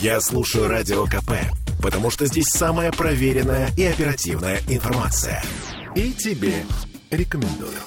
Я 0.01 0.19
слушаю 0.21 0.67
Радио 0.67 1.05
КП, 1.05 1.33
потому 1.81 2.09
что 2.09 2.25
здесь 2.25 2.47
самая 2.49 2.91
проверенная 2.91 3.69
и 3.77 3.83
оперативная 3.83 4.59
информация. 4.67 5.43
И 5.95 6.13
тебе 6.13 6.65
рекомендую. 7.12 7.80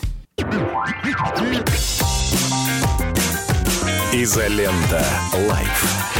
Изолента 4.13 5.05
Live. 5.49 6.11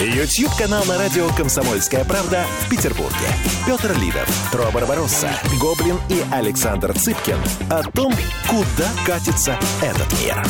YouTube-канал 0.00 0.84
на 0.86 0.98
радио 0.98 1.28
«Комсомольская 1.36 2.04
правда» 2.04 2.44
в 2.60 2.70
Петербурге. 2.70 3.28
Петр 3.66 3.92
Лидов, 3.98 4.28
Тро 4.50 4.70
Барбаросса, 4.72 5.30
Гоблин 5.60 5.96
и 6.08 6.22
Александр 6.32 6.92
Цыпкин 6.98 7.38
о 7.70 7.82
том, 7.82 8.12
куда 8.48 8.88
катится 9.06 9.58
этот 9.82 10.10
мир. 10.20 10.42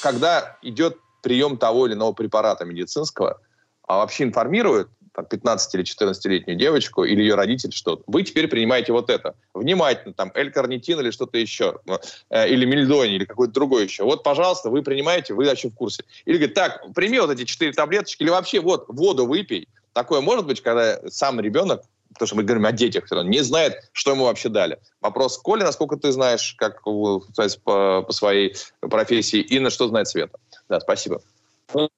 Когда 0.00 0.56
идет 0.62 0.96
прием 1.22 1.56
того 1.56 1.86
или 1.86 1.94
иного 1.94 2.12
препарата 2.12 2.64
медицинского, 2.64 3.40
а 3.86 3.98
вообще 3.98 4.24
информируют 4.24 4.90
там, 5.18 5.26
15 5.26 5.74
или 5.74 5.82
14-летнюю 5.82 6.56
девочку 6.56 7.02
или 7.02 7.20
ее 7.22 7.34
родитель, 7.34 7.72
что 7.72 8.00
вы 8.06 8.22
теперь 8.22 8.46
принимаете 8.46 8.92
вот 8.92 9.10
это. 9.10 9.34
Внимательно, 9.52 10.14
там, 10.14 10.30
L-карнитин 10.32 11.00
или 11.00 11.10
что-то 11.10 11.38
еще, 11.38 11.80
э, 12.30 12.48
или 12.48 12.64
мельдони, 12.64 13.16
или 13.16 13.24
какой-то 13.24 13.52
другой 13.52 13.82
еще. 13.82 14.04
Вот, 14.04 14.22
пожалуйста, 14.22 14.70
вы 14.70 14.82
принимаете, 14.82 15.34
вы 15.34 15.46
вообще 15.46 15.70
в 15.70 15.74
курсе. 15.74 16.04
Или 16.24 16.36
говорит, 16.36 16.54
так, 16.54 16.94
прими 16.94 17.18
вот 17.18 17.30
эти 17.30 17.44
4 17.44 17.72
таблеточки, 17.72 18.22
или 18.22 18.30
вообще 18.30 18.60
вот 18.60 18.84
воду 18.86 19.26
выпей. 19.26 19.66
Такое 19.92 20.20
может 20.20 20.46
быть, 20.46 20.62
когда 20.62 21.00
сам 21.08 21.40
ребенок 21.40 21.82
потому 22.12 22.26
что 22.26 22.36
мы 22.36 22.42
говорим 22.42 22.66
о 22.66 22.72
детях, 22.72 23.04
не 23.24 23.40
знает, 23.44 23.74
что 23.92 24.12
ему 24.12 24.24
вообще 24.24 24.48
дали. 24.48 24.78
Вопрос, 25.00 25.38
Коля, 25.38 25.64
насколько 25.64 25.96
ты 25.96 26.10
знаешь, 26.10 26.54
как 26.58 26.82
по, 26.82 27.20
по 27.30 28.12
своей 28.12 28.56
профессии, 28.80 29.40
и 29.40 29.60
на 29.60 29.70
что 29.70 29.86
знает 29.88 30.08
Света? 30.08 30.38
Да, 30.68 30.80
спасибо. 30.80 31.20
Ну, 31.74 31.88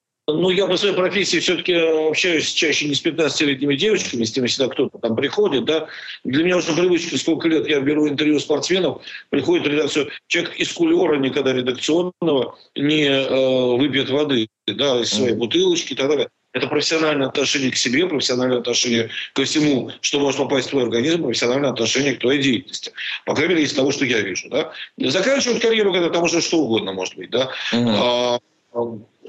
я 0.51 0.67
по 0.67 0.77
своей 0.77 0.95
профессии 0.95 1.39
все-таки 1.39 1.75
общаюсь 1.75 2.53
чаще 2.53 2.87
не 2.87 2.95
с 2.95 3.05
15-летними 3.05 3.75
девочками, 3.77 4.25
с 4.25 4.33
тем, 4.33 4.47
всегда 4.47 4.69
кто-то 4.69 4.99
там 4.99 5.17
приходит, 5.17 5.65
да. 5.65 5.89
Для 6.25 6.45
меня 6.45 6.57
уже 6.59 6.73
привычка, 6.73 7.17
сколько 7.17 7.49
лет 7.49 7.69
я 7.69 7.81
беру 7.81 8.09
интервью 8.09 8.39
спортсменов, 8.41 9.03
приходит 9.31 9.67
в 9.67 9.71
редакцию, 9.71 10.11
человек 10.27 10.57
из 10.57 10.73
кулера 10.73 11.17
никогда 11.17 11.53
редакционного 11.53 12.59
не 12.77 13.05
э, 13.05 13.77
выпьет 13.77 14.11
воды, 14.11 14.49
да, 14.67 15.01
из 15.01 15.11
своей 15.11 15.35
бутылочки 15.35 15.93
и 15.93 15.97
так 15.97 16.09
далее. 16.09 16.29
Это 16.53 16.67
профессиональное 16.67 17.29
отношение 17.29 17.71
к 17.71 17.77
себе, 17.77 18.07
профессиональное 18.07 18.59
отношение 18.59 19.11
ко 19.35 19.45
всему, 19.45 19.93
что 20.01 20.19
может 20.19 20.39
попасть 20.39 20.67
в 20.67 20.71
твой 20.71 20.83
организм, 20.83 21.23
профессиональное 21.23 21.71
отношение 21.71 22.15
к 22.15 22.21
твоей 22.21 22.43
деятельности. 22.43 22.93
По 23.25 23.35
крайней 23.35 23.55
мере, 23.55 23.67
из 23.67 23.73
того, 23.73 23.93
что 23.93 24.05
я 24.05 24.21
вижу. 24.21 24.49
Да? 24.49 24.73
Заканчивать 24.99 25.61
карьеру, 25.61 25.93
когда 25.93 26.11
там 26.11 26.25
уже 26.25 26.41
что 26.41 26.59
угодно 26.59 26.93
может 26.93 27.17
быть. 27.17 27.31
Да? 27.31 27.53
Mm-hmm. 27.73 28.41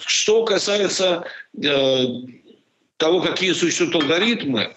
Что 0.05 0.43
касается 0.45 1.25
э, 1.61 2.05
того, 2.97 3.21
какие 3.21 3.53
существуют 3.53 3.95
алгоритмы, 3.95 4.73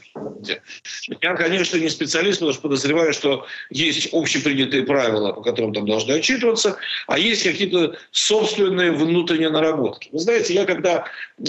я, 1.21 1.35
конечно, 1.35 1.77
не 1.77 1.89
специалист, 1.89 2.39
потому 2.39 2.53
что 2.53 2.63
подозреваю, 2.63 3.13
что 3.13 3.47
есть 3.71 4.09
общепринятые 4.13 4.85
правила, 4.85 5.33
по 5.33 5.43
которым 5.43 5.73
там 5.73 5.87
должны 5.87 6.13
отчитываться, 6.13 6.77
а 7.07 7.19
есть 7.19 7.43
какие-то 7.43 7.97
собственные 8.11 8.93
внутренние 8.93 9.51
наработки. 9.51 10.09
Вы 10.13 10.19
знаете, 10.19 10.55
я 10.55 10.65
когда 10.65 11.07
э, 11.39 11.45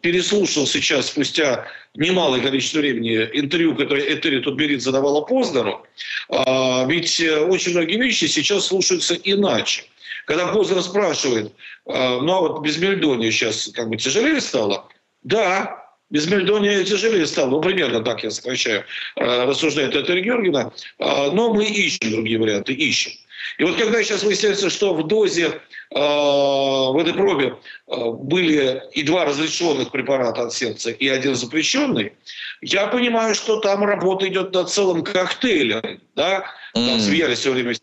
переслушал 0.00 0.66
сейчас, 0.66 1.06
спустя 1.06 1.66
немалое 1.94 2.40
количество 2.40 2.78
времени, 2.78 3.28
интервью, 3.32 3.74
которое 3.74 4.02
Этери 4.14 4.40
Тутберид 4.40 4.82
задавала 4.82 5.22
Познеру, 5.22 5.86
э, 6.28 6.86
ведь 6.88 7.20
очень 7.20 7.72
многие 7.72 7.98
вещи 7.98 8.26
сейчас 8.26 8.66
слушаются 8.66 9.14
иначе. 9.14 9.84
Когда 10.26 10.48
Познер 10.48 10.82
спрашивает, 10.82 11.52
а, 11.86 12.20
ну 12.20 12.32
а 12.32 12.40
вот 12.40 12.60
без 12.62 12.76
Мельдония 12.78 13.30
сейчас 13.30 13.70
как 13.72 13.88
бы 13.88 13.96
тяжелее 13.96 14.40
стало? 14.40 14.88
Да, 15.22 15.88
без 16.10 16.28
Мельдония 16.28 16.82
тяжелее 16.82 17.26
стало, 17.26 17.50
ну, 17.50 17.60
примерно 17.60 18.00
так 18.00 18.24
я 18.24 18.30
сокращаю, 18.32 18.84
а, 19.14 19.46
рассуждает 19.46 19.94
Этель 19.94 20.22
Георгиевна. 20.22 20.72
А, 20.98 21.30
но 21.30 21.54
мы 21.54 21.64
ищем 21.64 22.10
другие 22.10 22.40
варианты, 22.40 22.72
ищем. 22.72 23.12
И 23.58 23.64
вот 23.64 23.76
когда 23.76 24.02
сейчас 24.02 24.24
выясняется, 24.24 24.68
что 24.68 24.94
в 24.94 25.06
дозе 25.06 25.60
в 25.88 26.98
этой 27.00 27.14
пробе 27.14 27.56
были 27.86 28.82
и 28.92 29.04
два 29.04 29.24
разрешенных 29.24 29.92
препарата 29.92 30.42
от 30.42 30.52
сердца, 30.52 30.90
и 30.90 31.06
один 31.06 31.36
запрещенный, 31.36 32.14
я 32.60 32.88
понимаю, 32.88 33.36
что 33.36 33.60
там 33.60 33.84
работа 33.84 34.26
идет 34.26 34.52
над 34.52 34.68
целым 34.68 35.04
коктейлем. 35.04 36.00
Да? 36.16 36.44
Там 36.74 36.98
смеялись 36.98 37.38
все 37.38 37.52
время 37.52 37.74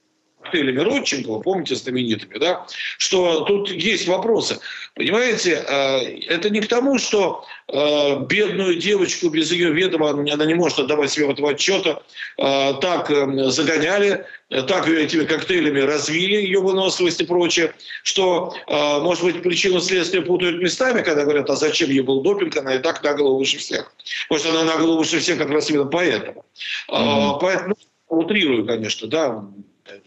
коктейлями 0.53 0.79
Родченкова, 0.79 1.41
помните, 1.41 1.75
знаменитыми, 1.75 2.37
да, 2.37 2.65
что 2.97 3.41
тут 3.41 3.71
есть 3.71 4.07
вопросы. 4.07 4.59
Понимаете, 4.95 5.63
э, 5.67 6.19
это 6.27 6.49
не 6.49 6.61
к 6.61 6.67
тому, 6.67 6.99
что 6.99 7.45
э, 7.67 8.19
бедную 8.27 8.75
девочку 8.75 9.29
без 9.29 9.51
ее 9.51 9.71
ведома, 9.71 10.09
она 10.11 10.45
не 10.45 10.53
может 10.53 10.79
отдавать 10.79 11.11
себе 11.11 11.31
этого 11.31 11.51
отчета, 11.51 12.03
э, 12.37 12.73
так 12.81 13.11
загоняли, 13.51 14.25
так 14.67 14.87
ее 14.87 15.03
этими 15.03 15.23
коктейлями 15.23 15.79
развили, 15.79 16.35
ее 16.35 16.59
выносливость 16.59 17.21
и 17.21 17.25
прочее, 17.25 17.73
что, 18.03 18.53
может 18.67 19.23
быть, 19.23 19.41
причину 19.41 19.79
следствия 19.79 20.21
путают 20.21 20.61
местами, 20.61 21.01
когда 21.01 21.23
говорят, 21.23 21.49
а 21.49 21.55
зачем 21.55 21.89
ей 21.89 22.01
был 22.01 22.21
допинг, 22.21 22.55
она 22.57 22.75
и 22.75 22.79
так 22.79 23.03
на 23.03 23.13
голову 23.13 23.39
выше 23.39 23.57
всех. 23.57 23.91
Может, 24.29 24.45
она 24.47 24.63
на 24.63 24.77
голову 24.77 24.99
выше 24.99 25.19
всех 25.19 25.39
как 25.39 25.49
раз 25.49 25.71
именно 25.71 25.85
поэтому. 25.85 26.45
Mm-hmm. 26.91 27.37
Поэтому, 27.41 27.75
утрирую, 28.09 28.67
конечно, 28.67 29.07
да, 29.07 29.43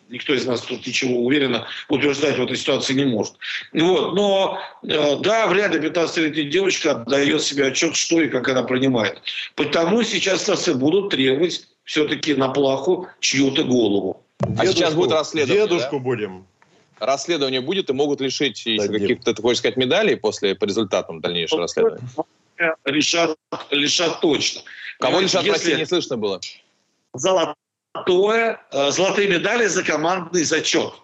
Никто 0.08 0.32
из 0.34 0.46
нас 0.46 0.62
тут 0.62 0.86
ничего 0.86 1.24
уверенно 1.24 1.66
утверждать 1.88 2.38
в 2.38 2.42
этой 2.42 2.56
ситуации 2.56 2.94
не 2.94 3.04
может. 3.04 3.34
Вот. 3.72 4.14
Но 4.14 4.58
э, 4.82 5.16
да, 5.20 5.46
вряд 5.46 5.74
ли 5.74 5.80
15-летняя 5.80 6.44
девочка 6.44 6.92
отдает 6.92 7.42
себе 7.42 7.66
отчет, 7.66 7.94
что 7.94 8.20
и 8.22 8.28
как 8.28 8.48
она 8.48 8.62
принимает. 8.62 9.20
Потому 9.54 10.02
сейчас 10.02 10.46
нас 10.48 10.66
и 10.68 10.72
будут 10.72 11.10
требовать 11.10 11.66
все-таки 11.84 12.34
на 12.34 12.48
плаху 12.48 13.08
чью-то 13.20 13.64
голову. 13.64 14.22
Дедушку, 14.40 14.62
а 14.62 14.66
сейчас 14.66 14.94
будет 14.94 15.12
расследование. 15.12 15.66
Дедушку 15.66 15.96
да? 15.96 16.02
будем. 16.02 16.46
Расследование 16.98 17.60
будет 17.60 17.90
и 17.90 17.92
могут 17.92 18.22
лишить 18.22 18.62
да, 18.78 18.88
каких-то, 18.88 19.34
ты 19.34 19.42
хочешь 19.42 19.58
сказать, 19.58 19.76
медалей 19.76 20.16
после 20.16 20.54
по 20.54 20.64
результатам 20.64 21.20
дальнейшего 21.20 21.62
расследования? 21.62 22.08
Лишат, 22.86 23.36
лишат 23.70 24.20
точно. 24.22 24.62
Кого 24.98 25.20
лишат, 25.20 25.44
Если... 25.44 25.52
России 25.52 25.74
не 25.74 25.86
слышно 25.86 26.16
было? 26.16 26.40
Золотая 27.12 27.54
золотое, 27.96 28.60
э, 28.72 28.90
золотые 28.90 29.28
медали 29.28 29.66
за 29.66 29.82
командный 29.82 30.44
зачет, 30.44 30.94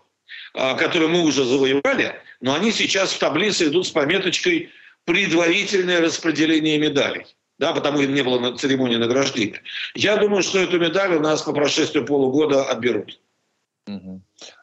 э, 0.54 0.76
который 0.76 1.08
мы 1.08 1.22
уже 1.22 1.44
завоевали, 1.44 2.14
но 2.40 2.54
они 2.54 2.72
сейчас 2.72 3.12
в 3.12 3.18
таблице 3.18 3.68
идут 3.68 3.86
с 3.86 3.90
пометочкой 3.90 4.70
«предварительное 5.04 6.00
распределение 6.00 6.78
медалей». 6.78 7.26
Да, 7.58 7.72
потому 7.72 7.98
что 7.98 8.06
не 8.08 8.22
было 8.22 8.40
на 8.40 8.56
церемонии 8.56 8.96
награждения. 8.96 9.62
Я 9.94 10.16
думаю, 10.16 10.42
что 10.42 10.58
эту 10.58 10.80
медаль 10.80 11.14
у 11.14 11.20
нас 11.20 11.42
по 11.42 11.52
прошествии 11.52 12.00
полугода 12.00 12.64
отберут. 12.64 13.20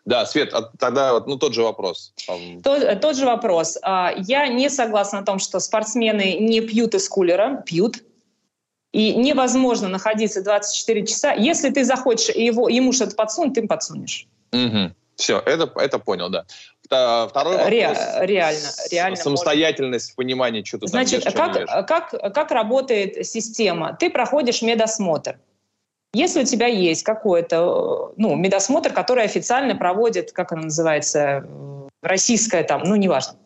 Да, 0.06 0.26
Свет, 0.26 0.54
а 0.54 0.64
тогда 0.78 1.14
вот, 1.14 1.28
ну, 1.28 1.38
тот 1.38 1.54
же 1.54 1.62
вопрос. 1.62 2.14
Тот, 2.64 3.02
тот 3.02 3.16
же 3.16 3.26
вопрос. 3.26 3.78
А, 3.84 4.14
я 4.18 4.48
не 4.48 4.70
согласна 4.70 5.20
о 5.20 5.24
том, 5.24 5.40
что 5.40 5.60
спортсмены 5.60 6.40
не 6.40 6.62
пьют 6.62 6.96
из 6.96 7.08
кулера. 7.08 7.64
Пьют. 7.66 8.04
И 8.92 9.16
невозможно 9.16 9.88
находиться 9.88 10.44
24 10.44 11.06
часа. 11.06 11.34
Если 11.34 11.70
ты 11.70 11.86
захочешь 11.86 12.36
его, 12.36 12.70
ему 12.70 12.92
что-то 12.92 13.16
подсунуть, 13.16 13.54
ты 13.54 13.62
им 13.62 13.68
подсунешь. 13.68 14.26
Угу. 14.52 14.94
Все, 15.16 15.40
это, 15.46 15.72
это 15.76 16.00
понял, 16.00 16.30
да. 16.30 16.46
Второй 16.86 17.58
вопрос. 17.58 17.70
Ре, 17.70 17.94
реально, 18.22 18.70
реально. 18.90 19.16
Самостоятельность 19.18 20.08
можно. 20.08 20.14
в 20.14 20.16
понимании, 20.16 20.64
что 20.64 20.80
ты 20.80 20.88
Значит, 20.88 21.24
там 21.24 21.52
ешь, 21.52 21.68
как, 21.68 21.88
как, 21.88 22.34
как 22.34 22.52
работает 22.52 23.28
система? 23.28 23.96
Ты 24.00 24.10
проходишь 24.10 24.64
медосмотр. 24.64 25.38
Если 26.14 26.42
у 26.42 26.46
тебя 26.46 26.66
есть 26.66 27.04
какой-то 27.04 28.14
ну, 28.18 28.36
медосмотр, 28.36 28.92
который 28.92 29.24
официально 29.24 29.76
проводит, 29.76 30.32
как 30.32 30.52
она 30.52 30.64
называется, 30.64 31.46
российская 32.02 32.64
там, 32.64 32.82
ну, 32.84 32.96
неважно, 32.96 33.38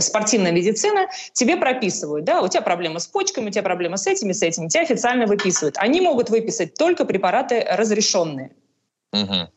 спортивная 0.00 0.52
медицина, 0.52 1.08
тебе 1.32 1.56
прописывают, 1.56 2.24
да, 2.24 2.40
у 2.42 2.48
тебя 2.48 2.62
проблемы 2.62 3.00
с 3.00 3.06
почками, 3.06 3.48
у 3.48 3.50
тебя 3.50 3.62
проблемы 3.62 3.98
с 3.98 4.06
этими, 4.06 4.32
с 4.32 4.42
этими, 4.42 4.68
тебя 4.68 4.82
официально 4.82 5.26
выписывают. 5.26 5.76
Они 5.78 6.00
могут 6.00 6.30
выписать 6.30 6.74
только 6.74 7.04
препараты 7.04 7.66
разрешенные. 7.68 8.52
Угу. 9.12 9.50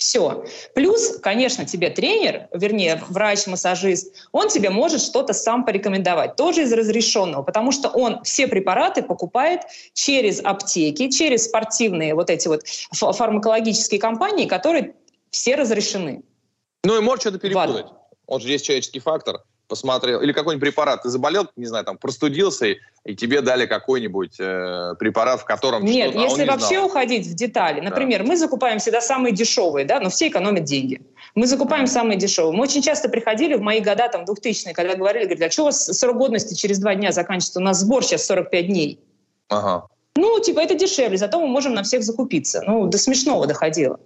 Все. 0.00 0.46
Плюс, 0.74 1.18
конечно, 1.18 1.66
тебе 1.66 1.90
тренер, 1.90 2.48
вернее, 2.54 3.02
врач-массажист, 3.10 4.28
он 4.32 4.48
тебе 4.48 4.70
может 4.70 5.02
что-то 5.02 5.34
сам 5.34 5.66
порекомендовать, 5.66 6.36
тоже 6.36 6.62
из 6.62 6.72
разрешенного, 6.72 7.42
потому 7.42 7.70
что 7.70 7.90
он 7.90 8.22
все 8.22 8.48
препараты 8.48 9.02
покупает 9.02 9.60
через 9.92 10.40
аптеки, 10.42 11.10
через 11.10 11.44
спортивные 11.44 12.14
вот 12.14 12.30
эти 12.30 12.48
вот 12.48 12.62
фармакологические 12.92 14.00
компании, 14.00 14.46
которые 14.46 14.94
все 15.30 15.54
разрешены. 15.56 16.22
Ну 16.82 16.96
и 16.96 17.02
может 17.02 17.20
что-то 17.20 17.38
перепутать. 17.38 17.86
Он 18.30 18.40
же 18.40 18.48
есть 18.48 18.64
человеческий 18.64 19.00
фактор 19.00 19.42
посмотрел, 19.70 20.20
или 20.20 20.32
какой-нибудь 20.32 20.68
препарат, 20.68 21.02
ты 21.04 21.08
заболел, 21.08 21.46
не 21.56 21.66
знаю, 21.66 21.84
там, 21.84 21.96
простудился, 21.96 22.66
и, 22.66 22.78
и 23.04 23.14
тебе 23.14 23.40
дали 23.40 23.66
какой-нибудь 23.66 24.34
э, 24.38 24.94
препарат, 24.98 25.40
в 25.40 25.44
котором 25.44 25.84
Нет, 25.84 26.14
а 26.14 26.18
если 26.18 26.42
а 26.42 26.52
вообще 26.52 26.74
знал. 26.74 26.86
уходить 26.86 27.26
в 27.26 27.34
детали, 27.34 27.80
например, 27.80 28.22
да. 28.22 28.28
мы 28.28 28.36
закупаем 28.36 28.80
всегда 28.80 29.00
самые 29.00 29.32
дешевые, 29.32 29.86
да, 29.86 30.00
но 30.00 30.10
все 30.10 30.28
экономят 30.28 30.64
деньги. 30.64 31.00
Мы 31.36 31.46
закупаем 31.46 31.86
самые 31.86 32.18
дешевые. 32.18 32.52
Мы 32.52 32.64
очень 32.64 32.82
часто 32.82 33.08
приходили 33.08 33.54
в 33.54 33.60
мои 33.60 33.80
года, 33.80 34.08
там, 34.08 34.24
2000-е, 34.24 34.74
когда 34.74 34.96
говорили, 34.96 35.24
говорят, 35.24 35.50
а 35.50 35.52
что 35.52 35.62
у 35.62 35.66
вас 35.66 35.84
срок 35.84 36.16
годности 36.16 36.54
через 36.54 36.80
два 36.80 36.96
дня 36.96 37.12
заканчивается? 37.12 37.60
У 37.60 37.62
нас 37.62 37.78
сбор 37.78 38.02
сейчас 38.04 38.26
45 38.26 38.66
дней. 38.66 39.00
Ага. 39.48 39.86
Ну, 40.16 40.40
типа, 40.40 40.58
это 40.58 40.74
дешевле, 40.74 41.16
зато 41.16 41.40
мы 41.40 41.46
можем 41.46 41.74
на 41.74 41.84
всех 41.84 42.02
закупиться. 42.02 42.62
Ну, 42.66 42.86
до 42.86 42.98
смешного 42.98 43.46
доходило. 43.46 44.00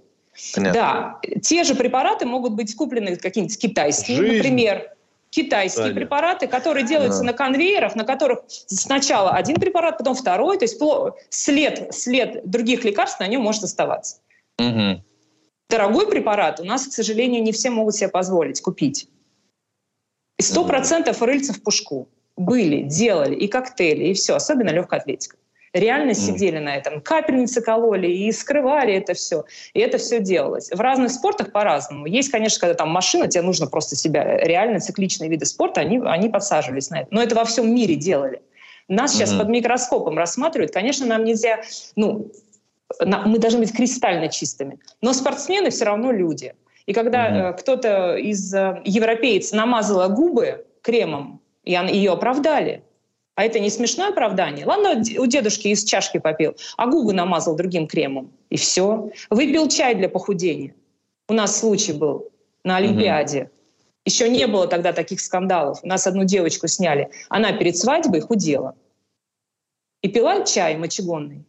Понятно. 0.54 0.80
Да, 0.80 1.20
те 1.40 1.64
же 1.64 1.74
препараты 1.74 2.26
могут 2.26 2.54
быть 2.54 2.74
куплены 2.74 3.16
какие-нибудь 3.16 3.58
китайские, 3.58 4.18
Жизнь. 4.18 4.36
например, 4.36 4.94
китайские 5.30 5.84
Таня. 5.84 5.94
препараты, 5.94 6.46
которые 6.46 6.86
делаются 6.86 7.20
ага. 7.20 7.26
на 7.26 7.32
конвейерах, 7.32 7.94
на 7.94 8.04
которых 8.04 8.40
сначала 8.48 9.32
один 9.32 9.56
препарат, 9.56 9.98
потом 9.98 10.14
второй, 10.14 10.58
то 10.58 10.64
есть 10.64 10.80
след, 11.30 11.94
след 11.94 12.48
других 12.48 12.84
лекарств 12.84 13.20
на 13.20 13.26
нем 13.26 13.42
может 13.42 13.64
оставаться. 13.64 14.20
Угу. 14.58 15.02
Дорогой 15.70 16.08
препарат 16.08 16.60
у 16.60 16.64
нас, 16.64 16.86
к 16.86 16.92
сожалению, 16.92 17.42
не 17.42 17.52
все 17.52 17.70
могут 17.70 17.94
себе 17.94 18.08
позволить 18.08 18.60
купить. 18.60 19.08
И 20.38 20.42
сто 20.42 20.64
процентов 20.64 21.22
рыльца 21.22 21.52
в 21.52 21.62
пушку 21.62 22.08
были, 22.36 22.82
делали 22.82 23.34
и 23.34 23.46
коктейли, 23.46 24.06
и 24.06 24.14
все, 24.14 24.34
особенно 24.34 24.70
легкая 24.70 25.00
атлетика 25.00 25.36
реально 25.74 26.12
mm. 26.12 26.14
сидели 26.14 26.58
на 26.58 26.76
этом. 26.76 27.00
Капельницы 27.02 27.60
кололи 27.60 28.06
и 28.06 28.32
скрывали 28.32 28.94
это 28.94 29.12
все. 29.12 29.44
И 29.74 29.80
это 29.80 29.98
все 29.98 30.20
делалось. 30.20 30.70
В 30.70 30.80
разных 30.80 31.10
спортах 31.10 31.52
по-разному. 31.52 32.06
Есть, 32.06 32.30
конечно, 32.30 32.60
когда 32.60 32.74
там 32.74 32.90
машина, 32.90 33.28
тебе 33.28 33.42
нужно 33.42 33.66
просто 33.66 33.96
себя... 33.96 34.38
Реально 34.38 34.80
цикличные 34.80 35.28
виды 35.28 35.44
спорта, 35.44 35.82
они, 35.82 36.00
они 36.04 36.28
подсаживались 36.28 36.88
на 36.90 37.00
это. 37.00 37.08
Но 37.10 37.22
это 37.22 37.34
во 37.34 37.44
всем 37.44 37.74
мире 37.74 37.96
делали. 37.96 38.40
Нас 38.88 39.12
mm-hmm. 39.12 39.14
сейчас 39.14 39.34
под 39.34 39.48
микроскопом 39.48 40.16
рассматривают. 40.16 40.72
Конечно, 40.72 41.06
нам 41.06 41.24
нельзя... 41.24 41.60
Ну, 41.96 42.30
мы 43.04 43.38
должны 43.38 43.60
быть 43.60 43.74
кристально 43.74 44.28
чистыми. 44.28 44.78
Но 45.02 45.12
спортсмены 45.12 45.70
все 45.70 45.84
равно 45.86 46.12
люди. 46.12 46.54
И 46.86 46.92
когда 46.92 47.50
mm-hmm. 47.50 47.58
кто-то 47.58 48.16
из 48.16 48.54
э, 48.54 48.80
европейцев 48.84 49.54
намазала 49.54 50.08
губы 50.08 50.66
кремом, 50.82 51.40
и 51.64 51.72
ее 51.72 52.12
оправдали. 52.12 52.84
А 53.34 53.44
это 53.44 53.58
не 53.58 53.68
смешное 53.68 54.10
оправдание? 54.10 54.64
Ладно, 54.64 55.02
у 55.18 55.26
дедушки 55.26 55.68
из 55.68 55.84
чашки 55.84 56.18
попил, 56.18 56.56
а 56.76 56.86
губы 56.86 57.12
намазал 57.12 57.56
другим 57.56 57.86
кремом. 57.86 58.32
И 58.48 58.56
все. 58.56 59.10
Выпил 59.30 59.68
чай 59.68 59.94
для 59.96 60.08
похудения. 60.08 60.74
У 61.28 61.32
нас 61.32 61.58
случай 61.58 61.92
был 61.92 62.30
на 62.62 62.76
Олимпиаде. 62.76 63.42
Угу. 63.42 63.50
Еще 64.06 64.28
не 64.28 64.46
было 64.46 64.68
тогда 64.68 64.92
таких 64.92 65.20
скандалов. 65.20 65.80
У 65.82 65.86
нас 65.86 66.06
одну 66.06 66.24
девочку 66.24 66.68
сняли. 66.68 67.10
Она 67.28 67.52
перед 67.52 67.76
свадьбой 67.76 68.20
худела. 68.20 68.76
И 70.02 70.08
пила 70.08 70.44
чай 70.44 70.76
мочегонный. 70.76 71.44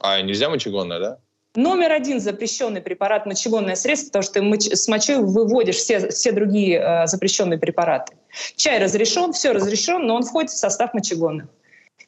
А 0.00 0.20
нельзя 0.22 0.48
мочегонное, 0.48 0.98
да? 0.98 1.18
Номер 1.56 1.92
один 1.92 2.20
запрещенный 2.20 2.80
препарат 2.80 3.26
мочегонное 3.26 3.76
средство, 3.76 4.20
потому 4.20 4.24
что 4.24 4.70
ты 4.70 4.76
с 4.76 4.88
мочой 4.88 5.18
выводишь 5.18 5.76
все, 5.76 6.08
все 6.08 6.32
другие 6.32 6.80
э, 6.80 7.06
запрещенные 7.06 7.58
препараты. 7.58 8.14
Чай 8.56 8.82
разрешен, 8.82 9.32
все 9.32 9.52
разрешен, 9.52 10.04
но 10.06 10.16
он 10.16 10.24
входит 10.24 10.50
в 10.50 10.58
состав 10.58 10.94
мочегонных. 10.94 11.46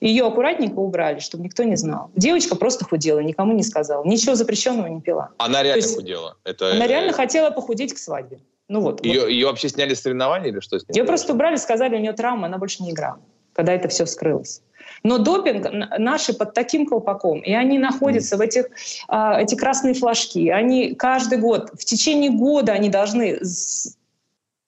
Ее 0.00 0.26
аккуратненько 0.26 0.78
убрали, 0.78 1.20
чтобы 1.20 1.44
никто 1.44 1.62
не 1.62 1.76
знал. 1.76 2.10
Девочка 2.16 2.56
просто 2.56 2.84
худела, 2.84 3.20
никому 3.20 3.54
не 3.54 3.62
сказала. 3.62 4.04
Ничего 4.04 4.34
запрещенного 4.34 4.88
не 4.88 5.00
пила. 5.00 5.30
Она 5.38 5.62
реально 5.62 5.80
есть, 5.80 5.94
худела? 5.94 6.36
Это... 6.44 6.72
Она 6.72 6.86
реально 6.86 7.12
хотела 7.12 7.50
похудеть 7.50 7.94
к 7.94 7.98
свадьбе. 7.98 8.40
Ну 8.68 8.80
вот. 8.80 9.04
Ее, 9.04 9.20
вот. 9.20 9.28
ее 9.28 9.46
вообще 9.46 9.68
сняли 9.68 9.94
с 9.94 10.02
соревнований 10.02 10.50
или 10.50 10.60
что 10.60 10.78
с 10.78 10.88
ней? 10.88 10.98
Ее 10.98 11.04
просто 11.04 11.32
убрали, 11.32 11.56
сказали, 11.56 11.94
у 11.94 12.00
нее 12.00 12.12
травма, 12.12 12.46
она 12.46 12.58
больше 12.58 12.82
не 12.82 12.90
играла, 12.90 13.20
когда 13.56 13.72
это 13.72 13.88
все 13.88 14.04
вскрылось. 14.04 14.62
Но 15.02 15.18
допинг 15.18 15.66
наши 15.98 16.32
под 16.34 16.52
таким 16.54 16.86
колпаком, 16.86 17.40
и 17.40 17.52
они 17.52 17.78
находятся 17.78 18.36
в 18.36 18.40
этих 18.40 18.66
а, 19.08 19.40
эти 19.40 19.54
красные 19.54 19.94
флажки. 19.94 20.48
Они 20.50 20.94
каждый 20.94 21.38
год, 21.38 21.70
в 21.72 21.84
течение 21.84 22.30
года 22.30 22.72
они 22.72 22.88
должны 22.88 23.40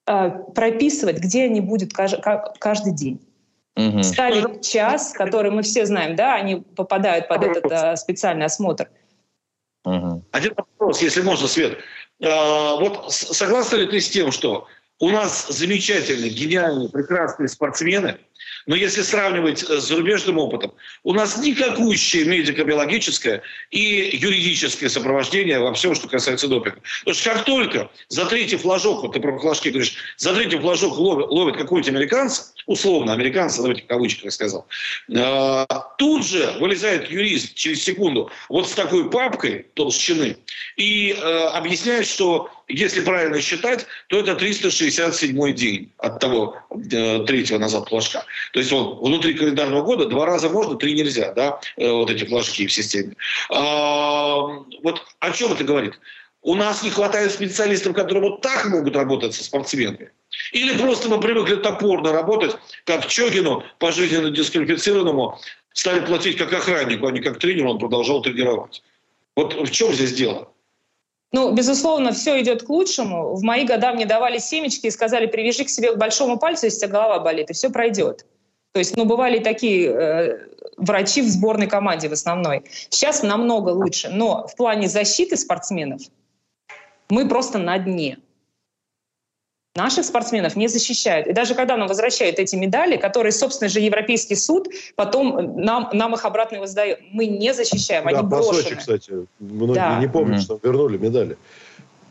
а, 0.07 0.31
прописывать, 0.31 1.19
где 1.19 1.45
они 1.45 1.61
будут 1.61 1.93
каждый 1.93 2.93
день. 2.95 3.21
Угу. 3.77 4.03
Ставить 4.03 4.69
час, 4.69 5.13
который 5.13 5.51
мы 5.51 5.63
все 5.63 5.87
знаем, 5.87 6.17
да, 6.17 6.35
они 6.35 6.57
попадают 6.57 7.29
под 7.29 7.45
этот 7.45 7.71
а, 7.71 7.97
специальный 7.97 8.47
осмотр. 8.47 8.91
Угу. 9.85 10.25
Один 10.33 10.55
вопрос, 10.57 11.01
если 11.03 11.23
можно, 11.23 11.47
Свет. 11.47 11.79
А, 12.23 12.77
вот 12.77 13.13
согласна 13.13 13.77
ли 13.77 13.87
ты 13.87 14.01
с 14.01 14.09
тем, 14.09 14.33
что 14.33 14.67
у 15.01 15.11
нас 15.11 15.47
замечательные, 15.49 16.31
гениальные, 16.31 16.89
прекрасные 16.89 17.49
спортсмены, 17.49 18.19
но 18.69 18.77
если 18.77 19.01
сравнивать 19.01 19.61
с 19.61 19.89
зарубежным 19.89 20.39
опытом, 20.39 20.75
у 21.03 21.15
нас 21.15 21.39
никакущее 21.39 22.27
медико-биологическое 22.27 23.41
и 23.71 24.11
юридическое 24.13 24.91
сопровождение 24.91 25.59
во 25.59 25.73
всем, 25.73 25.95
что 25.95 26.07
касается 26.07 26.49
допинга. 26.49 26.81
Потому 27.01 27.15
что 27.15 27.31
как 27.31 27.45
только 27.47 27.91
за 28.09 28.27
третий 28.27 28.59
флажок, 28.59 29.03
вот 29.03 29.15
ты 29.15 29.21
про 29.21 29.39
флажки 29.39 29.71
говоришь, 29.71 29.95
за 30.19 30.35
третий 30.35 30.59
флажок 30.59 30.99
ловит, 30.99 31.29
ловит 31.31 31.57
какого-нибудь 31.57 31.89
американца, 31.89 32.53
условно 32.67 33.15
американца, 33.15 33.63
давайте 33.63 33.85
в 33.85 33.87
кавычках 33.87 34.27
я 34.27 34.31
сказал, 34.31 34.67
э, 35.09 35.67
тут 35.97 36.27
же 36.27 36.55
вылезает 36.61 37.11
юрист 37.11 37.55
через 37.55 37.83
секунду 37.83 38.31
вот 38.51 38.69
с 38.69 38.73
такой 38.73 39.11
папкой 39.11 39.67
толщины 39.75 40.37
и 40.77 41.17
э, 41.19 41.45
объясняет, 41.55 42.07
что 42.07 42.51
если 42.69 43.01
правильно 43.01 43.41
считать, 43.41 43.87
то 44.09 44.19
это 44.19 44.35
367 44.35 45.55
день 45.55 45.91
от 45.99 46.21
того 46.21 46.57
э, 46.71 47.25
третьего 47.25 47.59
назад 47.59 47.89
флажка. 47.89 48.25
То 48.53 48.61
есть 48.61 48.71
вот 48.71 49.01
внутри 49.01 49.35
календарного 49.35 49.83
года 49.83 50.07
два 50.07 50.27
раза 50.27 50.51
можно, 50.51 50.77
три 50.77 50.95
нельзя, 50.95 51.33
да, 51.33 51.61
э, 51.77 51.91
вот 51.91 52.11
эти 52.11 52.25
флажки 52.27 52.67
в 52.67 52.73
системе. 52.73 53.17
А, 53.51 54.41
вот 54.83 55.03
о 55.21 55.31
чем 55.33 55.53
это 55.53 55.65
говорит? 55.65 55.99
У 56.43 56.55
нас 56.55 56.83
не 56.83 56.91
хватает 56.91 57.33
специалистов, 57.33 57.95
которые 57.95 58.31
вот 58.31 58.43
так 58.43 58.67
могут 58.67 58.95
работать 58.95 59.35
со 59.35 59.43
спортсменами. 59.43 60.11
Или 60.53 60.77
просто 60.77 61.09
мы 61.09 61.21
привыкли 61.21 61.57
топорно 61.57 62.13
работать, 62.13 62.55
как 62.85 63.07
Чогину, 63.07 63.65
пожизненно 63.79 64.31
дисквалифицированному, 64.31 65.39
стали 65.73 66.01
платить 66.01 66.37
как 66.37 66.53
охраннику, 66.53 67.07
а 67.07 67.13
не 67.13 67.21
как 67.21 67.39
тренеру, 67.39 67.71
он 67.71 67.79
продолжал 67.79 68.23
тренировать. 68.23 68.83
Вот 69.37 69.55
в 69.55 69.71
чем 69.71 69.93
здесь 69.93 70.13
дело? 70.13 70.53
Ну, 71.33 71.53
безусловно, 71.53 72.13
все 72.13 72.41
идет 72.41 72.63
к 72.63 72.69
лучшему. 72.71 73.35
В 73.35 73.43
мои 73.43 73.67
года 73.67 73.93
мне 73.93 74.07
давали 74.07 74.39
семечки 74.39 74.87
и 74.87 74.91
сказали, 74.91 75.27
привяжи 75.27 75.65
к 75.65 75.69
себе 75.69 75.93
к 75.93 75.99
большому 75.99 76.39
пальцу, 76.39 76.67
если 76.67 76.79
у 76.79 76.81
тебя 76.89 76.93
голова 76.93 77.19
болит, 77.19 77.51
и 77.51 77.53
все 77.53 77.71
пройдет. 77.71 78.25
То 78.73 78.79
есть, 78.79 78.97
ну, 78.97 79.05
бывали 79.05 79.39
такие 79.39 79.91
э, 79.91 80.39
врачи 80.77 81.21
в 81.21 81.29
сборной 81.29 81.67
команде 81.67 82.09
в 82.09 82.13
основной. 82.13 82.65
Сейчас 82.89 83.23
намного 83.23 83.71
лучше. 83.71 84.09
Но 84.09 84.47
в 84.47 84.57
плане 84.57 84.89
защиты 84.89 85.37
спортсменов 85.37 86.01
мы 87.11 87.29
просто 87.29 87.59
на 87.59 87.79
дне. 87.79 88.19
Наших 89.77 90.05
спортсменов 90.05 90.57
не 90.57 90.67
защищают. 90.67 91.29
И 91.29 91.33
даже 91.33 91.55
когда 91.55 91.77
нам 91.77 91.89
возвращают 91.89 92.39
эти 92.39 92.57
медали, 92.57 92.97
которые, 92.97 93.33
собственно 93.33 93.69
же, 93.69 93.81
Европейский 93.81 94.35
суд 94.35 94.69
потом 94.97 95.57
нам, 95.57 95.91
нам 95.93 96.15
их 96.15 96.25
обратно 96.25 96.59
воздает, 96.59 96.99
мы 97.13 97.27
не 97.27 97.55
защищаем, 97.55 98.05
да, 98.05 98.11
они 98.11 98.19
по 98.19 98.25
брошены. 98.25 98.63
Сочи, 98.63 98.75
кстати, 98.77 99.13
многие 99.39 99.75
Да. 99.75 100.01
не 100.01 100.09
помнят, 100.09 100.37
Мгм. 100.37 100.41
что 100.43 100.61
вернули 100.63 100.99
медали. 100.99 101.37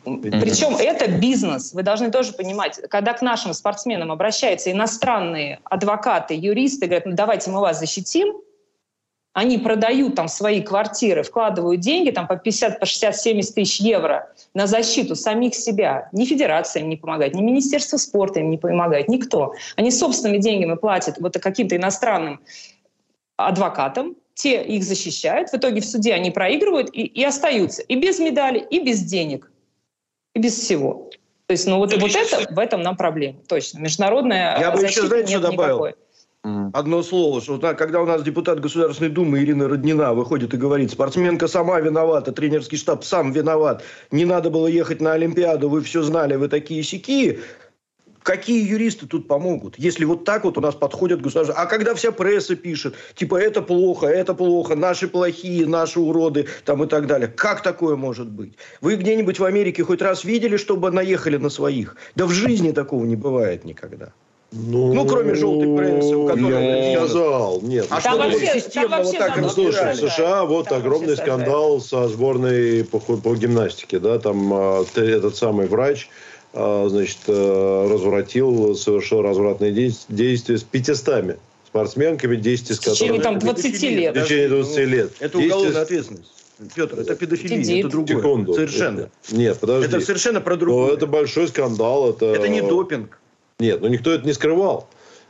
Причем 0.06 0.78
это 0.78 1.12
бизнес. 1.12 1.74
Вы 1.74 1.84
должны 1.84 2.10
тоже 2.10 2.32
понимать, 2.32 2.80
когда 2.90 3.12
к 3.12 3.22
нашим 3.22 3.54
спортсменам 3.54 4.14
обращаются 4.14 4.72
иностранные 4.72 5.60
адвокаты, 5.66 6.34
юристы, 6.36 6.86
говорят, 6.86 7.06
ну 7.06 7.16
давайте 7.16 7.50
мы 7.52 7.60
вас 7.60 7.80
защитим, 7.80 8.34
они 9.38 9.60
продают 9.60 10.16
там 10.16 10.28
свои 10.30 10.64
квартиры, 10.64 11.22
вкладывают 11.22 11.80
деньги 11.80 12.10
там 12.10 12.26
по 12.26 12.38
50, 12.38 12.80
по 12.80 12.88
60, 12.88 13.16
70 13.16 13.54
тысяч 13.54 13.80
евро 13.80 14.34
на 14.56 14.66
защиту 14.66 15.16
самих 15.16 15.54
себя. 15.54 16.10
Ни 16.12 16.26
федерация 16.26 16.82
им 16.82 16.90
не 16.90 16.96
помогает, 16.98 17.36
ни 17.36 17.44
Министерство 17.44 17.98
спорта 17.98 18.40
им 18.40 18.50
не 18.50 18.58
помогает, 18.58 19.08
никто. 19.10 19.54
Они 19.76 19.92
собственными 19.92 20.40
деньгами 20.40 20.76
платят 20.76 21.20
вот 21.20 21.38
каким-то 21.38 21.76
иностранным 21.76 22.42
адвокатам, 23.36 24.16
те 24.34 24.64
их 24.64 24.84
защищают, 24.84 25.52
в 25.52 25.54
итоге 25.54 25.82
в 25.82 25.86
суде 25.86 26.16
они 26.16 26.32
проигрывают 26.32 26.90
и, 26.92 27.04
и 27.04 27.24
остаются 27.24 27.84
и 27.84 27.96
без 27.96 28.18
медали, 28.18 28.58
и 28.58 28.84
без 28.84 29.04
денег, 29.04 29.52
и 30.34 30.40
без 30.40 30.58
всего. 30.58 31.12
То 31.46 31.52
есть, 31.52 31.68
ну 31.68 31.78
вот, 31.78 31.96
вот 31.96 32.16
это, 32.16 32.52
в 32.52 32.58
этом 32.58 32.82
нам 32.82 32.98
проблема, 32.98 33.38
точно. 33.48 33.82
Международная 33.82 34.60
Я 34.60 34.72
бы 34.72 34.82
еще, 34.82 35.06
знаете, 35.06 35.30
что 35.30 35.42
добавил? 35.42 35.76
никакой. 35.76 36.07
Одно 36.74 37.04
слово, 37.04 37.42
что 37.42 37.58
так, 37.58 37.78
когда 37.78 38.02
у 38.02 38.06
нас 38.06 38.24
депутат 38.24 38.60
Государственной 38.60 39.10
Думы 39.10 39.40
Ирина 39.40 39.68
Роднина 39.68 40.14
выходит 40.14 40.54
и 40.54 40.58
говорит, 40.58 40.92
спортсменка 40.92 41.48
сама 41.48 41.80
виновата, 41.80 42.32
тренерский 42.32 42.78
штаб 42.78 43.04
сам 43.04 43.32
виноват, 43.32 43.84
не 44.12 44.26
надо 44.26 44.50
было 44.50 44.68
ехать 44.68 45.02
на 45.02 45.14
Олимпиаду, 45.14 45.70
вы 45.70 45.82
все 45.82 46.04
знали, 46.04 46.36
вы 46.36 46.48
такие 46.48 46.84
сики. 46.84 47.40
Какие 48.24 48.68
юристы 48.68 49.08
тут 49.08 49.28
помогут, 49.28 49.80
если 49.80 50.04
вот 50.04 50.26
так 50.26 50.44
вот 50.44 50.58
у 50.58 50.62
нас 50.62 50.76
подходят 50.76 51.22
государства? 51.22 51.56
А 51.58 51.66
когда 51.66 51.96
вся 51.96 52.12
пресса 52.12 52.58
пишет, 52.58 52.96
типа 53.16 53.36
это 53.38 53.62
плохо, 53.62 54.08
это 54.08 54.34
плохо, 54.34 54.76
наши 54.76 55.08
плохие, 55.08 55.66
наши 55.66 56.00
уроды 56.00 56.48
там 56.66 56.84
и 56.84 56.88
так 56.88 57.08
далее. 57.08 57.30
Как 57.30 57.64
такое 57.64 57.96
может 57.96 58.30
быть? 58.30 58.58
Вы 58.82 58.98
где-нибудь 58.98 59.40
в 59.40 59.46
Америке 59.46 59.84
хоть 59.84 60.02
раз 60.02 60.26
видели, 60.26 60.58
чтобы 60.58 60.92
наехали 60.92 61.38
на 61.38 61.50
своих? 61.50 61.96
Да 62.16 62.26
в 62.26 62.32
жизни 62.32 62.72
такого 62.72 63.06
не 63.06 63.16
бывает 63.16 63.64
никогда. 63.64 64.12
Ну, 64.52 65.06
кроме 65.06 65.36
желтой 65.36 65.78
прессы, 65.78 66.16
у 66.16 66.26
которой 66.28 66.52
Я 66.52 66.90
не 66.90 66.96
сказал. 66.96 67.62
Нет. 67.62 67.88
А 67.90 67.96
ну, 67.96 68.02
Там 68.02 68.18
вообще, 68.18 68.60
системно 68.60 68.90
там 68.90 69.04
вот 69.04 69.14
вообще 69.14 69.20
так 69.20 69.38
Ну, 69.42 69.50
слушай, 69.50 69.94
в. 69.94 69.98
США 69.98 70.46
вот 70.46 70.70
Там 70.70 70.78
огромный 70.80 71.18
скандал 71.18 71.82
со 71.82 72.08
сборной 72.08 72.86
по, 72.86 73.00
по 73.00 73.36
гимнастике. 73.36 74.00
Да? 74.00 74.20
Там 74.20 74.54
а, 74.54 74.86
т- 74.86 75.02
этот 75.02 75.36
самый 75.36 75.68
врач 75.68 76.08
а, 76.54 76.88
значит, 76.90 77.18
э, 77.28 77.88
развратил, 77.92 78.74
совершил 78.76 79.22
развратные 79.22 79.74
действ- 79.74 80.06
действия 80.08 80.58
с 80.58 80.64
500 80.64 81.38
спортсменками, 81.68 82.38
10 82.38 82.72
из 82.72 82.78
В 82.80 82.82
течение 82.82 83.20
которых... 83.20 83.24
там 83.24 83.40
20 83.40 83.82
лет. 83.84 84.16
В 84.16 84.24
течение 84.24 84.50
20 84.50 84.78
лет. 84.88 85.12
Это 85.20 85.38
10 85.38 85.52
уголовная 85.52 85.82
ответственность. 85.82 86.32
Петр, 86.74 87.00
это 87.00 87.16
педофилия, 87.16 87.64
Сидит. 87.64 87.80
это 87.86 87.90
другое. 87.90 88.18
Секунду. 88.18 88.54
Совершенно. 88.54 89.10
Нет, 89.30 89.60
подожди. 89.60 89.88
Это 89.88 90.00
совершенно 90.04 90.42
про 90.42 90.54
Но 90.56 90.60
другое. 90.60 90.94
это 90.94 91.06
большой 91.06 91.50
скандал. 91.50 92.10
Это, 92.10 92.26
Это 92.28 92.48
не 92.48 92.62
допинг. 92.62 93.20
Нет, 93.60 93.82
ну 93.82 93.88
никто 93.88 94.12
это 94.12 94.24
не 94.24 94.34
скрывал. 94.34 94.88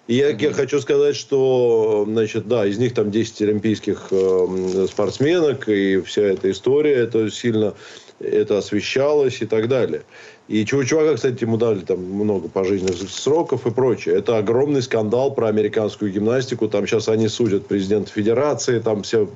И 0.08 0.16
я, 0.16 0.30
я 0.30 0.52
хочу 0.52 0.82
сказать, 0.82 1.16
что, 1.16 2.06
значит, 2.06 2.48
да, 2.48 2.66
из 2.66 2.78
них 2.78 2.94
там 2.94 3.10
10 3.10 3.42
олимпийских 3.42 4.08
э, 4.12 4.88
спортсменок, 4.90 5.70
и 5.70 6.02
вся 6.02 6.24
эта 6.24 6.52
история, 6.52 6.94
это 6.94 7.30
сильно 7.30 7.74
это 8.20 8.58
освещалось 8.58 9.42
и 9.42 9.46
так 9.46 9.70
далее. 9.70 10.04
И 10.50 10.66
чего 10.66 10.84
чувака, 10.84 11.16
кстати, 11.16 11.44
ему 11.44 11.56
дали 11.58 11.80
там 11.80 12.00
много 12.00 12.50
пожизненных 12.50 13.10
сроков 13.10 13.66
и 13.66 13.72
прочее. 13.72 14.16
Это 14.16 14.38
огромный 14.38 14.82
скандал 14.82 15.34
про 15.34 15.48
американскую 15.48 16.12
гимнастику. 16.12 16.68
Там 16.68 16.88
сейчас 16.88 17.08
они 17.10 17.30
судят 17.30 17.68
президента 17.68 18.12
федерации, 18.12 18.80
там 18.80 19.04
все 19.04 19.30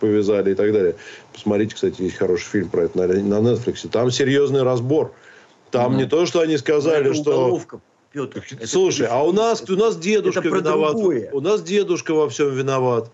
повязали 0.00 0.52
и 0.52 0.54
так 0.54 0.72
далее. 0.72 0.94
Посмотрите, 1.32 1.74
кстати, 1.74 2.00
есть 2.00 2.16
хороший 2.16 2.44
фильм 2.44 2.68
про 2.70 2.84
это 2.84 2.96
на, 2.96 3.06
на 3.08 3.46
Netflix. 3.46 3.88
Там 3.88 4.10
серьезный 4.10 4.62
разбор. 4.62 5.12
Там 5.70 5.96
не 5.96 6.06
то, 6.06 6.24
что 6.24 6.40
они 6.40 6.56
сказали, 6.56 7.10
Это 7.10 7.14
что... 7.14 7.30
уголовка, 7.32 7.80
Петр. 8.12 8.44
Это 8.50 8.66
Слушай, 8.66 9.06
а 9.10 9.22
у 9.22 9.32
нас, 9.32 9.62
у 9.68 9.76
нас 9.76 9.96
дедушка 9.96 10.40
Это 10.40 10.48
виноват. 10.48 10.92
другое. 10.92 11.30
У 11.32 11.40
нас 11.40 11.62
дедушка 11.62 12.14
во 12.14 12.28
всем 12.28 12.54
виноват. 12.54 13.10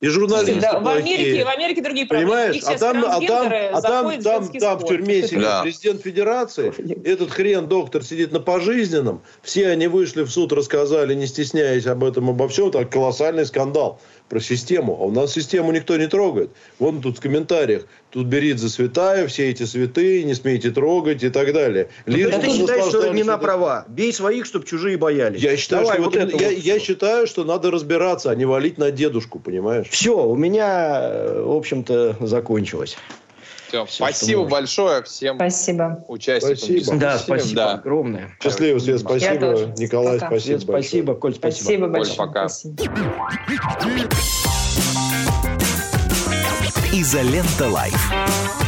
И 0.00 0.08
журналисты 0.08 0.60
Да, 0.60 0.80
в. 0.80 0.88
Америке, 0.88 1.44
в 1.44 1.48
Америке 1.48 1.80
другие 1.80 2.06
проблемы. 2.08 2.32
Понимаешь? 2.32 2.62
А 2.66 2.76
там, 2.76 3.04
а 3.06 3.20
там, 3.20 3.52
а 3.72 3.80
там, 3.80 4.20
там, 4.20 4.48
там 4.48 4.78
в 4.80 4.84
тюрьме 4.88 5.22
сидит 5.22 5.42
Да. 5.42 5.62
президент 5.62 6.02
федерации, 6.02 6.72
этот 7.08 7.30
хрен 7.30 7.68
доктор 7.68 8.02
сидит 8.02 8.32
на 8.32 8.40
пожизненном, 8.40 9.22
все 9.42 9.68
они 9.68 9.86
вышли 9.86 10.24
в 10.24 10.30
суд, 10.32 10.52
рассказали, 10.52 11.14
не 11.14 11.28
стесняясь 11.28 11.86
об 11.86 12.02
этом, 12.02 12.30
обо 12.30 12.48
всем, 12.48 12.72
так 12.72 12.90
колоссальный 12.90 13.46
скандал 13.46 14.00
про 14.32 14.40
систему. 14.40 14.96
А 14.98 15.04
у 15.04 15.10
нас 15.10 15.34
систему 15.34 15.72
никто 15.72 15.94
не 15.98 16.06
трогает. 16.06 16.52
Вон 16.78 17.02
тут 17.02 17.18
в 17.18 17.20
комментариях, 17.20 17.82
тут 18.08 18.28
берит 18.28 18.58
за 18.58 18.70
святая, 18.70 19.26
все 19.26 19.50
эти 19.50 19.64
святые, 19.64 20.24
не 20.24 20.32
смейте 20.32 20.70
трогать 20.70 21.22
и 21.22 21.28
так 21.28 21.52
далее. 21.52 21.90
Лишь 22.06 22.28
есть 22.28 22.40
ты 22.40 22.50
считаешь, 22.50 22.84
что 22.86 22.96
наслаждались 22.96 23.14
не 23.14 23.24
на 23.24 23.36
права. 23.36 23.84
Бей 23.88 24.10
своих, 24.10 24.46
чтобы 24.46 24.64
чужие 24.64 24.96
боялись. 24.96 25.42
я 25.42 25.54
считаю, 25.58 25.82
Давай 25.82 25.96
что 25.96 26.04
вот 26.04 26.14
вот 26.14 26.22
это 26.24 26.42
я, 26.42 26.48
вот 26.48 26.58
я 26.64 26.78
считаю, 26.78 27.26
что 27.26 27.44
надо 27.44 27.70
разбираться, 27.70 28.30
а 28.30 28.34
не 28.34 28.46
валить 28.46 28.78
на 28.78 28.90
дедушку, 28.90 29.38
понимаешь? 29.38 29.88
Все, 29.90 30.16
у 30.16 30.34
меня, 30.34 31.00
э, 31.02 31.42
в 31.42 31.52
общем-то, 31.54 32.16
закончилось. 32.20 32.96
Всё, 33.72 33.86
Всё, 33.86 34.04
спасибо 34.04 34.44
большое 34.44 35.02
всем 35.02 35.36
Спасибо. 35.36 36.04
участникам. 36.08 36.56
Спасибо. 36.58 36.96
Да, 36.96 37.18
спасибо 37.18 37.54
Да. 37.56 37.72
огромное. 37.72 38.36
Счастливо, 38.42 38.78
Свет, 38.78 39.00
Я 39.00 39.08
спасибо. 39.08 39.40
тоже. 39.40 39.74
Николай, 39.78 40.14
Пока. 40.18 40.26
спасибо. 40.26 40.58
Свет, 40.58 40.62
спасибо. 40.62 41.14
Коль, 41.14 41.34
спасибо. 41.34 41.62
Спасибо 41.64 41.84
Оль, 41.86 41.90
большое. 41.90 42.16
пока. 42.18 42.48
Спасибо. 42.48 42.92
Изолента 46.92 47.68
Лайф. 47.68 48.61